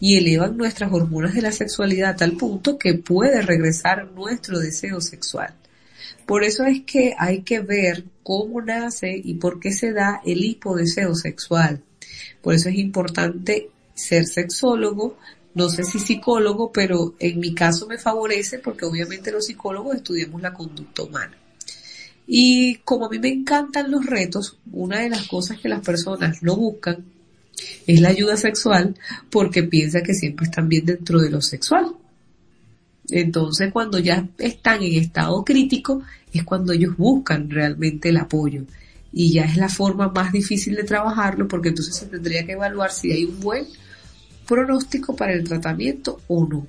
y 0.00 0.16
elevan 0.16 0.56
nuestras 0.56 0.92
hormonas 0.92 1.34
de 1.34 1.42
la 1.42 1.52
sexualidad 1.52 2.10
a 2.10 2.16
tal 2.16 2.32
punto 2.32 2.78
que 2.78 2.94
puede 2.94 3.42
regresar 3.42 4.10
nuestro 4.12 4.58
deseo 4.58 5.00
sexual. 5.00 5.54
Por 6.26 6.42
eso 6.42 6.64
es 6.64 6.82
que 6.82 7.14
hay 7.18 7.42
que 7.42 7.60
ver 7.60 8.04
cómo 8.22 8.60
nace 8.62 9.20
y 9.22 9.34
por 9.34 9.60
qué 9.60 9.72
se 9.72 9.92
da 9.92 10.20
el 10.24 10.44
hipodeseo 10.44 11.14
sexual. 11.14 11.82
Por 12.42 12.54
eso 12.54 12.68
es 12.68 12.76
importante 12.76 13.70
ser 13.94 14.26
sexólogo, 14.26 15.16
no 15.54 15.68
sé 15.68 15.84
si 15.84 15.98
psicólogo, 15.98 16.72
pero 16.72 17.14
en 17.18 17.38
mi 17.38 17.54
caso 17.54 17.86
me 17.86 17.98
favorece 17.98 18.58
porque 18.58 18.84
obviamente 18.84 19.30
los 19.30 19.46
psicólogos 19.46 19.96
estudiamos 19.96 20.42
la 20.42 20.52
conducta 20.52 21.04
humana. 21.04 21.36
Y 22.26 22.76
como 22.84 23.06
a 23.06 23.10
mí 23.10 23.18
me 23.18 23.28
encantan 23.28 23.90
los 23.90 24.04
retos, 24.06 24.58
una 24.72 25.00
de 25.00 25.10
las 25.10 25.26
cosas 25.28 25.60
que 25.60 25.68
las 25.68 25.80
personas 25.80 26.42
no 26.42 26.56
buscan 26.56 27.04
es 27.86 28.00
la 28.00 28.08
ayuda 28.08 28.36
sexual 28.36 28.96
porque 29.30 29.62
piensa 29.62 30.02
que 30.02 30.14
siempre 30.14 30.46
están 30.46 30.68
bien 30.68 30.86
dentro 30.86 31.20
de 31.20 31.30
lo 31.30 31.40
sexual. 31.40 31.94
Entonces 33.10 33.72
cuando 33.72 33.98
ya 33.98 34.26
están 34.38 34.82
en 34.82 34.98
estado 34.98 35.44
crítico 35.44 36.02
es 36.32 36.42
cuando 36.44 36.72
ellos 36.72 36.96
buscan 36.96 37.50
realmente 37.50 38.08
el 38.08 38.16
apoyo. 38.16 38.64
Y 39.12 39.32
ya 39.32 39.44
es 39.44 39.56
la 39.56 39.68
forma 39.68 40.08
más 40.08 40.32
difícil 40.32 40.74
de 40.74 40.82
trabajarlo 40.82 41.46
porque 41.46 41.68
entonces 41.68 41.94
se 41.94 42.06
tendría 42.06 42.44
que 42.44 42.52
evaluar 42.52 42.90
si 42.90 43.12
hay 43.12 43.24
un 43.24 43.38
buen 43.38 43.66
pronóstico 44.46 45.16
para 45.16 45.32
el 45.32 45.44
tratamiento 45.44 46.20
o 46.28 46.46
no. 46.46 46.66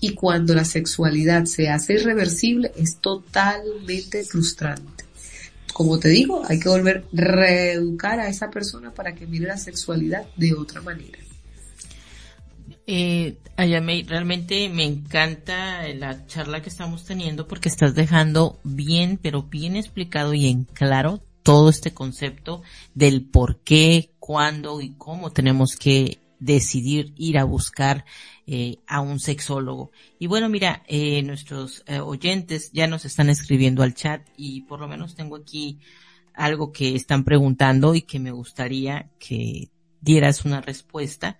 Y 0.00 0.14
cuando 0.14 0.54
la 0.54 0.64
sexualidad 0.64 1.44
se 1.44 1.68
hace 1.68 1.94
irreversible 1.94 2.72
es 2.76 2.98
totalmente 2.98 4.24
frustrante. 4.24 5.04
Como 5.72 5.98
te 5.98 6.08
digo, 6.08 6.42
hay 6.46 6.60
que 6.60 6.68
volver 6.68 6.98
a 6.98 7.20
reeducar 7.20 8.20
a 8.20 8.28
esa 8.28 8.50
persona 8.50 8.92
para 8.92 9.14
que 9.14 9.26
mire 9.26 9.46
la 9.46 9.56
sexualidad 9.56 10.26
de 10.36 10.54
otra 10.54 10.80
manera. 10.80 11.18
Eh, 12.86 13.36
Ayame, 13.56 14.04
realmente 14.06 14.68
me 14.68 14.84
encanta 14.84 15.86
la 15.94 16.26
charla 16.26 16.60
que 16.60 16.68
estamos 16.68 17.04
teniendo 17.04 17.46
porque 17.46 17.68
estás 17.68 17.94
dejando 17.94 18.58
bien, 18.64 19.18
pero 19.22 19.44
bien 19.44 19.76
explicado 19.76 20.34
y 20.34 20.48
en 20.48 20.64
claro 20.64 21.20
todo 21.44 21.68
este 21.68 21.94
concepto 21.94 22.62
del 22.94 23.22
por 23.22 23.60
qué, 23.60 24.10
cuándo 24.18 24.80
y 24.80 24.94
cómo 24.94 25.30
tenemos 25.30 25.76
que 25.76 26.18
decidir 26.44 27.14
ir 27.16 27.38
a 27.38 27.44
buscar 27.44 28.04
eh, 28.46 28.78
a 28.86 29.00
un 29.00 29.18
sexólogo. 29.18 29.90
Y 30.18 30.26
bueno, 30.26 30.48
mira, 30.48 30.82
eh, 30.86 31.22
nuestros 31.22 31.82
eh, 31.86 32.00
oyentes 32.00 32.70
ya 32.72 32.86
nos 32.86 33.04
están 33.04 33.30
escribiendo 33.30 33.82
al 33.82 33.94
chat 33.94 34.28
y 34.36 34.62
por 34.62 34.80
lo 34.80 34.88
menos 34.88 35.14
tengo 35.14 35.36
aquí 35.36 35.78
algo 36.34 36.72
que 36.72 36.94
están 36.94 37.24
preguntando 37.24 37.94
y 37.94 38.02
que 38.02 38.18
me 38.18 38.32
gustaría 38.32 39.10
que 39.18 39.70
dieras 40.00 40.44
una 40.44 40.60
respuesta. 40.60 41.38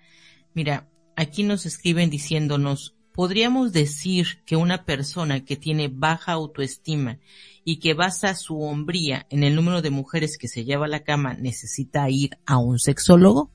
Mira, 0.55 0.89
aquí 1.17 1.43
nos 1.43 1.67
escriben 1.67 2.09
diciéndonos, 2.09 2.95
podríamos 3.13 3.73
decir 3.73 4.43
que 4.47 4.57
una 4.57 4.85
persona 4.85 5.45
que 5.45 5.57
tiene 5.57 5.89
baja 5.89 6.33
autoestima 6.33 7.19
y 7.65 7.79
que 7.79 7.93
basa 7.93 8.35
su 8.35 8.61
hombría 8.61 9.27
en 9.31 9.45
el 9.45 9.55
número 9.55 9.83
de 9.83 9.91
mujeres 9.91 10.39
que 10.39 10.49
se 10.49 10.65
lleva 10.65 10.87
a 10.87 10.89
la 10.89 11.05
cama 11.05 11.35
necesita 11.35 12.09
ir 12.09 12.39
a 12.47 12.57
un 12.57 12.79
sexólogo? 12.79 13.54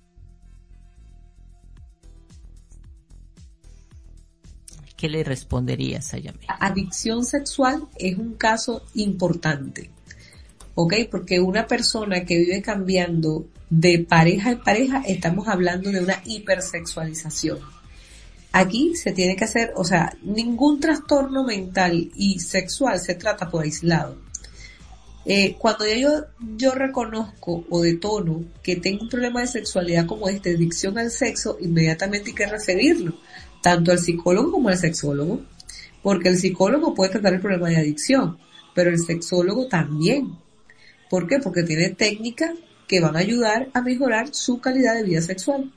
¿Qué 5.00 5.08
le 5.08 5.24
responderías 5.24 6.14
a 6.14 6.18
Yamil? 6.18 6.46
Adicción 6.60 7.24
sexual 7.24 7.84
es 7.98 8.18
un 8.18 8.34
caso 8.34 8.84
importante, 8.96 9.90
¿ok? 10.76 10.94
Porque 11.10 11.40
una 11.40 11.68
persona 11.68 12.26
que 12.26 12.38
vive 12.38 12.62
cambiando 12.62 13.46
de 13.70 14.00
pareja 14.00 14.52
en 14.52 14.60
pareja, 14.60 15.02
estamos 15.08 15.48
hablando 15.48 15.90
de 15.90 16.02
una 16.02 16.22
hipersexualización. 16.26 17.60
Aquí 18.52 18.94
se 18.98 19.14
tiene 19.14 19.38
que 19.38 19.46
hacer, 19.46 19.72
o 19.78 19.86
sea, 19.86 20.18
ningún 20.22 20.82
trastorno 20.82 21.46
mental 21.46 22.12
y 22.14 22.40
sexual 22.42 23.00
se 23.00 23.16
trata 23.16 23.50
por 23.50 23.64
aislado. 23.64 24.18
Eh, 25.26 25.56
cuando 25.58 25.86
yo, 25.86 26.26
yo 26.58 26.74
reconozco 26.74 27.64
o 27.70 27.82
detono 27.82 28.44
que 28.62 28.76
tengo 28.76 29.04
un 29.04 29.10
problema 29.10 29.40
de 29.40 29.48
sexualidad 29.48 30.06
como 30.06 30.28
este, 30.28 30.56
adicción 30.56 30.98
al 30.98 31.10
sexo, 31.10 31.58
inmediatamente 31.62 32.32
hay 32.32 32.36
que 32.36 32.48
referirlo 32.48 33.14
tanto 33.62 33.92
al 33.92 34.00
psicólogo 34.00 34.52
como 34.52 34.70
al 34.70 34.78
sexólogo, 34.78 35.42
porque 36.02 36.30
el 36.30 36.38
psicólogo 36.38 36.94
puede 36.94 37.12
tratar 37.12 37.34
el 37.34 37.42
problema 37.42 37.70
de 37.70 37.78
adicción, 37.78 38.38
pero 38.74 38.90
el 38.90 39.00
sexólogo 39.00 39.68
también. 39.68 40.38
¿Por 41.10 41.28
qué? 41.28 41.40
Porque 41.40 41.64
tiene 41.64 41.90
técnicas 41.90 42.52
que 42.88 43.00
van 43.00 43.16
a 43.16 43.20
ayudar 43.20 43.70
a 43.74 43.82
mejorar 43.82 44.34
su 44.34 44.60
calidad 44.60 44.96
de 44.96 45.04
vida 45.04 45.22
sexual. 45.22 45.72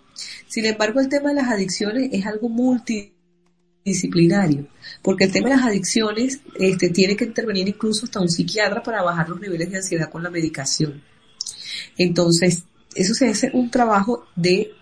Sin 0.47 0.64
embargo, 0.66 1.01
el 1.01 1.09
tema 1.09 1.30
de 1.30 1.37
las 1.37 1.49
adicciones 1.49 2.11
es 2.12 2.26
algo 2.26 2.49
multidisciplinario, 2.49 4.66
porque 5.03 5.24
el 5.24 5.33
tema 5.33 5.49
de 5.51 5.57
las 5.57 5.66
adicciones 5.66 6.41
este, 6.59 6.91
tiene 6.91 7.16
que 7.16 7.24
intervenir 7.24 7.68
incluso 7.68 8.07
hasta 8.07 8.20
un 8.20 8.28
psiquiatra 8.28 8.83
para 8.83 9.03
bajar 9.03 9.28
los 9.28 9.41
niveles 9.41 9.70
de 9.70 9.78
ansiedad 9.78 10.11
con 10.11 10.22
la 10.22 10.30
medicación. 10.30 11.03
Entonces, 11.97 12.64
eso 12.95 13.14
se 13.14 13.28
hace 13.28 13.51
un 13.55 13.70
trabajo 13.70 14.26
de 14.37 14.72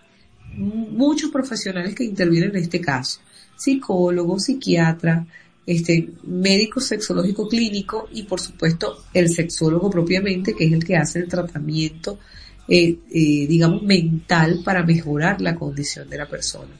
muchos 0.55 1.31
profesionales 1.31 1.95
que 1.95 2.03
intervienen 2.03 2.51
en 2.51 2.63
este 2.63 2.81
caso, 2.81 3.19
psicólogos, 3.55 4.45
psiquiatra, 4.45 5.25
este, 5.65 6.09
médico 6.23 6.79
sexológico 6.79 7.47
clínico 7.47 8.09
y 8.11 8.23
por 8.23 8.41
supuesto 8.41 9.05
el 9.13 9.29
sexólogo 9.29 9.89
propiamente, 9.89 10.55
que 10.55 10.65
es 10.65 10.73
el 10.73 10.83
que 10.83 10.97
hace 10.97 11.19
el 11.19 11.27
tratamiento, 11.27 12.19
eh, 12.67 12.97
eh, 13.11 13.47
digamos, 13.47 13.83
mental 13.83 14.61
para 14.63 14.83
mejorar 14.83 15.41
la 15.41 15.55
condición 15.55 16.09
de 16.09 16.17
la 16.17 16.27
persona. 16.27 16.71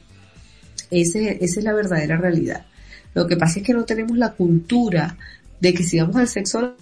Esa 0.90 1.18
es 1.20 1.62
la 1.62 1.72
verdadera 1.72 2.16
realidad. 2.18 2.66
Lo 3.14 3.26
que 3.26 3.36
pasa 3.36 3.60
es 3.60 3.66
que 3.66 3.72
no 3.72 3.84
tenemos 3.84 4.16
la 4.16 4.32
cultura 4.32 5.16
de 5.60 5.72
que 5.72 5.84
si 5.84 5.98
vamos 5.98 6.16
al 6.16 6.28
sexólogo, 6.28 6.76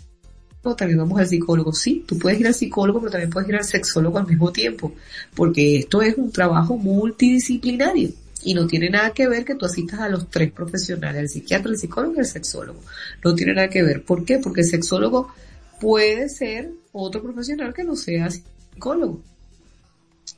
también 0.62 0.98
vamos 0.98 1.18
al 1.18 1.26
psicólogo. 1.26 1.72
Sí, 1.72 2.04
tú 2.06 2.18
puedes 2.18 2.38
ir 2.40 2.46
al 2.46 2.54
psicólogo, 2.54 3.00
pero 3.00 3.12
también 3.12 3.30
puedes 3.30 3.48
ir 3.48 3.56
al 3.56 3.64
sexólogo 3.64 4.18
al 4.18 4.26
mismo 4.26 4.52
tiempo, 4.52 4.92
porque 5.34 5.78
esto 5.78 6.02
es 6.02 6.16
un 6.16 6.30
trabajo 6.30 6.76
multidisciplinario 6.76 8.11
y 8.42 8.54
no 8.54 8.66
tiene 8.66 8.90
nada 8.90 9.12
que 9.12 9.28
ver 9.28 9.44
que 9.44 9.54
tú 9.54 9.66
asistas 9.66 10.00
a 10.00 10.08
los 10.08 10.30
tres 10.30 10.52
profesionales, 10.52 11.22
el 11.22 11.28
psiquiatra, 11.28 11.70
el 11.70 11.78
psicólogo 11.78 12.14
y 12.16 12.20
el 12.20 12.26
sexólogo. 12.26 12.80
No 13.24 13.34
tiene 13.34 13.54
nada 13.54 13.68
que 13.68 13.82
ver. 13.82 14.04
¿Por 14.04 14.24
qué? 14.24 14.38
Porque 14.38 14.62
el 14.62 14.66
sexólogo 14.66 15.32
puede 15.80 16.28
ser 16.28 16.70
otro 16.92 17.22
profesional 17.22 17.74
que 17.74 17.84
no 17.84 17.96
sea 17.96 18.28
psicólogo. 18.30 19.22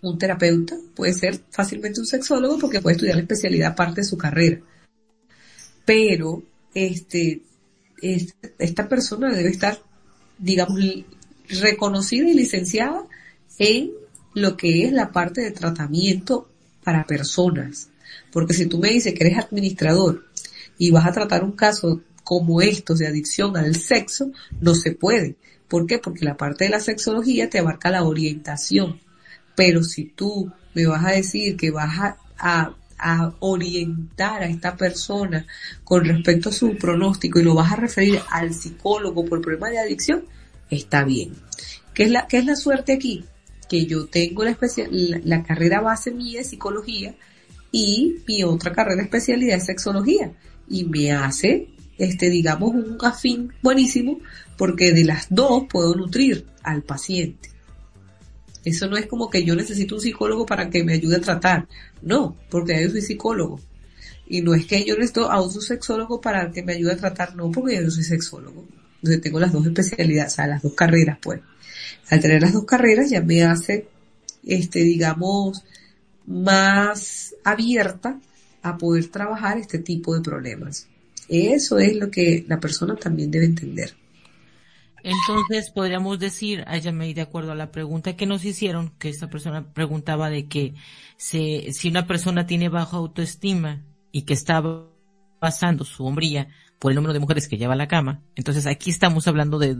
Un 0.00 0.18
terapeuta 0.18 0.76
puede 0.94 1.12
ser 1.12 1.40
fácilmente 1.50 2.00
un 2.00 2.06
sexólogo 2.06 2.58
porque 2.58 2.80
puede 2.80 2.96
estudiar 2.96 3.16
la 3.16 3.22
especialidad 3.22 3.72
aparte 3.72 4.00
de 4.00 4.06
su 4.06 4.18
carrera. 4.18 4.60
Pero, 5.84 6.42
este, 6.74 7.42
esta 8.58 8.88
persona 8.88 9.34
debe 9.34 9.50
estar, 9.50 9.78
digamos, 10.42 10.78
reconocida 11.48 12.28
y 12.28 12.34
licenciada 12.34 13.04
en 13.58 13.92
lo 14.34 14.56
que 14.56 14.84
es 14.84 14.92
la 14.92 15.12
parte 15.12 15.40
de 15.40 15.52
tratamiento 15.52 16.48
para 16.84 17.06
personas. 17.06 17.88
Porque 18.30 18.54
si 18.54 18.66
tú 18.66 18.78
me 18.78 18.90
dices 18.90 19.14
que 19.14 19.24
eres 19.24 19.38
administrador 19.38 20.26
y 20.78 20.90
vas 20.90 21.06
a 21.06 21.12
tratar 21.12 21.44
un 21.44 21.52
caso 21.52 22.02
como 22.24 22.60
estos 22.60 22.98
de 22.98 23.06
adicción 23.06 23.56
al 23.56 23.76
sexo, 23.76 24.32
no 24.60 24.74
se 24.74 24.92
puede. 24.92 25.36
¿Por 25.68 25.86
qué? 25.86 25.98
Porque 25.98 26.24
la 26.24 26.36
parte 26.36 26.64
de 26.64 26.70
la 26.70 26.80
sexología 26.80 27.48
te 27.48 27.58
abarca 27.58 27.90
la 27.90 28.04
orientación. 28.04 29.00
Pero 29.54 29.84
si 29.84 30.04
tú 30.04 30.50
me 30.74 30.86
vas 30.86 31.04
a 31.04 31.10
decir 31.10 31.56
que 31.56 31.70
vas 31.70 31.98
a, 31.98 32.16
a, 32.38 32.74
orientar 33.40 34.42
a 34.42 34.46
esta 34.46 34.76
persona 34.76 35.46
con 35.84 36.04
respecto 36.04 36.48
a 36.48 36.52
su 36.52 36.76
pronóstico 36.76 37.40
y 37.40 37.44
lo 37.44 37.54
vas 37.54 37.72
a 37.72 37.76
referir 37.76 38.20
al 38.30 38.54
psicólogo 38.54 39.24
por 39.24 39.40
problema 39.40 39.70
de 39.70 39.78
adicción, 39.78 40.24
está 40.70 41.04
bien. 41.04 41.32
¿Qué 41.94 42.04
es 42.04 42.10
la, 42.10 42.26
qué 42.26 42.38
es 42.38 42.46
la 42.46 42.56
suerte 42.56 42.92
aquí? 42.92 43.24
Que 43.68 43.86
yo 43.86 44.06
tengo 44.06 44.44
la, 44.44 44.50
especial, 44.50 44.88
la 45.24 45.42
carrera 45.42 45.80
base 45.80 46.10
mía 46.10 46.38
de 46.38 46.44
psicología, 46.44 47.14
y 47.72 48.18
mi 48.28 48.44
otra 48.44 48.72
carrera 48.72 49.02
especialidad 49.02 49.56
es 49.56 49.64
sexología 49.64 50.32
y 50.68 50.84
me 50.84 51.10
hace, 51.12 51.68
este, 51.98 52.28
digamos, 52.28 52.74
un 52.74 52.98
afín 53.02 53.52
buenísimo 53.62 54.20
porque 54.58 54.92
de 54.92 55.04
las 55.04 55.26
dos 55.30 55.64
puedo 55.68 55.96
nutrir 55.96 56.46
al 56.62 56.82
paciente. 56.82 57.48
Eso 58.64 58.88
no 58.88 58.96
es 58.96 59.06
como 59.06 59.28
que 59.28 59.44
yo 59.44 59.54
necesito 59.54 59.96
un 59.96 60.00
psicólogo 60.00 60.46
para 60.46 60.70
que 60.70 60.84
me 60.84 60.94
ayude 60.94 61.16
a 61.16 61.20
tratar. 61.20 61.66
No, 62.00 62.36
porque 62.50 62.80
yo 62.82 62.90
soy 62.90 63.02
psicólogo. 63.02 63.60
Y 64.28 64.40
no 64.40 64.54
es 64.54 64.66
que 64.66 64.84
yo 64.84 64.94
necesito 64.94 65.30
a 65.30 65.42
un 65.42 65.50
sexólogo 65.50 66.20
para 66.20 66.50
que 66.50 66.62
me 66.62 66.74
ayude 66.74 66.92
a 66.92 66.96
tratar, 66.96 67.34
no, 67.34 67.50
porque 67.50 67.76
yo 67.82 67.90
soy 67.90 68.04
sexólogo. 68.04 68.64
Entonces 68.96 69.20
tengo 69.20 69.40
las 69.40 69.52
dos 69.52 69.66
especialidades, 69.66 70.32
o 70.32 70.36
sea, 70.36 70.46
las 70.46 70.62
dos 70.62 70.74
carreras, 70.74 71.18
pues. 71.20 71.40
Al 72.08 72.20
tener 72.20 72.40
las 72.40 72.52
dos 72.52 72.64
carreras 72.64 73.10
ya 73.10 73.20
me 73.20 73.42
hace, 73.42 73.88
este, 74.44 74.80
digamos, 74.80 75.64
más 76.26 77.34
abierta 77.42 78.20
a 78.62 78.78
poder 78.78 79.08
trabajar 79.08 79.58
este 79.58 79.80
tipo 79.80 80.14
de 80.14 80.20
problemas. 80.20 80.86
Eso 81.28 81.78
es 81.78 81.96
lo 81.96 82.10
que 82.10 82.44
la 82.46 82.60
persona 82.60 82.94
también 82.94 83.30
debe 83.30 83.46
entender. 83.46 83.94
Entonces 85.02 85.70
podríamos 85.70 86.18
decir, 86.18 86.64
me 86.92 87.12
de 87.14 87.20
acuerdo 87.20 87.52
a 87.52 87.56
la 87.56 87.72
pregunta 87.72 88.16
que 88.16 88.26
nos 88.26 88.44
hicieron, 88.44 88.90
que 88.98 89.08
esta 89.08 89.28
persona 89.28 89.72
preguntaba 89.72 90.30
de 90.30 90.46
que 90.46 90.74
se, 91.16 91.72
si 91.72 91.88
una 91.88 92.06
persona 92.06 92.46
tiene 92.46 92.68
baja 92.68 92.96
autoestima 92.96 93.82
y 94.12 94.22
que 94.22 94.34
está 94.34 94.62
basando 95.40 95.84
su 95.84 96.06
hombría 96.06 96.48
por 96.78 96.92
el 96.92 96.96
número 96.96 97.12
de 97.12 97.20
mujeres 97.20 97.48
que 97.48 97.58
lleva 97.58 97.74
a 97.74 97.76
la 97.76 97.88
cama, 97.88 98.22
entonces 98.36 98.66
aquí 98.66 98.90
estamos 98.90 99.26
hablando 99.26 99.58
de 99.58 99.76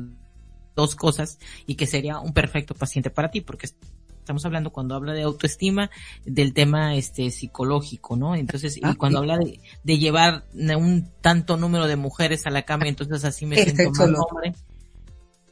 dos 0.75 0.97
cosas 0.97 1.39
y 1.67 1.77
que 1.77 1.87
sería 1.87 2.19
un 2.19 2.33
perfecto 2.33 2.75
paciente 2.75 3.11
para 3.11 3.31
ti 3.31 3.43
porque 3.43 3.69
estamos 4.23 4.45
hablando 4.45 4.71
cuando 4.71 4.95
habla 4.95 5.13
de 5.13 5.23
autoestima 5.23 5.91
del 6.25 6.55
tema 6.55 6.95
este 6.97 7.31
psicológico, 7.31 8.17
¿no? 8.17 8.35
Entonces, 8.35 8.77
y 8.77 8.81
ah, 8.85 8.95
cuando 8.97 9.19
habla 9.19 9.37
de, 9.37 9.61
de, 9.83 9.99
llevar 9.99 10.45
un 10.55 11.11
tanto 11.21 11.57
número 11.57 11.87
de 11.87 11.97
mujeres 11.97 12.47
a 12.47 12.51
la 12.51 12.63
cama, 12.63 12.87
entonces 12.87 13.25
así 13.25 13.47
me 13.47 13.57
siento 13.65 13.91
más 13.91 14.11
hombre. 14.19 14.55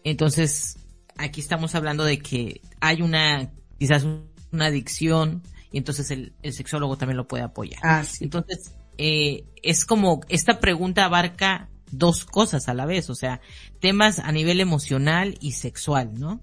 Entonces, 0.05 0.79
aquí 1.17 1.41
estamos 1.41 1.75
hablando 1.75 2.05
de 2.05 2.19
que 2.19 2.61
hay 2.81 3.03
una, 3.03 3.51
quizás 3.79 4.05
una 4.53 4.67
adicción, 4.67 5.43
y 5.73 5.79
entonces 5.79 6.11
el, 6.11 6.33
el 6.43 6.53
sexólogo 6.53 6.97
también 6.97 7.17
lo 7.17 7.29
puede 7.29 7.45
apoyar. 7.45 7.81
Ah, 7.83 8.05
entonces, 8.21 8.75
eh, 8.99 9.45
es 9.63 9.85
como, 9.85 10.21
esta 10.29 10.61
pregunta 10.61 11.05
abarca 11.05 11.69
dos 11.91 12.25
cosas 12.25 12.69
a 12.69 12.75
la 12.75 12.87
vez, 12.87 13.11
o 13.11 13.15
sea, 13.15 13.41
temas 13.81 14.19
a 14.19 14.33
nivel 14.33 14.61
emocional 14.61 15.37
y 15.41 15.53
sexual, 15.53 16.19
¿no? 16.19 16.41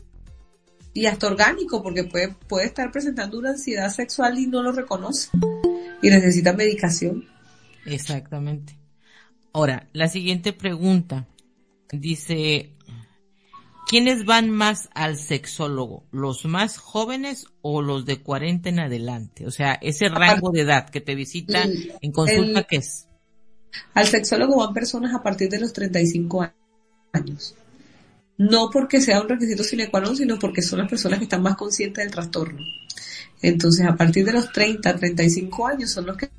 y 0.98 1.06
hasta 1.06 1.28
orgánico, 1.28 1.84
porque 1.84 2.06
puede, 2.06 2.30
puede 2.48 2.66
estar 2.66 2.92
presentando 2.92 3.38
una 3.38 3.52
ansiedad 3.52 3.92
sexual 3.92 4.40
y 4.40 4.48
no 4.48 4.64
lo 4.64 4.72
reconoce 4.72 5.30
y 6.02 6.10
necesita 6.10 6.54
medicación. 6.54 7.24
Exactamente. 7.86 8.80
Ahora, 9.54 9.88
la 9.94 10.08
siguiente 10.08 10.54
pregunta 10.54 11.28
dice, 11.92 12.74
¿quiénes 13.88 14.26
van 14.26 14.50
más 14.50 14.90
al 14.94 15.18
sexólogo? 15.18 16.06
¿Los 16.12 16.46
más 16.46 16.78
jóvenes 16.78 17.48
o 17.62 17.82
los 17.82 18.06
de 18.06 18.22
40 18.22 18.70
en 18.70 18.80
adelante? 18.80 19.46
O 19.46 19.52
sea, 19.52 19.74
ese 19.82 20.10
rango 20.10 20.52
de 20.52 20.62
edad 20.62 20.90
que 20.90 21.02
te 21.02 21.16
visita 21.16 21.64
en 22.02 22.12
consulta, 22.12 22.64
¿qué 22.64 22.78
es? 22.78 23.08
Al 23.94 24.08
sexólogo 24.08 24.58
van 24.58 24.74
personas 24.74 25.14
a 25.14 25.22
partir 25.22 25.50
de 25.50 25.60
los 25.60 25.74
35 25.74 26.48
años 27.14 27.56
no 28.38 28.70
porque 28.72 29.02
sea 29.02 29.22
un 29.22 29.30
requisito 29.30 29.64
sine 29.64 29.90
qua 29.90 30.00
non, 30.00 30.16
sino 30.16 30.38
porque 30.38 30.62
son 30.62 30.80
las 30.80 30.90
personas 30.90 31.20
que 31.20 31.26
están 31.26 31.42
más 31.42 31.56
conscientes 31.56 32.04
del 32.04 32.14
trastorno. 32.14 32.64
Entonces, 33.42 33.86
a 33.86 33.96
partir 33.96 34.26
de 34.26 34.34
los 34.34 34.52
30, 34.52 34.96
35 34.96 35.68
años 35.68 35.92
son 35.92 36.06
los 36.06 36.18
que 36.18 36.30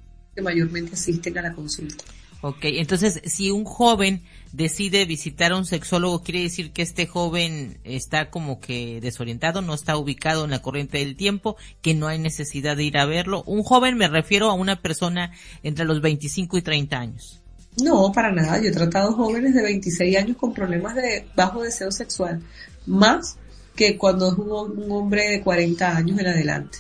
mayormente 0.40 0.94
asisten 0.94 1.36
a 1.38 1.42
la 1.42 1.53
consulta. 1.53 2.05
Ok, 2.40 2.61
entonces, 2.62 3.20
si 3.24 3.51
un 3.51 3.64
joven 3.64 4.22
decide 4.53 5.05
visitar 5.05 5.53
a 5.53 5.57
un 5.57 5.66
sexólogo, 5.66 6.22
quiere 6.22 6.42
decir 6.42 6.72
que 6.72 6.82
este 6.82 7.07
joven 7.07 7.78
está 7.84 8.30
como 8.30 8.61
que 8.61 9.01
desorientado, 9.01 9.62
no 9.62 9.74
está 9.74 9.96
ubicado 9.96 10.44
en 10.44 10.51
la 10.51 10.62
corriente 10.62 10.99
del 10.99 11.16
tiempo, 11.16 11.57
que 11.82 11.94
no 11.94 12.09
hay 12.09 12.18
necesidad 12.18 12.76
de 12.76 12.84
ir 12.84 12.99
a 12.99 13.07
verlo. 13.07 13.42
Un 13.44 13.62
joven 13.62 13.96
me 13.96 14.09
refiero 14.09 14.51
a 14.51 14.55
una 14.55 14.80
persona 14.80 15.32
entre 15.62 15.84
los 15.84 16.01
25 16.01 16.59
y 16.59 16.62
30 16.62 16.99
años. 16.99 17.42
No, 17.82 18.11
para 18.12 18.32
nada. 18.32 18.61
Yo 18.61 18.68
he 18.68 18.72
tratado 18.72 19.12
jóvenes 19.12 19.55
de 19.55 19.62
26 19.62 20.16
años 20.16 20.36
con 20.36 20.53
problemas 20.53 20.94
de 20.94 21.26
bajo 21.36 21.62
deseo 21.62 21.92
sexual, 21.92 22.40
más 22.86 23.36
que 23.76 23.96
cuando 23.96 24.28
es 24.28 24.34
un, 24.34 24.90
hombre 24.90 25.30
de 25.30 25.42
40 25.42 25.96
años 25.96 26.18
en 26.18 26.26
adelante. 26.26 26.78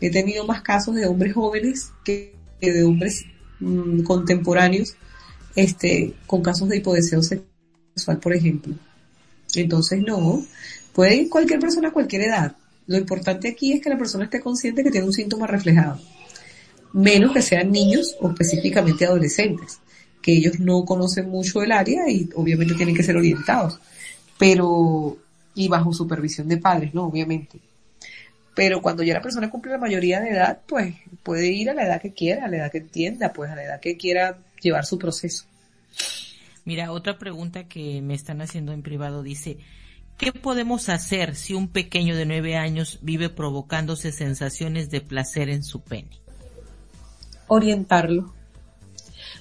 He 0.00 0.10
tenido 0.10 0.46
más 0.46 0.62
casos 0.62 0.94
de 0.94 1.06
hombres 1.06 1.34
jóvenes 1.34 1.92
que 2.04 2.34
de 2.60 2.84
hombres 2.84 3.24
mm, 3.60 4.02
contemporáneos 4.02 4.96
este, 5.56 6.14
con 6.26 6.42
casos 6.42 6.68
de 6.68 6.78
hipodeseo 6.78 7.22
sexual, 7.22 8.18
por 8.20 8.34
ejemplo. 8.34 8.74
Entonces, 9.54 10.00
no, 10.00 10.44
puede 10.92 11.16
ir 11.16 11.28
cualquier 11.30 11.60
persona 11.60 11.88
a 11.88 11.92
cualquier 11.92 12.22
edad. 12.22 12.56
Lo 12.86 12.96
importante 12.96 13.48
aquí 13.48 13.72
es 13.72 13.82
que 13.82 13.90
la 13.90 13.98
persona 13.98 14.24
esté 14.24 14.40
consciente 14.40 14.82
que 14.82 14.90
tiene 14.90 15.06
un 15.06 15.12
síntoma 15.12 15.46
reflejado, 15.46 16.00
menos 16.92 17.32
que 17.32 17.42
sean 17.42 17.70
niños 17.70 18.16
o 18.20 18.30
específicamente 18.30 19.06
adolescentes 19.06 19.80
que 20.20 20.32
ellos 20.32 20.60
no 20.60 20.84
conocen 20.84 21.28
mucho 21.30 21.62
el 21.62 21.72
área 21.72 22.08
y 22.08 22.28
obviamente 22.34 22.74
tienen 22.74 22.94
que 22.94 23.02
ser 23.02 23.16
orientados, 23.16 23.78
pero, 24.38 25.16
y 25.54 25.68
bajo 25.68 25.92
supervisión 25.92 26.48
de 26.48 26.58
padres, 26.58 26.94
¿no? 26.94 27.04
Obviamente. 27.06 27.58
Pero 28.54 28.82
cuando 28.82 29.02
ya 29.02 29.14
la 29.14 29.22
persona 29.22 29.50
cumple 29.50 29.72
la 29.72 29.78
mayoría 29.78 30.20
de 30.20 30.30
edad, 30.30 30.60
pues 30.66 30.94
puede 31.22 31.46
ir 31.50 31.70
a 31.70 31.74
la 31.74 31.86
edad 31.86 32.02
que 32.02 32.12
quiera, 32.12 32.44
a 32.44 32.48
la 32.48 32.58
edad 32.58 32.72
que 32.72 32.78
entienda, 32.78 33.32
pues 33.32 33.50
a 33.50 33.56
la 33.56 33.64
edad 33.64 33.80
que 33.80 33.96
quiera 33.96 34.38
llevar 34.60 34.86
su 34.86 34.98
proceso. 34.98 35.44
Mira, 36.64 36.92
otra 36.92 37.18
pregunta 37.18 37.64
que 37.64 38.00
me 38.02 38.14
están 38.14 38.42
haciendo 38.42 38.72
en 38.72 38.82
privado 38.82 39.22
dice, 39.22 39.58
¿qué 40.18 40.32
podemos 40.32 40.88
hacer 40.88 41.34
si 41.34 41.54
un 41.54 41.68
pequeño 41.68 42.16
de 42.16 42.26
nueve 42.26 42.56
años 42.56 42.98
vive 43.02 43.28
provocándose 43.28 44.12
sensaciones 44.12 44.90
de 44.90 45.00
placer 45.00 45.48
en 45.48 45.62
su 45.62 45.80
pene? 45.80 46.20
Orientarlo 47.48 48.34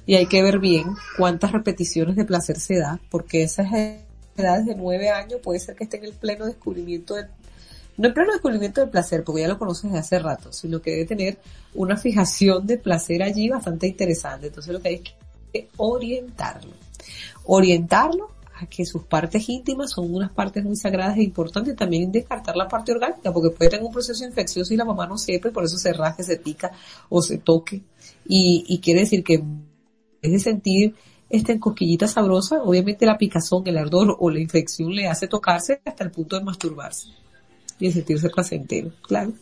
y 0.05 0.15
hay 0.15 0.26
que 0.26 0.41
ver 0.41 0.57
bien 0.59 0.95
cuántas 1.17 1.51
repeticiones 1.51 2.15
de 2.15 2.26
placer 2.26 2.59
se 2.59 2.80
da, 2.80 2.99
porque 3.11 3.43
esas 3.43 3.67
edades 4.36 4.65
de 4.65 4.74
nueve 4.76 5.09
años 5.09 5.39
puede 5.43 5.59
ser 5.59 5.76
que 5.76 5.84
esté 5.84 5.97
en 5.97 6.05
el 6.05 6.13
pleno 6.13 6.47
descubrimiento 6.47 7.15
no 8.00 8.08
en 8.08 8.14
pleno 8.14 8.32
descubrimiento 8.32 8.80
del 8.80 8.89
placer, 8.89 9.26
porque 9.26 9.41
ya 9.41 9.50
lo 9.50 9.60
conoces 9.60 9.84
desde 9.84 9.97
hace 9.97 10.20
rato, 10.20 10.54
sino 10.54 10.82
que 10.82 10.91
debe 10.91 11.06
tener 11.06 11.38
una 11.74 11.97
fijación 11.97 12.66
de 12.66 12.78
placer 12.78 13.22
allí 13.22 13.50
bastante 13.50 13.88
interesante. 13.88 14.47
Entonces 14.47 14.72
lo 14.72 14.82
que 14.82 14.88
hay 14.88 15.04
es 15.52 15.66
orientarlo. 15.76 16.72
Orientarlo 17.43 18.30
a 18.56 18.68
que 18.68 18.86
sus 18.86 19.04
partes 19.04 19.50
íntimas 19.50 19.91
son 19.91 20.14
unas 20.16 20.32
partes 20.32 20.64
muy 20.64 20.78
sagradas 20.78 21.18
e 21.18 21.24
importantes, 21.24 21.76
también 21.76 22.10
descartar 22.10 22.56
la 22.56 22.70
parte 22.70 22.93
orgánica, 22.93 23.34
porque 23.34 23.50
puede 23.50 23.72
tener 23.72 23.86
un 23.86 23.91
proceso 23.91 24.24
infeccioso 24.24 24.74
y 24.74 24.78
la 24.78 24.86
mamá 24.86 25.06
no 25.06 25.18
sepa 25.18 25.50
y 25.50 25.52
por 25.52 25.66
eso 25.66 25.78
se 25.78 25.91
rasque, 25.91 26.24
se 26.24 26.38
pica 26.38 26.72
o 27.10 27.22
se 27.22 27.39
toque. 27.39 27.82
Y, 28.26 28.64
y 28.66 28.80
quiere 28.80 29.02
decir 29.02 29.26
que 29.26 29.43
es 30.22 30.32
de 30.32 30.39
sentir 30.39 30.95
esta 31.30 31.60
cosquillita 31.60 32.08
sabrosa, 32.08 32.64
obviamente 32.64 33.06
la 33.06 33.18
picazón, 33.18 33.68
el 33.68 33.78
ardor 33.78 34.16
o 34.18 34.30
la 34.30 34.39
infección 34.39 34.95
le 34.95 35.10
hace 35.10 35.28
tocarse 35.28 35.82
hasta 35.84 36.06
el 36.06 36.12
punto 36.12 36.39
de 36.39 36.45
masturbarse 36.45 37.10
y 37.80 37.91
sentirse 37.91 38.30
placentero, 38.30 38.91
claro. 39.01 39.34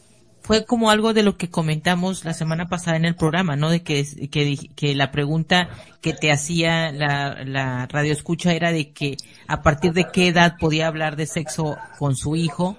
Fue 0.41 0.63
como 0.63 0.89
algo 0.89 1.13
de 1.13 1.23
lo 1.23 1.37
que 1.37 1.49
comentamos 1.49 2.23
la 2.23 2.33
semana 2.33 2.69
pasada 2.69 2.95
en 2.95 3.03
el 3.03 3.15
programa, 3.15 3.57
¿no? 3.57 3.69
De 3.69 3.81
que, 3.81 4.05
que, 4.31 4.57
que 4.75 4.95
la 4.95 5.11
pregunta 5.11 5.69
que 5.99 6.13
te 6.13 6.31
hacía 6.31 6.91
la, 6.93 7.43
la 7.43 7.85
radio 7.87 8.13
escucha 8.13 8.53
era 8.53 8.71
de 8.71 8.91
que 8.91 9.17
a 9.47 9.61
partir 9.61 9.91
de 9.91 10.07
qué 10.13 10.29
edad 10.29 10.55
podía 10.57 10.87
hablar 10.87 11.17
de 11.17 11.25
sexo 11.25 11.77
con 11.99 12.15
su 12.15 12.37
hijo 12.37 12.77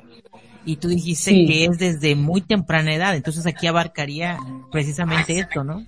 y 0.64 0.76
tú 0.76 0.88
dijiste 0.88 1.30
que 1.46 1.64
es 1.64 1.78
desde 1.78 2.14
muy 2.14 2.40
temprana 2.40 2.94
edad, 2.94 3.16
entonces 3.16 3.46
aquí 3.46 3.66
abarcaría 3.66 4.38
precisamente 4.70 5.38
esto, 5.38 5.64
¿no? 5.64 5.84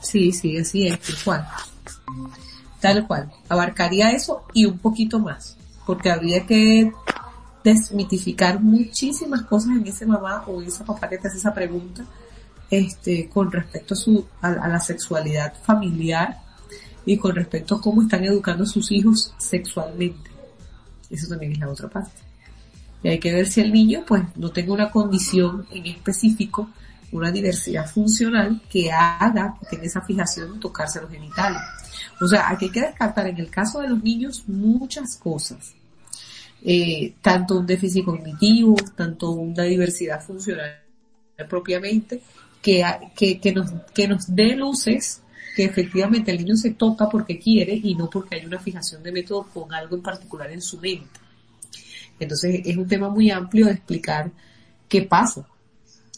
Sí, 0.00 0.32
sí, 0.32 0.58
así 0.58 0.86
es, 0.86 0.98
tal 1.00 1.16
cual. 1.24 1.48
Tal 2.80 3.06
cual. 3.06 3.30
Abarcaría 3.48 4.10
eso 4.10 4.44
y 4.52 4.66
un 4.66 4.78
poquito 4.78 5.18
más, 5.18 5.56
porque 5.86 6.10
habría 6.10 6.44
que 6.44 6.92
desmitificar 7.62 8.60
muchísimas 8.60 9.42
cosas 9.42 9.76
en 9.76 9.86
ese 9.86 10.06
mamá 10.06 10.44
o 10.46 10.60
en 10.60 10.68
esa 10.68 10.84
papá 10.84 11.08
que 11.08 11.18
te 11.18 11.28
hace 11.28 11.38
esa 11.38 11.54
pregunta, 11.54 12.04
este, 12.70 13.28
con 13.28 13.52
respecto 13.52 13.94
a 13.94 13.96
su, 13.96 14.26
a, 14.40 14.50
la 14.50 14.80
sexualidad 14.80 15.54
familiar 15.62 16.40
y 17.04 17.16
con 17.16 17.34
respecto 17.34 17.76
a 17.76 17.80
cómo 17.80 18.02
están 18.02 18.24
educando 18.24 18.64
a 18.64 18.66
sus 18.66 18.90
hijos 18.90 19.34
sexualmente. 19.38 20.30
Eso 21.10 21.28
también 21.28 21.52
es 21.52 21.58
la 21.58 21.68
otra 21.68 21.88
parte. 21.88 22.20
Y 23.02 23.08
hay 23.08 23.18
que 23.18 23.32
ver 23.32 23.48
si 23.48 23.60
el 23.60 23.72
niño 23.72 24.04
pues 24.06 24.22
no 24.36 24.50
tiene 24.50 24.70
una 24.70 24.90
condición 24.90 25.66
en 25.70 25.86
específico, 25.86 26.70
una 27.10 27.30
diversidad 27.30 27.86
funcional 27.86 28.62
que 28.70 28.90
haga 28.90 29.56
que 29.60 29.66
tenga 29.66 29.84
esa 29.84 30.00
fijación 30.00 30.54
de 30.54 30.60
tocarse 30.60 31.00
los 31.00 31.10
genitales. 31.10 31.60
O 32.20 32.26
sea, 32.26 32.48
aquí 32.48 32.66
hay 32.66 32.70
que 32.70 32.80
descartar 32.80 33.26
en 33.26 33.38
el 33.38 33.50
caso 33.50 33.80
de 33.80 33.88
los 33.88 34.02
niños 34.02 34.44
muchas 34.46 35.16
cosas. 35.16 35.74
Eh, 36.64 37.14
tanto 37.20 37.58
un 37.58 37.66
déficit 37.66 38.04
cognitivo, 38.04 38.76
tanto 38.96 39.30
una 39.30 39.64
diversidad 39.64 40.22
funcional 40.22 40.80
propiamente, 41.48 42.20
que, 42.60 42.84
que, 43.16 43.40
que, 43.40 43.52
nos, 43.52 43.70
que 43.92 44.06
nos 44.06 44.32
dé 44.34 44.54
luces 44.54 45.22
que 45.54 45.64
efectivamente 45.64 46.30
el 46.30 46.38
niño 46.38 46.56
se 46.56 46.70
toca 46.70 47.08
porque 47.08 47.38
quiere 47.38 47.74
y 47.74 47.94
no 47.94 48.08
porque 48.08 48.36
hay 48.36 48.46
una 48.46 48.58
fijación 48.58 49.02
de 49.02 49.12
método 49.12 49.46
con 49.52 49.72
algo 49.74 49.96
en 49.96 50.02
particular 50.02 50.50
en 50.50 50.62
su 50.62 50.78
mente. 50.78 51.20
Entonces 52.18 52.62
es 52.64 52.76
un 52.76 52.86
tema 52.86 53.08
muy 53.10 53.30
amplio 53.30 53.66
de 53.66 53.72
explicar 53.72 54.30
qué 54.88 55.02
pasa. 55.02 55.46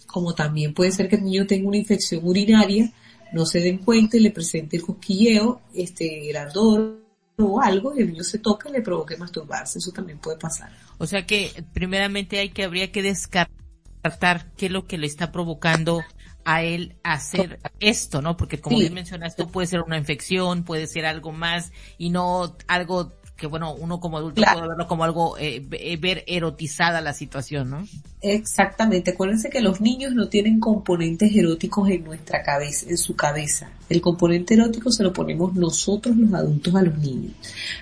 Como 0.07 0.35
también 0.35 0.73
puede 0.75 0.93
ser 0.93 1.09
que 1.09 1.17
el 1.17 1.25
niño 1.25 1.47
tenga 1.47 1.67
una 1.67 1.79
infección 1.79 2.21
urinaria, 2.25 2.93
no 3.33 3.47
se 3.47 3.61
den 3.61 3.79
cuenta 3.79 4.17
y 4.17 4.21
le 4.21 4.31
presente 4.31 4.77
el 4.77 4.85
cosquilleo, 4.85 5.63
este, 5.75 6.31
el 6.31 6.37
ardor 6.37 7.04
o 7.37 7.61
algo 7.61 7.95
y 7.95 8.03
el 8.03 8.13
niño 8.13 8.23
se 8.23 8.39
toca 8.39 8.69
y 8.69 8.73
le 8.73 8.83
provoque 8.83 9.17
masturbarse. 9.17 9.79
Eso 9.79 9.91
también 9.93 10.19
puede 10.19 10.39
pasar. 10.39 10.71
O 10.99 11.07
sea 11.07 11.27
que 11.27 11.65
primeramente 11.73 12.39
hay 12.39 12.51
que, 12.51 12.65
habría 12.65 12.93
que 12.93 13.03
descartar 13.03 14.53
qué 14.57 14.67
es 14.67 14.73
lo 14.73 14.87
que 14.87 14.99
le 14.99 15.07
está 15.07 15.33
provocando 15.33 16.03
a 16.45 16.63
él 16.63 16.97
hacer 17.03 17.59
esto, 17.81 18.21
¿no? 18.21 18.37
Porque 18.37 18.61
como 18.61 18.79
bien 18.79 18.95
mencionaste, 18.95 19.47
puede 19.47 19.67
ser 19.67 19.81
una 19.81 19.97
infección, 19.97 20.65
puede 20.65 20.87
ser 20.87 21.07
algo 21.07 21.33
más 21.33 21.73
y 21.97 22.11
no 22.11 22.57
algo 22.69 23.13
que 23.37 23.49
bueno, 23.49 23.75
uno 23.75 23.99
como 23.99 24.19
adulto 24.19 24.43
puede 24.43 24.69
verlo 24.69 24.87
como 24.87 25.03
algo, 25.03 25.37
eh, 25.39 25.67
eh, 25.73 25.97
ver 25.97 26.23
erotizada 26.29 27.01
la 27.01 27.13
situación, 27.13 27.71
¿no? 27.71 27.87
Exactamente. 28.23 29.11
Acuérdense 29.11 29.51
que 29.51 29.61
los 29.61 29.81
niños 29.81 30.15
no 30.15 30.29
tienen 30.29 30.61
componentes 30.61 31.35
eróticos 31.35 31.89
en 31.91 32.05
nuestra 32.05 32.43
cabeza, 32.45 32.87
en 32.89 32.97
su 32.97 33.17
cabeza. 33.17 33.71
El 33.89 34.01
componente 34.01 34.55
erótico 34.55 34.93
se 34.93 35.03
lo 35.03 35.13
ponemos 35.13 35.55
nosotros 35.55 36.17
los 36.17 36.33
adultos 36.33 36.75
a 36.77 36.83
los 36.83 36.97
niños. 36.99 37.33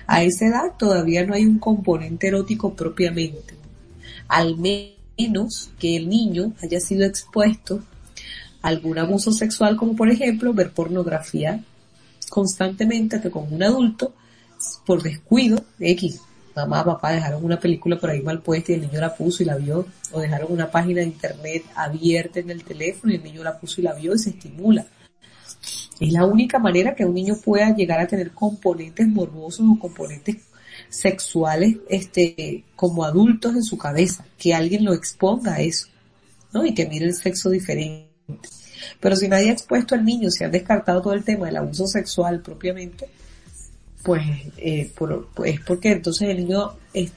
A 0.07 0.23
esa 0.23 0.47
edad 0.47 0.73
todavía 0.77 1.23
no 1.23 1.35
hay 1.35 1.45
un 1.45 1.59
componente 1.59 2.27
erótico 2.27 2.73
propiamente. 2.73 3.53
Al 4.27 4.57
menos 4.57 5.69
que 5.77 5.95
el 5.95 6.09
niño 6.09 6.53
haya 6.63 6.79
sido 6.79 7.05
expuesto 7.05 7.83
a 8.63 8.69
algún 8.69 8.97
abuso 8.97 9.31
sexual, 9.31 9.75
como 9.75 9.95
por 9.95 10.09
ejemplo 10.09 10.51
ver 10.53 10.71
pornografía 10.71 11.63
constantemente 12.29 13.21
que 13.21 13.29
con 13.29 13.53
un 13.53 13.61
adulto 13.61 14.13
por 14.85 15.01
descuido, 15.01 15.63
X, 15.79 16.21
mamá, 16.55 16.83
papá 16.83 17.11
dejaron 17.11 17.43
una 17.43 17.59
película 17.59 17.99
por 17.99 18.09
ahí 18.09 18.21
mal 18.21 18.41
puesta 18.41 18.71
y 18.71 18.75
el 18.75 18.81
niño 18.81 18.99
la 18.99 19.15
puso 19.15 19.43
y 19.43 19.45
la 19.45 19.57
vio, 19.57 19.85
o 20.11 20.19
dejaron 20.19 20.51
una 20.51 20.69
página 20.69 21.01
de 21.01 21.07
internet 21.07 21.63
abierta 21.75 22.39
en 22.39 22.49
el 22.49 22.63
teléfono 22.63 23.11
y 23.11 23.17
el 23.17 23.23
niño 23.23 23.43
la 23.43 23.59
puso 23.59 23.81
y 23.81 23.83
la 23.83 23.93
vio 23.93 24.13
y 24.13 24.19
se 24.19 24.31
estimula. 24.31 24.85
Es 25.99 26.11
la 26.11 26.25
única 26.25 26.59
manera 26.59 26.95
que 26.95 27.05
un 27.05 27.13
niño 27.13 27.35
pueda 27.37 27.73
llegar 27.75 27.99
a 27.99 28.07
tener 28.07 28.31
componentes 28.31 29.07
morbosos 29.07 29.65
o 29.69 29.79
componentes 29.79 30.37
sexuales, 30.89 31.77
este, 31.89 32.63
como 32.75 33.03
adultos 33.03 33.55
en 33.55 33.63
su 33.63 33.77
cabeza, 33.77 34.25
que 34.37 34.53
alguien 34.53 34.85
lo 34.85 34.93
exponga 34.93 35.55
a 35.55 35.61
eso, 35.61 35.87
¿no? 36.51 36.65
Y 36.65 36.73
que 36.73 36.87
mire 36.87 37.05
el 37.05 37.15
sexo 37.15 37.49
diferente. 37.49 38.09
Pero 38.99 39.15
si 39.15 39.27
nadie 39.27 39.49
ha 39.49 39.53
expuesto 39.53 39.95
al 39.95 40.03
niño, 40.03 40.29
se 40.29 40.45
ha 40.45 40.49
descartado 40.49 41.01
todo 41.01 41.13
el 41.13 41.23
tema 41.23 41.45
del 41.45 41.57
abuso 41.57 41.87
sexual 41.87 42.41
propiamente, 42.41 43.07
pues, 44.03 44.21
eh, 44.57 44.91
por, 44.95 45.29
pues 45.33 45.59
porque 45.61 45.91
entonces 45.91 46.29
el 46.29 46.37
niño 46.37 46.73
es, 46.93 47.11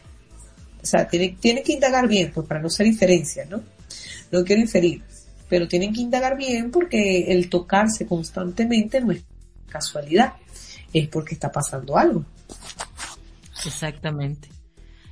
o 0.82 0.86
sea, 0.86 1.08
tiene, 1.08 1.36
tiene 1.40 1.62
que 1.62 1.72
indagar 1.72 2.08
bien, 2.08 2.30
pues 2.32 2.46
para 2.46 2.60
no 2.60 2.70
ser 2.70 2.86
inferencia, 2.86 3.44
¿no? 3.50 3.62
No 4.30 4.44
quiero 4.44 4.62
inferir, 4.62 5.02
pero 5.48 5.68
tienen 5.68 5.92
que 5.92 6.00
indagar 6.00 6.36
bien 6.36 6.70
porque 6.70 7.32
el 7.32 7.48
tocarse 7.48 8.06
constantemente 8.06 9.00
no 9.00 9.12
es 9.12 9.22
casualidad, 9.68 10.34
es 10.92 11.08
porque 11.08 11.34
está 11.34 11.50
pasando 11.50 11.96
algo. 11.96 12.24
Exactamente. 13.64 14.55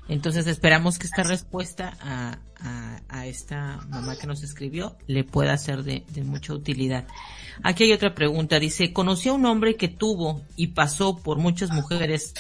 Entonces 0.09 0.47
esperamos 0.47 0.99
que 0.99 1.07
esta 1.07 1.23
respuesta 1.23 1.97
a, 2.01 2.39
a, 3.09 3.27
esta 3.27 3.81
mamá 3.89 4.17
que 4.17 4.27
nos 4.27 4.43
escribió 4.43 4.97
le 5.07 5.25
pueda 5.25 5.57
ser 5.57 5.83
de, 5.83 6.05
de, 6.13 6.25
mucha 6.25 6.53
utilidad. 6.53 7.07
Aquí 7.63 7.85
hay 7.85 7.93
otra 7.93 8.15
pregunta. 8.15 8.59
Dice, 8.59 8.93
conocí 8.93 9.31
a 9.31 9.33
un 9.33 9.47
hombre 9.47 9.77
que 9.77 9.89
tuvo 9.89 10.43
y 10.57 10.69
pasó 10.69 11.17
por 11.17 11.39
muchas 11.39 11.71
mujeres, 11.71 12.35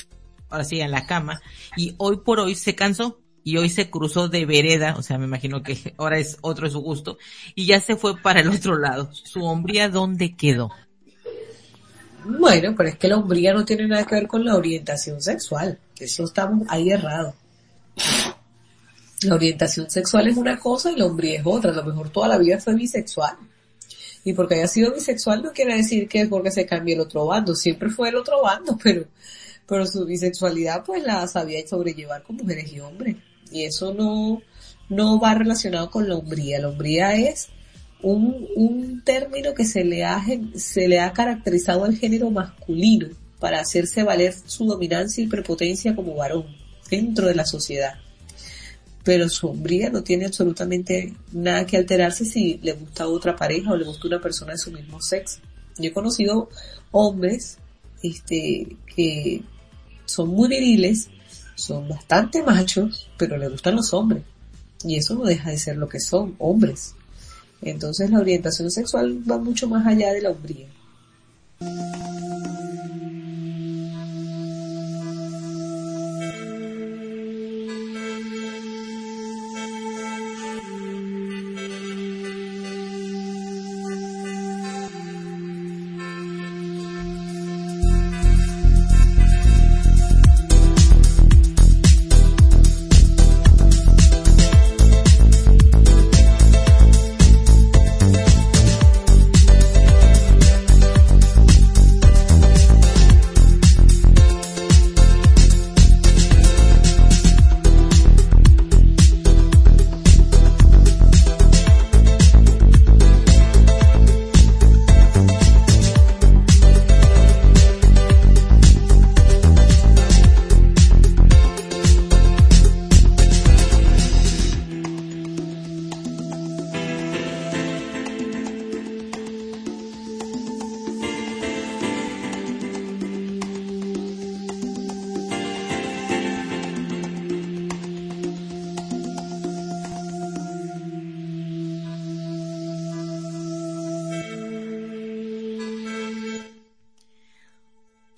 ahora 0.51 0.65
sí, 0.65 0.81
en 0.81 0.91
la 0.91 1.07
cama, 1.07 1.41
y 1.77 1.95
hoy 1.97 2.19
por 2.19 2.39
hoy 2.39 2.55
se 2.55 2.75
cansó 2.75 3.21
y 3.45 3.59
hoy 3.59 3.69
se 3.69 3.91
cruzó 3.91 4.29
de 4.29 4.47
vereda, 4.47 4.97
o 4.99 5.03
sea, 5.03 5.19
me 5.19 5.27
imagino 5.27 5.63
que 5.63 5.95
ahora 5.99 6.19
es 6.19 6.39
otro 6.43 6.69
su 6.69 6.81
gusto, 6.81 7.19
y 7.55 7.67
ya 7.67 7.81
se 7.81 7.97
fue 7.97 8.21
para 8.21 8.41
el 8.41 8.49
otro 8.51 8.79
lado. 8.79 9.11
¿Su 9.13 9.45
hombría 9.45 9.89
dónde 9.89 10.35
quedó? 10.35 10.71
Bueno, 12.27 12.75
pero 12.77 12.89
es 12.89 12.97
que 12.97 13.09
la 13.09 13.19
hombría 13.19 13.53
no 13.53 13.65
tiene 13.65 13.87
nada 13.87 14.05
que 14.05 14.15
ver 14.15 14.27
con 14.27 14.45
la 14.45 14.57
orientación 14.57 15.21
sexual. 15.21 15.79
Eso 15.99 16.25
está 16.25 16.51
ahí 16.69 16.91
errado. 16.91 17.35
La 19.25 19.35
orientación 19.35 19.91
sexual 19.91 20.29
es 20.29 20.37
una 20.37 20.59
cosa 20.59 20.93
y 20.93 20.97
la 20.97 21.07
hombría 21.07 21.41
es 21.41 21.47
otra. 21.47 21.71
A 21.71 21.75
lo 21.75 21.85
mejor 21.85 22.11
toda 22.11 22.29
la 22.29 22.39
vida 22.39 22.59
fue 22.59 22.75
bisexual. 22.75 23.37
Y 24.25 24.33
porque 24.33 24.57
haya 24.57 24.69
sido 24.69 24.93
bisexual 24.93 25.43
no 25.43 25.53
quiere 25.53 25.77
decir 25.77 26.09
que 26.09 26.23
es 26.23 26.29
porque 26.29 26.51
se 26.51 26.67
cambie 26.67 26.95
el 26.95 27.01
otro 27.01 27.27
bando. 27.27 27.55
Siempre 27.55 27.91
fue 27.91 28.11
el 28.11 28.17
otro 28.17 28.43
bando, 28.43 28.79
pero, 28.83 29.07
pero 29.67 29.87
su 29.87 30.05
bisexualidad 30.05 30.85
pues 30.85 31.03
la 31.03 31.27
sabía 31.27 31.67
sobrellevar 31.67 32.23
con 32.23 32.37
mujeres 32.37 32.73
y 32.73 32.81
hombres. 32.81 33.17
Y 33.51 33.65
eso 33.65 33.95
no, 33.95 34.43
no 34.89 35.19
va 35.19 35.35
relacionado 35.35 35.91
con 35.91 36.09
la 36.09 36.17
hombría. 36.17 36.61
La 36.61 36.69
hombría 36.69 37.15
es 37.15 37.49
un, 38.03 38.47
un 38.57 39.03
término 39.05 39.55
que 39.55 39.65
se 39.65 39.85
le, 39.85 40.05
ha, 40.05 40.23
se 40.55 40.89
le 40.89 41.01
ha 41.01 41.13
caracterizado 41.13 41.85
al 41.85 41.97
género 41.97 42.31
masculino 42.31 43.09
para 43.39 43.61
hacerse 43.61 44.03
valer 44.03 44.35
su 44.47 44.67
dominancia 44.67 45.25
y 45.25 45.29
prepotencia 45.29 45.95
como 45.95 46.15
varón 46.15 46.64
dentro 46.91 47.27
de 47.27 47.35
la 47.35 47.47
sociedad 47.47 47.95
pero 49.05 49.29
su 49.29 49.49
hombría 49.49 49.91
no 49.91 50.03
tiene 50.03 50.25
absolutamente 50.25 51.15
nada 51.31 51.67
que 51.67 51.77
alterarse 51.77 52.25
si 52.25 52.59
le 52.63 52.73
gusta 52.73 53.07
otra 53.07 53.37
pareja 53.37 53.71
o 53.71 53.77
le 53.77 53.85
gusta 53.85 54.09
una 54.09 54.21
persona 54.21 54.53
de 54.53 54.59
su 54.59 54.73
mismo 54.73 55.01
sexo. 55.01 55.41
Yo 55.77 55.91
he 55.91 55.93
conocido 55.93 56.49
hombres 56.91 57.59
este, 58.03 58.77
que 58.97 59.43
son 60.07 60.31
muy 60.31 60.49
viriles, 60.49 61.11
son 61.55 61.87
bastante 61.87 62.43
machos, 62.43 63.11
pero 63.19 63.37
le 63.37 63.49
gustan 63.49 63.77
los 63.77 63.93
hombres. 63.93 64.23
Y 64.85 64.97
eso 64.97 65.15
no 65.15 65.25
deja 65.25 65.51
de 65.51 65.59
ser 65.59 65.77
lo 65.77 65.89
que 65.89 66.01
son, 66.01 66.35
hombres. 66.39 66.95
Entonces 67.61 68.11
la 68.11 68.21
orientación 68.21 68.71
sexual 68.71 69.23
va 69.31 69.37
mucho 69.37 69.69
más 69.69 69.87
allá 69.87 70.13
de 70.13 70.23
la 70.23 70.31
hombría. 70.31 70.67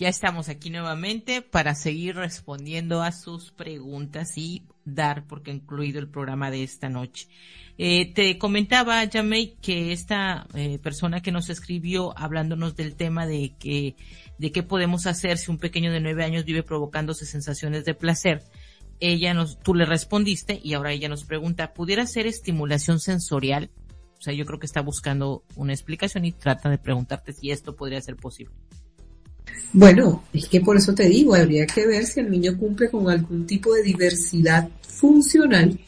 Ya 0.06 0.10
estamos 0.10 0.48
aquí 0.48 0.70
nuevamente 0.70 1.42
para 1.42 1.74
seguir 1.74 2.14
respondiendo 2.14 3.02
a 3.02 3.10
sus 3.10 3.50
preguntas 3.50 4.38
y 4.38 4.62
dar 4.84 5.26
por 5.26 5.42
concluido 5.42 5.98
el 5.98 6.08
programa 6.08 6.52
de 6.52 6.62
esta 6.62 6.88
noche. 6.88 7.26
Eh, 7.76 8.14
te 8.14 8.38
comentaba, 8.38 9.04
Jamey, 9.12 9.56
que 9.60 9.90
esta 9.90 10.46
eh, 10.54 10.78
persona 10.78 11.22
que 11.22 11.32
nos 11.32 11.50
escribió 11.50 12.16
hablándonos 12.16 12.76
del 12.76 12.94
tema 12.94 13.26
de 13.26 13.56
que, 13.58 13.96
de 14.38 14.52
qué 14.52 14.62
podemos 14.62 15.08
hacer 15.08 15.38
si 15.38 15.50
un 15.50 15.58
pequeño 15.58 15.90
de 15.90 15.98
nueve 15.98 16.22
años 16.22 16.44
vive 16.44 16.62
provocándose 16.62 17.26
sensaciones 17.26 17.84
de 17.84 17.94
placer. 17.94 18.44
Ella 19.00 19.34
nos, 19.34 19.58
tú 19.58 19.74
le 19.74 19.86
respondiste 19.86 20.60
y 20.62 20.74
ahora 20.74 20.92
ella 20.92 21.08
nos 21.08 21.24
pregunta, 21.24 21.74
¿pudiera 21.74 22.06
ser 22.06 22.28
estimulación 22.28 23.00
sensorial? 23.00 23.72
O 24.20 24.22
sea, 24.22 24.32
yo 24.32 24.46
creo 24.46 24.60
que 24.60 24.66
está 24.66 24.82
buscando 24.82 25.42
una 25.56 25.72
explicación 25.72 26.24
y 26.24 26.30
trata 26.30 26.70
de 26.70 26.78
preguntarte 26.78 27.32
si 27.32 27.50
esto 27.50 27.74
podría 27.74 28.00
ser 28.00 28.14
posible. 28.14 28.54
Bueno, 29.72 30.24
es 30.32 30.48
que 30.48 30.60
por 30.60 30.76
eso 30.76 30.94
te 30.94 31.08
digo, 31.08 31.34
habría 31.34 31.66
que 31.66 31.86
ver 31.86 32.06
si 32.06 32.20
el 32.20 32.30
niño 32.30 32.56
cumple 32.56 32.90
con 32.90 33.10
algún 33.10 33.46
tipo 33.46 33.74
de 33.74 33.82
diversidad 33.82 34.68
funcional 34.88 35.78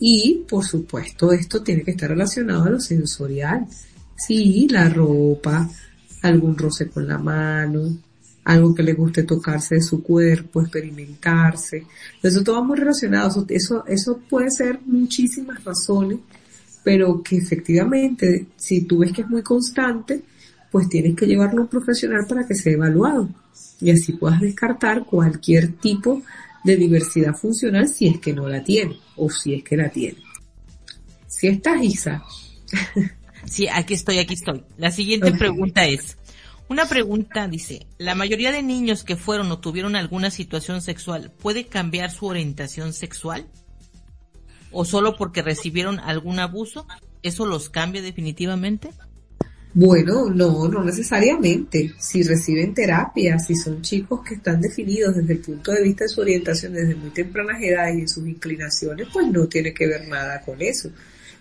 y, 0.00 0.44
por 0.48 0.64
supuesto, 0.64 1.32
esto 1.32 1.62
tiene 1.62 1.82
que 1.82 1.92
estar 1.92 2.10
relacionado 2.10 2.64
a 2.64 2.70
lo 2.70 2.80
sensorial. 2.80 3.66
Sí, 4.16 4.66
la 4.68 4.88
ropa, 4.88 5.70
algún 6.22 6.58
roce 6.58 6.88
con 6.88 7.06
la 7.06 7.18
mano, 7.18 7.96
algo 8.44 8.74
que 8.74 8.82
le 8.82 8.94
guste 8.94 9.22
tocarse 9.22 9.76
de 9.76 9.82
su 9.82 10.02
cuerpo, 10.02 10.60
experimentarse. 10.60 11.86
Eso 12.22 12.42
todo 12.42 12.56
va 12.56 12.64
muy 12.64 12.78
relacionado. 12.78 13.46
Eso, 13.48 13.84
eso 13.86 14.20
puede 14.28 14.50
ser 14.50 14.80
muchísimas 14.84 15.62
razones, 15.62 16.18
pero 16.82 17.22
que 17.22 17.36
efectivamente, 17.36 18.46
si 18.56 18.82
tú 18.82 18.98
ves 18.98 19.12
que 19.12 19.22
es 19.22 19.28
muy 19.28 19.42
constante, 19.42 20.22
pues 20.72 20.88
tienes 20.88 21.14
que 21.14 21.26
llevarlo 21.26 21.60
a 21.60 21.62
un 21.64 21.68
profesional 21.68 22.26
para 22.26 22.46
que 22.46 22.54
sea 22.54 22.72
evaluado 22.72 23.28
y 23.80 23.90
así 23.90 24.14
puedas 24.14 24.40
descartar 24.40 25.04
cualquier 25.04 25.74
tipo 25.74 26.22
de 26.64 26.76
diversidad 26.76 27.34
funcional 27.34 27.88
si 27.88 28.08
es 28.08 28.18
que 28.18 28.32
no 28.32 28.48
la 28.48 28.64
tiene 28.64 28.98
o 29.16 29.28
si 29.28 29.54
es 29.54 29.62
que 29.62 29.76
la 29.76 29.90
tiene. 29.90 30.18
Si 31.28 31.46
estás, 31.46 31.82
Isa. 31.82 32.24
Sí, 33.44 33.66
aquí 33.66 33.94
estoy, 33.94 34.20
aquí 34.20 34.34
estoy. 34.34 34.62
La 34.78 34.92
siguiente 34.92 35.32
pregunta 35.32 35.84
es, 35.84 36.16
una 36.68 36.86
pregunta 36.86 37.48
dice, 37.48 37.88
¿la 37.98 38.14
mayoría 38.14 38.52
de 38.52 38.62
niños 38.62 39.02
que 39.02 39.16
fueron 39.16 39.50
o 39.50 39.58
tuvieron 39.58 39.96
alguna 39.96 40.30
situación 40.30 40.80
sexual 40.80 41.32
puede 41.40 41.66
cambiar 41.66 42.12
su 42.12 42.26
orientación 42.26 42.92
sexual? 42.92 43.48
¿O 44.70 44.84
solo 44.84 45.16
porque 45.16 45.42
recibieron 45.42 45.98
algún 45.98 46.38
abuso? 46.38 46.86
¿Eso 47.24 47.44
los 47.44 47.68
cambia 47.68 48.00
definitivamente? 48.00 48.90
Bueno, 49.74 50.28
no, 50.28 50.68
no 50.68 50.84
necesariamente. 50.84 51.94
Si 51.98 52.22
reciben 52.22 52.74
terapia, 52.74 53.38
si 53.38 53.56
son 53.56 53.80
chicos 53.80 54.20
que 54.22 54.34
están 54.34 54.60
definidos 54.60 55.16
desde 55.16 55.32
el 55.32 55.38
punto 55.38 55.72
de 55.72 55.82
vista 55.82 56.04
de 56.04 56.10
su 56.10 56.20
orientación 56.20 56.74
desde 56.74 56.94
muy 56.94 57.10
tempranas 57.10 57.62
edades 57.62 57.96
y 57.96 58.00
de 58.02 58.08
sus 58.08 58.26
inclinaciones, 58.26 59.08
pues 59.12 59.28
no 59.28 59.46
tiene 59.46 59.72
que 59.72 59.86
ver 59.86 60.06
nada 60.08 60.42
con 60.42 60.60
eso. 60.60 60.90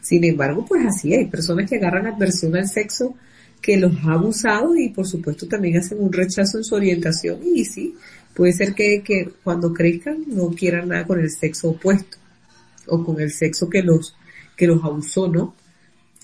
Sin 0.02 0.24
embargo, 0.24 0.66
pues 0.66 0.86
así 0.86 1.14
hay 1.14 1.26
personas 1.26 1.70
que 1.70 1.76
agarran 1.76 2.08
adversión 2.08 2.56
al 2.56 2.68
sexo 2.68 3.16
que 3.62 3.78
los 3.78 3.94
ha 4.06 4.14
abusado 4.14 4.76
y 4.76 4.90
por 4.90 5.06
supuesto 5.06 5.48
también 5.48 5.78
hacen 5.78 6.00
un 6.02 6.12
rechazo 6.12 6.58
en 6.58 6.64
su 6.64 6.74
orientación 6.74 7.40
y 7.44 7.64
sí, 7.66 7.96
puede 8.34 8.54
ser 8.54 8.74
que, 8.74 9.04
que 9.04 9.30
cuando 9.44 9.72
crezcan 9.74 10.24
no 10.28 10.50
quieran 10.50 10.88
nada 10.88 11.06
con 11.06 11.20
el 11.20 11.30
sexo 11.30 11.70
opuesto 11.70 12.18
o 12.88 13.04
con 13.04 13.20
el 13.20 13.32
sexo 13.32 13.70
que 13.70 13.84
los, 13.84 14.16
que 14.56 14.66
los 14.66 14.84
abusó, 14.84 15.28
¿no? 15.28 15.54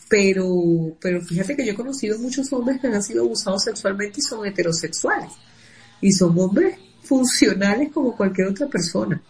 Pero, 0.10 0.98
pero 1.02 1.22
fíjate 1.22 1.56
que 1.56 1.66
yo 1.66 1.74
he 1.74 1.76
conocido 1.76 2.18
muchos 2.20 2.52
hombres 2.54 2.80
que 2.80 2.88
han 2.88 3.04
sido 3.04 3.24
abusados 3.24 3.64
sexualmente 3.64 4.20
y 4.20 4.22
son 4.22 4.46
heterosexuales. 4.46 5.32
Y 6.02 6.12
son 6.12 6.38
hombres 6.40 6.78
funcionales 7.04 7.92
como 7.92 8.16
cualquier 8.16 8.48
otra 8.48 8.68
persona. 8.68 9.22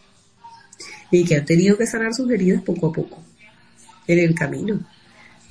Y 1.09 1.23
que 1.23 1.35
han 1.35 1.45
tenido 1.45 1.77
que 1.77 1.87
sanar 1.87 2.13
sus 2.13 2.29
heridas 2.29 2.61
poco 2.63 2.87
a 2.87 2.93
poco. 2.93 3.23
En 4.05 4.19
el 4.19 4.35
camino. 4.35 4.79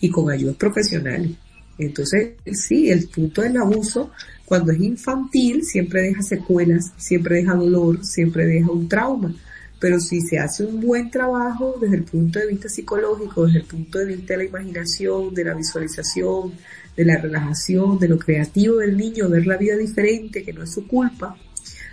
Y 0.01 0.11
con 0.11 0.31
ayudas 0.31 0.57
profesionales. 0.57 1.33
Entonces, 1.79 2.35
sí, 2.53 2.91
el 2.91 3.09
punto 3.09 3.43
del 3.43 3.57
abuso, 3.57 4.11
cuando 4.45 4.72
es 4.72 4.81
infantil, 4.81 5.62
siempre 5.64 6.03
deja 6.03 6.22
secuelas, 6.22 6.93
siempre 6.97 7.37
deja 7.37 7.55
dolor, 7.55 8.05
siempre 8.05 8.47
deja 8.47 8.70
un 8.70 8.89
trauma 8.89 9.35
pero 9.79 10.01
si 10.01 10.22
se 10.22 10.39
hace 10.39 10.64
un 10.64 10.81
buen 10.81 11.11
trabajo 11.11 11.77
desde 11.81 11.97
el 11.97 12.05
punto 12.05 12.39
de 12.39 12.47
vista 12.47 12.68
psicológico, 12.68 13.47
desde 13.47 13.61
el 13.61 13.66
punto 13.66 13.99
de 13.99 14.07
vista 14.07 14.33
de 14.33 14.39
la 14.39 14.45
imaginación, 14.45 15.35
de 15.35 15.45
la 15.45 15.55
visualización, 15.55 16.53
de 16.97 17.05
la 17.05 17.18
relajación, 17.18 17.99
de 17.99 18.09
lo 18.09 18.18
creativo 18.18 18.77
del 18.77 18.97
niño, 18.97 19.29
ver 19.29 19.47
la 19.47 19.59
vida 19.59 19.77
diferente, 19.77 20.43
que 20.43 20.53
no 20.53 20.62
es 20.62 20.72
su 20.72 20.87
culpa, 20.87 21.37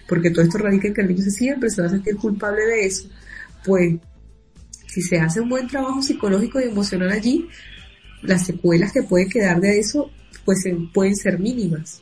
porque 0.07 0.29
todo 0.29 0.43
esto 0.43 0.57
radica 0.59 0.87
en 0.87 0.93
que 0.93 1.01
el 1.01 1.09
niño 1.09 1.23
siempre 1.29 1.69
se 1.69 1.81
va 1.81 1.87
a 1.87 1.91
sentir 1.91 2.15
culpable 2.15 2.65
de 2.65 2.85
eso, 2.85 3.09
pues 3.65 3.95
si 4.87 5.01
se 5.01 5.19
hace 5.19 5.41
un 5.41 5.49
buen 5.49 5.67
trabajo 5.67 6.01
psicológico 6.01 6.61
y 6.61 6.65
emocional 6.65 7.11
allí, 7.11 7.49
las 8.21 8.45
secuelas 8.45 8.93
que 8.93 9.03
pueden 9.03 9.29
quedar 9.29 9.59
de 9.59 9.79
eso, 9.79 10.09
pues 10.45 10.63
pueden 10.93 11.15
ser 11.15 11.39
mínimas. 11.39 12.01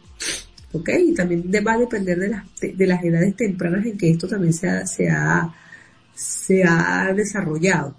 ¿Ok? 0.73 0.89
Y 1.07 1.13
también 1.13 1.43
va 1.65 1.73
a 1.73 1.77
depender 1.79 2.17
de 2.19 2.29
las, 2.29 2.45
de, 2.59 2.87
las 2.87 3.03
edades 3.03 3.35
tempranas 3.35 3.85
en 3.85 3.97
que 3.97 4.11
esto 4.11 4.27
también 4.27 4.53
se 4.53 4.85
se 4.85 5.09
ha 5.09 5.53
se 6.21 6.63
ha 6.63 7.11
desarrollado. 7.13 7.95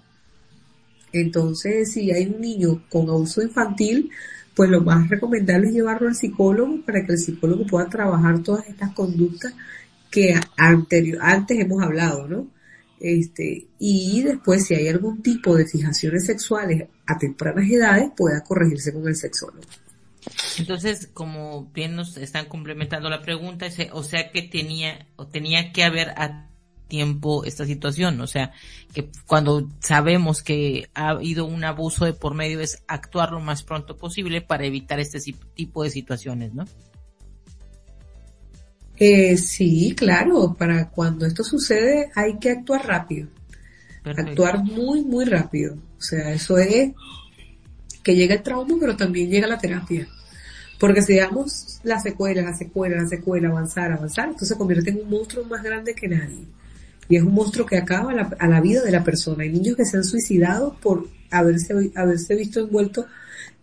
Entonces, 1.11 1.91
si 1.91 2.11
hay 2.11 2.27
un 2.27 2.41
niño 2.41 2.83
con 2.89 3.09
abuso 3.09 3.41
infantil, 3.41 4.09
pues 4.55 4.69
lo 4.69 4.81
más 4.81 5.09
recomendable 5.09 5.67
es 5.67 5.73
llevarlo 5.73 6.07
al 6.07 6.15
psicólogo 6.15 6.81
para 6.85 7.05
que 7.05 7.13
el 7.13 7.19
psicólogo 7.19 7.65
pueda 7.65 7.89
trabajar 7.89 8.41
todas 8.41 8.67
estas 8.67 8.93
conductas 8.93 9.53
que 10.09 10.39
anterior, 10.57 11.19
antes 11.21 11.59
hemos 11.59 11.81
hablado, 11.81 12.27
¿no? 12.27 12.47
Este, 12.99 13.67
y 13.79 14.21
después 14.21 14.65
si 14.65 14.75
hay 14.75 14.87
algún 14.87 15.21
tipo 15.21 15.55
de 15.55 15.65
fijaciones 15.65 16.25
sexuales 16.25 16.87
a 17.05 17.17
tempranas 17.17 17.69
edades, 17.69 18.11
pueda 18.15 18.43
corregirse 18.43 18.93
con 18.93 19.07
el 19.07 19.15
sexólogo. 19.15 19.67
Entonces, 20.57 21.09
como 21.13 21.69
bien 21.73 21.95
nos 21.95 22.15
están 22.17 22.45
complementando 22.45 23.09
la 23.09 23.21
pregunta, 23.21 23.67
o 23.91 24.03
sea 24.03 24.31
que 24.31 24.43
tenía, 24.43 25.07
o 25.17 25.27
tenía 25.27 25.73
que 25.73 25.83
haber 25.83 26.13
tiempo 26.93 27.43
esta 27.43 27.65
situación. 27.65 28.21
O 28.21 28.27
sea, 28.27 28.51
que 28.93 29.09
cuando 29.25 29.67
sabemos 29.79 30.43
que 30.43 30.89
ha 30.93 31.09
habido 31.09 31.45
un 31.45 31.63
abuso 31.63 32.05
de 32.05 32.13
por 32.13 32.35
medio 32.35 32.59
es 32.59 32.83
actuar 32.87 33.31
lo 33.31 33.39
más 33.39 33.63
pronto 33.63 33.97
posible 33.97 34.41
para 34.41 34.65
evitar 34.65 34.99
este 34.99 35.19
tipo 35.55 35.83
de 35.83 35.89
situaciones, 35.89 36.53
¿no? 36.53 36.65
Eh, 38.97 39.37
sí, 39.37 39.95
claro, 39.97 40.55
para 40.55 40.91
cuando 40.91 41.25
esto 41.25 41.43
sucede 41.43 42.11
hay 42.13 42.37
que 42.37 42.51
actuar 42.51 42.85
rápido. 42.85 43.27
Actuar 44.05 44.63
muy, 44.63 45.03
muy 45.03 45.25
rápido. 45.25 45.73
O 45.97 46.01
sea, 46.01 46.31
eso 46.31 46.59
es 46.59 46.91
que 48.03 48.15
llega 48.15 48.35
el 48.35 48.43
trauma, 48.43 48.75
pero 48.79 48.95
también 48.95 49.31
llega 49.31 49.47
la 49.47 49.57
terapia. 49.57 50.07
Porque 50.79 51.01
si 51.01 51.15
damos 51.15 51.79
la 51.81 51.99
secuela, 51.99 52.43
la 52.43 52.55
secuela, 52.55 53.01
la 53.01 53.07
secuela, 53.07 53.49
avanzar, 53.49 53.91
avanzar, 53.91 54.25
entonces 54.25 54.49
se 54.49 54.57
convierte 54.57 54.91
en 54.91 55.01
un 55.01 55.09
monstruo 55.09 55.43
más 55.45 55.63
grande 55.63 55.95
que 55.95 56.07
nadie 56.07 56.45
y 57.09 57.17
es 57.17 57.23
un 57.23 57.33
monstruo 57.33 57.65
que 57.65 57.77
acaba 57.77 58.13
a 58.39 58.47
la 58.47 58.61
vida 58.61 58.81
de 58.81 58.91
la 58.91 59.03
persona. 59.03 59.43
Hay 59.43 59.51
niños 59.51 59.75
que 59.75 59.85
se 59.85 59.97
han 59.97 60.03
suicidado 60.03 60.75
por 60.81 61.07
haberse, 61.31 61.91
haberse 61.95 62.35
visto 62.35 62.61
envueltos 62.61 63.05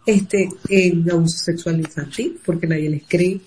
este, 0.07 0.49
en 0.69 1.11
abuso 1.11 1.39
sexual 1.39 1.79
infantil, 1.81 2.39
porque 2.45 2.67
nadie 2.67 2.91
les 2.91 3.03
cree, 3.07 3.41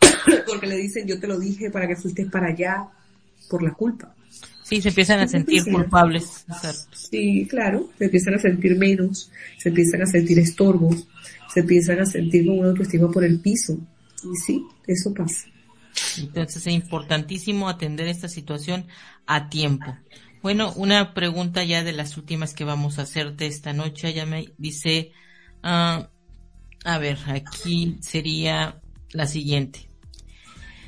porque 0.46 0.66
le 0.66 0.76
dicen 0.76 1.06
yo 1.06 1.18
te 1.18 1.26
lo 1.26 1.38
dije 1.38 1.70
para 1.70 1.88
que 1.88 1.96
fuiste 1.96 2.26
para 2.26 2.48
allá, 2.48 2.86
por 3.48 3.62
la 3.62 3.72
culpa. 3.72 4.14
Sí, 4.62 4.80
se 4.80 4.88
empiezan 4.88 5.20
a 5.20 5.28
sentir 5.28 5.62
culpables. 5.64 6.46
Sí, 7.10 7.46
claro, 7.50 7.90
se 7.98 8.06
empiezan 8.06 8.34
a 8.34 8.38
sentir 8.38 8.78
menos, 8.78 9.30
se 9.58 9.68
empiezan 9.68 10.02
a 10.02 10.06
sentir 10.06 10.38
estorbos, 10.38 11.06
se 11.52 11.60
empiezan 11.60 12.00
a 12.00 12.06
sentir 12.06 12.46
con 12.46 12.58
una 12.58 12.68
autoestima 12.68 13.10
por 13.10 13.24
el 13.24 13.40
piso. 13.40 13.78
Y 14.22 14.36
sí, 14.36 14.64
eso 14.86 15.12
pasa. 15.12 15.48
Entonces 16.18 16.66
es 16.66 16.72
importantísimo 16.72 17.68
atender 17.68 18.08
esta 18.08 18.28
situación 18.28 18.86
a 19.26 19.48
tiempo. 19.48 19.96
Bueno, 20.42 20.72
una 20.76 21.14
pregunta 21.14 21.64
ya 21.64 21.82
de 21.84 21.92
las 21.92 22.16
últimas 22.16 22.52
que 22.52 22.64
vamos 22.64 22.98
a 22.98 23.02
hacerte 23.02 23.46
esta 23.46 23.72
noche. 23.72 24.12
Ya 24.12 24.26
me 24.26 24.52
dice, 24.58 25.12
uh, 25.62 26.04
a 26.84 26.98
ver, 26.98 27.18
aquí 27.26 27.96
sería 28.00 28.80
la 29.12 29.26
siguiente. 29.26 29.88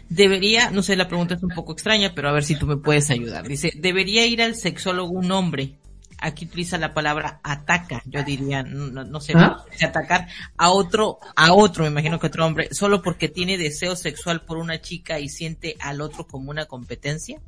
Debería, 0.09 0.71
no 0.71 0.83
sé, 0.83 0.95
la 0.95 1.09
pregunta 1.09 1.35
es 1.35 1.43
un 1.43 1.51
poco 1.51 1.73
extraña, 1.73 2.13
pero 2.15 2.29
a 2.29 2.33
ver 2.33 2.45
si 2.45 2.57
tú 2.57 2.67
me 2.67 2.77
puedes 2.77 3.11
ayudar. 3.11 3.49
Dice, 3.49 3.73
¿debería 3.75 4.27
ir 4.27 4.43
al 4.43 4.55
sexólogo 4.55 5.11
un 5.11 5.33
hombre 5.33 5.79
aquí 6.19 6.47
utiliza 6.47 6.79
la 6.79 6.95
palabra 6.95 7.41
ataca, 7.43 8.03
yo 8.07 8.23
diría, 8.23 8.62
no, 8.62 9.05
no 9.05 9.21
sé, 9.21 9.33
¿Ah? 9.37 9.64
atacar 9.83 10.29
a 10.57 10.71
otro, 10.71 11.19
a 11.35 11.53
otro, 11.53 11.85
me 11.85 11.91
imagino 11.91 12.19
que 12.19 12.27
otro 12.29 12.47
hombre, 12.47 12.69
solo 12.73 13.03
porque 13.03 13.29
tiene 13.29 13.59
deseo 13.59 13.97
sexual 13.97 14.43
por 14.43 14.59
una 14.59 14.81
chica 14.81 15.19
y 15.19 15.29
siente 15.29 15.77
al 15.81 16.01
otro 16.01 16.27
como 16.27 16.51
una 16.51 16.67
competencia. 16.67 17.39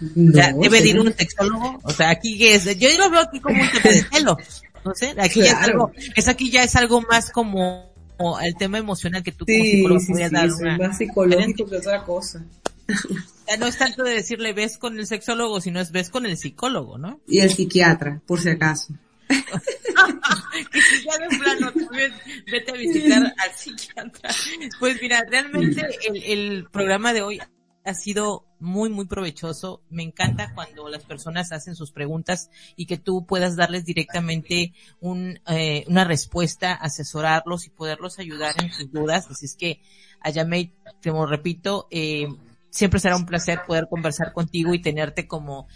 o 0.00 0.32
sea, 0.32 0.52
debe 0.52 0.80
ir 0.80 0.98
un 0.98 1.12
sexólogo, 1.12 1.80
o 1.82 1.90
sea, 1.90 2.10
aquí 2.10 2.44
es, 2.46 2.78
yo 2.78 2.88
lo 2.98 3.10
veo 3.10 3.20
aquí 3.20 3.40
como 3.40 3.60
un 3.60 3.70
tema 3.70 3.94
de 3.94 4.04
celo, 4.10 4.36
no 4.84 4.94
sé, 4.94 5.14
aquí 5.18 5.40
ya 5.40 5.52
es 5.52 5.68
algo, 5.68 5.92
es 6.16 6.28
aquí 6.28 6.50
ya 6.50 6.64
es 6.64 6.74
algo 6.76 7.02
más 7.02 7.30
como 7.30 7.92
el 8.42 8.56
tema 8.56 8.78
emocional 8.78 9.22
que 9.22 9.32
tú 9.32 9.44
como 9.44 9.58
psicólogo 9.58 10.00
sí, 10.00 10.14
sí, 10.14 10.22
dar. 10.30 10.50
Sí, 10.50 10.64
más 10.78 10.98
psicológico 10.98 11.66
que 11.68 11.76
otra 11.76 12.04
cosa. 12.04 12.44
no 13.58 13.66
es 13.66 13.78
tanto 13.78 14.02
de 14.02 14.14
decirle 14.14 14.52
ves 14.52 14.78
con 14.78 14.98
el 14.98 15.06
sexólogo, 15.06 15.60
sino 15.60 15.80
es 15.80 15.92
ves 15.92 16.10
con 16.10 16.26
el 16.26 16.36
psicólogo, 16.36 16.98
¿no? 16.98 17.20
Y 17.26 17.40
el 17.40 17.50
psiquiatra, 17.50 18.22
por 18.26 18.40
si 18.40 18.50
acaso. 18.50 18.94
que 19.28 20.82
si 20.82 21.04
ya 21.04 21.18
de 21.18 21.38
plano 21.38 21.72
también 21.72 22.12
vete 22.50 22.70
a 22.70 22.74
visitar 22.74 23.34
al 23.38 23.54
psiquiatra. 23.54 24.30
Pues 24.78 25.00
mira, 25.00 25.24
realmente 25.28 25.86
el, 26.06 26.22
el 26.22 26.68
programa 26.70 27.12
de 27.12 27.22
hoy 27.22 27.40
ha 27.84 27.94
sido 27.94 28.46
muy, 28.60 28.90
muy 28.90 29.06
provechoso. 29.06 29.82
Me 29.90 30.02
encanta 30.02 30.52
cuando 30.54 30.88
las 30.88 31.04
personas 31.04 31.52
hacen 31.52 31.74
sus 31.74 31.90
preguntas 31.90 32.50
y 32.76 32.86
que 32.86 32.96
tú 32.96 33.26
puedas 33.26 33.56
darles 33.56 33.84
directamente 33.84 34.72
un, 35.00 35.40
eh, 35.48 35.84
una 35.88 36.04
respuesta, 36.04 36.72
asesorarlos 36.74 37.66
y 37.66 37.70
poderlos 37.70 38.18
ayudar 38.18 38.54
en 38.62 38.72
sus 38.72 38.90
dudas. 38.92 39.28
Así 39.30 39.46
es 39.46 39.56
que, 39.56 39.80
Ayamei, 40.20 40.74
como 41.02 41.26
repito, 41.26 41.88
eh, 41.90 42.28
siempre 42.72 42.98
será 42.98 43.16
un 43.16 43.26
placer 43.26 43.60
poder 43.66 43.86
conversar 43.88 44.32
contigo 44.32 44.74
y 44.74 44.80
tenerte 44.80 45.28
como 45.28 45.68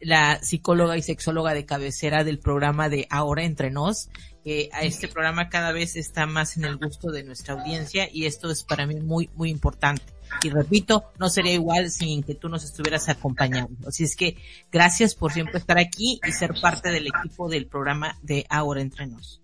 la 0.00 0.40
psicóloga 0.42 0.96
y 0.96 1.02
sexóloga 1.02 1.54
de 1.54 1.66
cabecera 1.66 2.24
del 2.24 2.38
programa 2.38 2.88
de 2.88 3.06
Ahora 3.10 3.44
Entre 3.44 3.70
Nos. 3.70 4.08
que 4.42 4.70
a 4.72 4.82
este 4.82 5.08
programa 5.08 5.50
cada 5.50 5.72
vez 5.72 5.94
está 5.94 6.26
más 6.26 6.56
en 6.56 6.64
el 6.64 6.78
gusto 6.78 7.10
de 7.10 7.22
nuestra 7.22 7.54
audiencia 7.54 8.08
y 8.10 8.24
esto 8.24 8.50
es 8.50 8.64
para 8.64 8.86
mí 8.86 8.96
muy, 8.96 9.28
muy 9.34 9.50
importante. 9.50 10.02
Y 10.42 10.50
repito, 10.50 11.04
no 11.18 11.28
sería 11.28 11.52
igual 11.52 11.90
sin 11.90 12.22
que 12.22 12.34
tú 12.34 12.48
nos 12.48 12.64
estuvieras 12.64 13.08
acompañando. 13.08 13.88
Así 13.88 14.04
es 14.04 14.16
que 14.16 14.36
gracias 14.72 15.14
por 15.14 15.32
siempre 15.32 15.58
estar 15.58 15.78
aquí 15.78 16.18
y 16.26 16.32
ser 16.32 16.54
parte 16.60 16.90
del 16.90 17.08
equipo 17.08 17.48
del 17.48 17.66
programa 17.66 18.18
de 18.22 18.46
Ahora 18.48 18.80
Entre 18.80 19.06
Nos. 19.06 19.42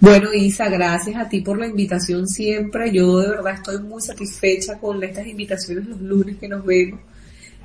Bueno, 0.00 0.32
Isa, 0.32 0.68
gracias 0.68 1.16
a 1.16 1.28
ti 1.28 1.40
por 1.40 1.58
la 1.58 1.66
invitación 1.66 2.28
siempre. 2.28 2.92
Yo 2.92 3.18
de 3.18 3.30
verdad 3.30 3.54
estoy 3.54 3.82
muy 3.82 4.00
satisfecha 4.00 4.78
con 4.78 5.02
estas 5.02 5.26
invitaciones 5.26 5.86
los 5.86 6.00
lunes 6.00 6.36
que 6.36 6.46
nos 6.46 6.64
vemos. 6.64 7.00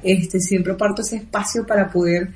Este, 0.02 0.40
siempre 0.40 0.74
parto 0.74 1.04
ese 1.04 1.18
espacio 1.18 1.66
para 1.66 1.92
poder 1.92 2.30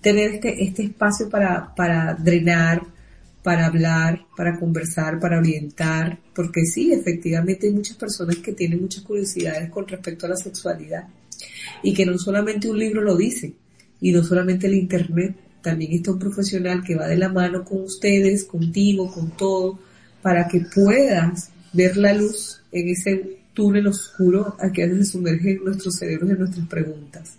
tener 0.00 0.32
este, 0.32 0.64
este 0.64 0.82
espacio 0.82 1.30
para, 1.30 1.72
para 1.72 2.14
drenar, 2.14 2.82
para 3.44 3.66
hablar, 3.66 4.26
para 4.36 4.58
conversar, 4.58 5.20
para 5.20 5.38
orientar, 5.38 6.18
porque 6.34 6.64
sí, 6.64 6.92
efectivamente 6.92 7.68
hay 7.68 7.72
muchas 7.72 7.96
personas 7.96 8.36
que 8.36 8.52
tienen 8.52 8.80
muchas 8.80 9.04
curiosidades 9.04 9.70
con 9.70 9.86
respecto 9.86 10.26
a 10.26 10.30
la 10.30 10.36
sexualidad 10.36 11.04
y 11.82 11.94
que 11.94 12.04
no 12.04 12.18
solamente 12.18 12.68
un 12.68 12.78
libro 12.78 13.02
lo 13.02 13.16
dice 13.16 13.52
y 14.00 14.10
no 14.10 14.24
solamente 14.24 14.66
el 14.66 14.74
internet, 14.74 15.36
también 15.64 15.92
está 15.92 16.12
un 16.12 16.18
profesional 16.18 16.84
que 16.84 16.94
va 16.94 17.08
de 17.08 17.16
la 17.16 17.30
mano 17.30 17.64
con 17.64 17.82
ustedes, 17.82 18.44
contigo, 18.44 19.10
con 19.10 19.30
todo, 19.30 19.78
para 20.20 20.46
que 20.46 20.60
puedas 20.60 21.48
ver 21.72 21.96
la 21.96 22.12
luz 22.12 22.60
en 22.70 22.88
ese 22.88 23.38
túnel 23.54 23.86
oscuro 23.86 24.56
al 24.60 24.70
que 24.70 24.86
se 24.86 25.04
sumergen 25.04 25.64
nuestros 25.64 25.96
cerebros 25.96 26.30
en 26.30 26.38
nuestras 26.38 26.68
preguntas. 26.68 27.32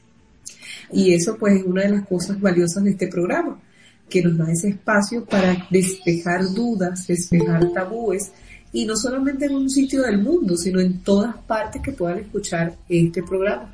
Y 0.91 1.13
eso 1.13 1.37
pues 1.37 1.59
es 1.59 1.63
una 1.63 1.83
de 1.83 1.89
las 1.89 2.07
cosas 2.07 2.41
valiosas 2.41 2.83
de 2.83 2.91
este 2.91 3.07
programa, 3.07 3.61
que 4.09 4.23
nos 4.23 4.37
da 4.37 4.51
ese 4.51 4.69
espacio 4.69 5.23
para 5.23 5.67
despejar 5.69 6.45
dudas, 6.51 7.05
despejar 7.07 7.71
tabúes, 7.73 8.31
y 8.73 8.85
no 8.85 8.95
solamente 8.95 9.45
en 9.45 9.55
un 9.55 9.69
sitio 9.69 10.01
del 10.01 10.17
mundo, 10.17 10.57
sino 10.57 10.79
en 10.79 10.99
todas 11.01 11.35
partes 11.47 11.81
que 11.81 11.91
puedan 11.91 12.19
escuchar 12.19 12.75
este 12.89 13.21
programa. 13.21 13.73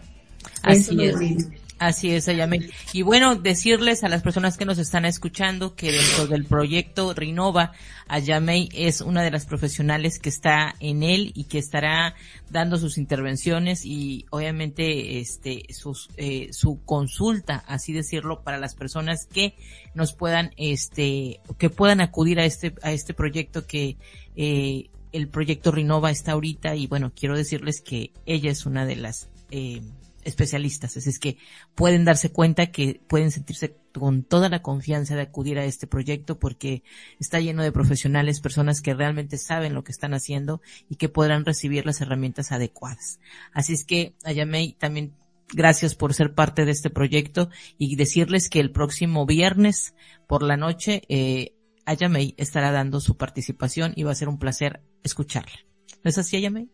Así 0.62 0.98
es. 1.06 1.16
Así 1.82 2.12
es, 2.12 2.28
Ayamel. 2.28 2.72
Y 2.94 3.02
bueno, 3.02 3.36
decirles 3.36 4.04
a 4.04 4.08
las 4.08 4.22
personas 4.22 4.56
que 4.56 4.66
nos 4.66 4.78
están 4.78 5.04
escuchando 5.04 5.74
que 5.74 5.92
dentro 5.92 6.28
del 6.28 6.46
proyecto 6.46 7.12
Rinova, 7.16 7.72
Ayamey 8.08 8.70
es 8.72 9.02
una 9.02 9.24
de 9.24 9.32
las 9.32 9.48
profesionales 9.48 10.20
que 10.20 10.30
está 10.30 10.76
en 10.80 11.02
él 11.02 11.32
y 11.34 11.46
que 11.46 11.58
estará 11.58 12.14
dando 12.52 12.78
sus 12.78 13.00
intervenciones 13.00 13.84
y 13.84 14.28
obviamente 14.30 15.18
este 15.22 15.64
sus, 15.74 16.10
eh, 16.18 16.50
su 16.52 16.86
consulta, 16.86 17.64
así 17.66 17.94
decirlo, 17.94 18.44
para 18.44 18.60
las 18.60 18.76
personas 18.76 19.26
que 19.26 19.56
nos 19.96 20.14
puedan 20.14 20.52
este 20.58 21.40
que 21.58 21.72
puedan 21.72 22.00
acudir 22.00 22.40
a 22.40 22.46
este 22.46 22.76
a 22.84 22.92
este 22.92 23.16
proyecto 23.16 23.66
que 23.66 23.98
eh, 24.36 24.92
el 25.14 25.30
proyecto 25.30 25.72
Rinova 25.72 26.12
está 26.12 26.34
ahorita 26.34 26.76
y 26.76 26.86
bueno 26.86 27.12
quiero 27.16 27.36
decirles 27.36 27.82
que 27.82 28.12
ella 28.28 28.52
es 28.52 28.68
una 28.68 28.86
de 28.86 28.98
las 28.98 29.30
eh, 29.50 29.82
especialistas. 30.24 30.98
Es, 30.98 31.08
es 31.08 31.20
que 31.20 31.38
pueden 31.76 32.06
darse 32.06 32.32
cuenta 32.32 32.72
que 32.72 33.02
pueden 33.08 33.32
sentirse 33.32 33.76
con 33.94 34.24
toda 34.24 34.50
la 34.50 34.62
confianza 34.62 35.16
de 35.16 35.24
acudir 35.24 35.60
a 35.60 35.66
este 35.66 35.88
proyecto 35.88 36.40
porque 36.40 36.84
está 37.20 37.40
lleno 37.40 37.64
de 37.64 37.72
profesionales, 37.72 38.40
personas 38.40 38.82
que 38.82 38.94
realmente 38.94 39.38
saben 39.38 39.74
lo 39.74 39.84
que 39.84 39.92
están 39.92 40.14
haciendo 40.14 40.62
y 40.90 40.96
que 40.96 41.10
podrán 41.10 41.46
recibir 41.46 41.86
las 41.86 42.02
herramientas 42.02 42.52
adecuadas. 42.52 43.20
Así 43.54 43.74
es 43.74 43.84
que, 43.84 44.16
Ayamei, 44.24 44.74
también 44.74 45.14
gracias 45.54 45.96
por 45.96 46.14
ser 46.14 46.34
parte 46.34 46.66
de 46.66 46.72
este 46.72 46.90
proyecto 46.90 47.50
y 47.78 47.96
decirles 47.96 48.50
que 48.50 48.60
el 48.60 48.72
próximo 48.72 49.26
viernes 49.26 49.96
por 50.28 50.44
la 50.44 50.58
noche, 50.58 51.04
eh, 51.10 51.56
Ayamei 51.86 52.36
estará 52.38 52.72
dando 52.72 53.00
su 53.00 53.18
participación 53.18 53.94
y 53.96 54.04
va 54.04 54.12
a 54.12 54.16
ser 54.16 54.30
un 54.30 54.40
placer 54.40 54.82
escucharla. 55.04 55.66
¿No 56.04 56.10
es 56.10 56.18
así, 56.18 56.38
Ayamei? 56.38 56.70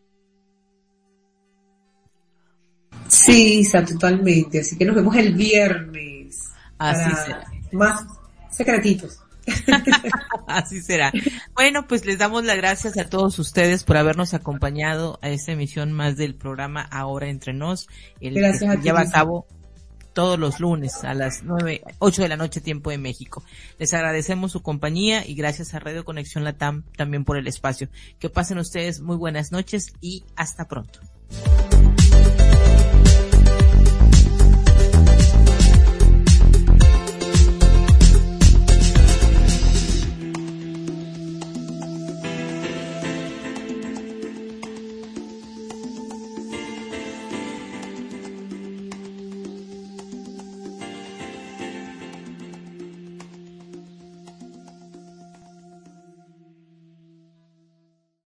Sí, 3.07 3.59
Isa, 3.59 3.83
totalmente. 3.85 4.61
Así 4.61 4.77
que 4.77 4.85
nos 4.85 4.95
vemos 4.95 5.15
el 5.15 5.33
viernes. 5.33 6.51
Así 6.77 7.15
será. 7.25 7.45
Más 7.71 8.05
secretitos. 8.51 9.19
Así 10.47 10.81
será. 10.81 11.11
Bueno, 11.53 11.87
pues 11.87 12.05
les 12.05 12.17
damos 12.17 12.43
las 12.43 12.57
gracias 12.57 12.97
a 12.97 13.09
todos 13.09 13.39
ustedes 13.39 13.83
por 13.83 13.97
habernos 13.97 14.33
acompañado 14.33 15.19
a 15.21 15.29
esta 15.29 15.53
emisión 15.53 15.93
más 15.93 16.17
del 16.17 16.35
programa 16.35 16.81
Ahora 16.81 17.27
Entre 17.29 17.53
Nos. 17.53 17.87
El 18.19 18.35
gracias 18.35 18.75
que 18.75 18.81
lleva 18.81 19.01
a 19.01 19.09
cabo 19.09 19.47
todos 20.13 20.39
los 20.39 20.59
lunes 20.59 21.03
a 21.03 21.13
las 21.13 21.43
nueve, 21.43 21.83
ocho 21.99 22.23
de 22.23 22.27
la 22.27 22.37
noche 22.37 22.59
tiempo 22.59 22.89
de 22.89 22.97
México. 22.97 23.43
Les 23.77 23.93
agradecemos 23.93 24.51
su 24.51 24.63
compañía 24.63 25.23
y 25.25 25.35
gracias 25.35 25.73
a 25.73 25.79
Radio 25.79 26.03
Conexión 26.03 26.43
Latam 26.43 26.83
también 26.95 27.23
por 27.23 27.37
el 27.37 27.47
espacio. 27.47 27.87
Que 28.17 28.29
pasen 28.29 28.57
ustedes 28.57 28.99
muy 28.99 29.15
buenas 29.15 29.51
noches 29.51 29.93
y 30.01 30.23
hasta 30.35 30.67
pronto. 30.67 30.99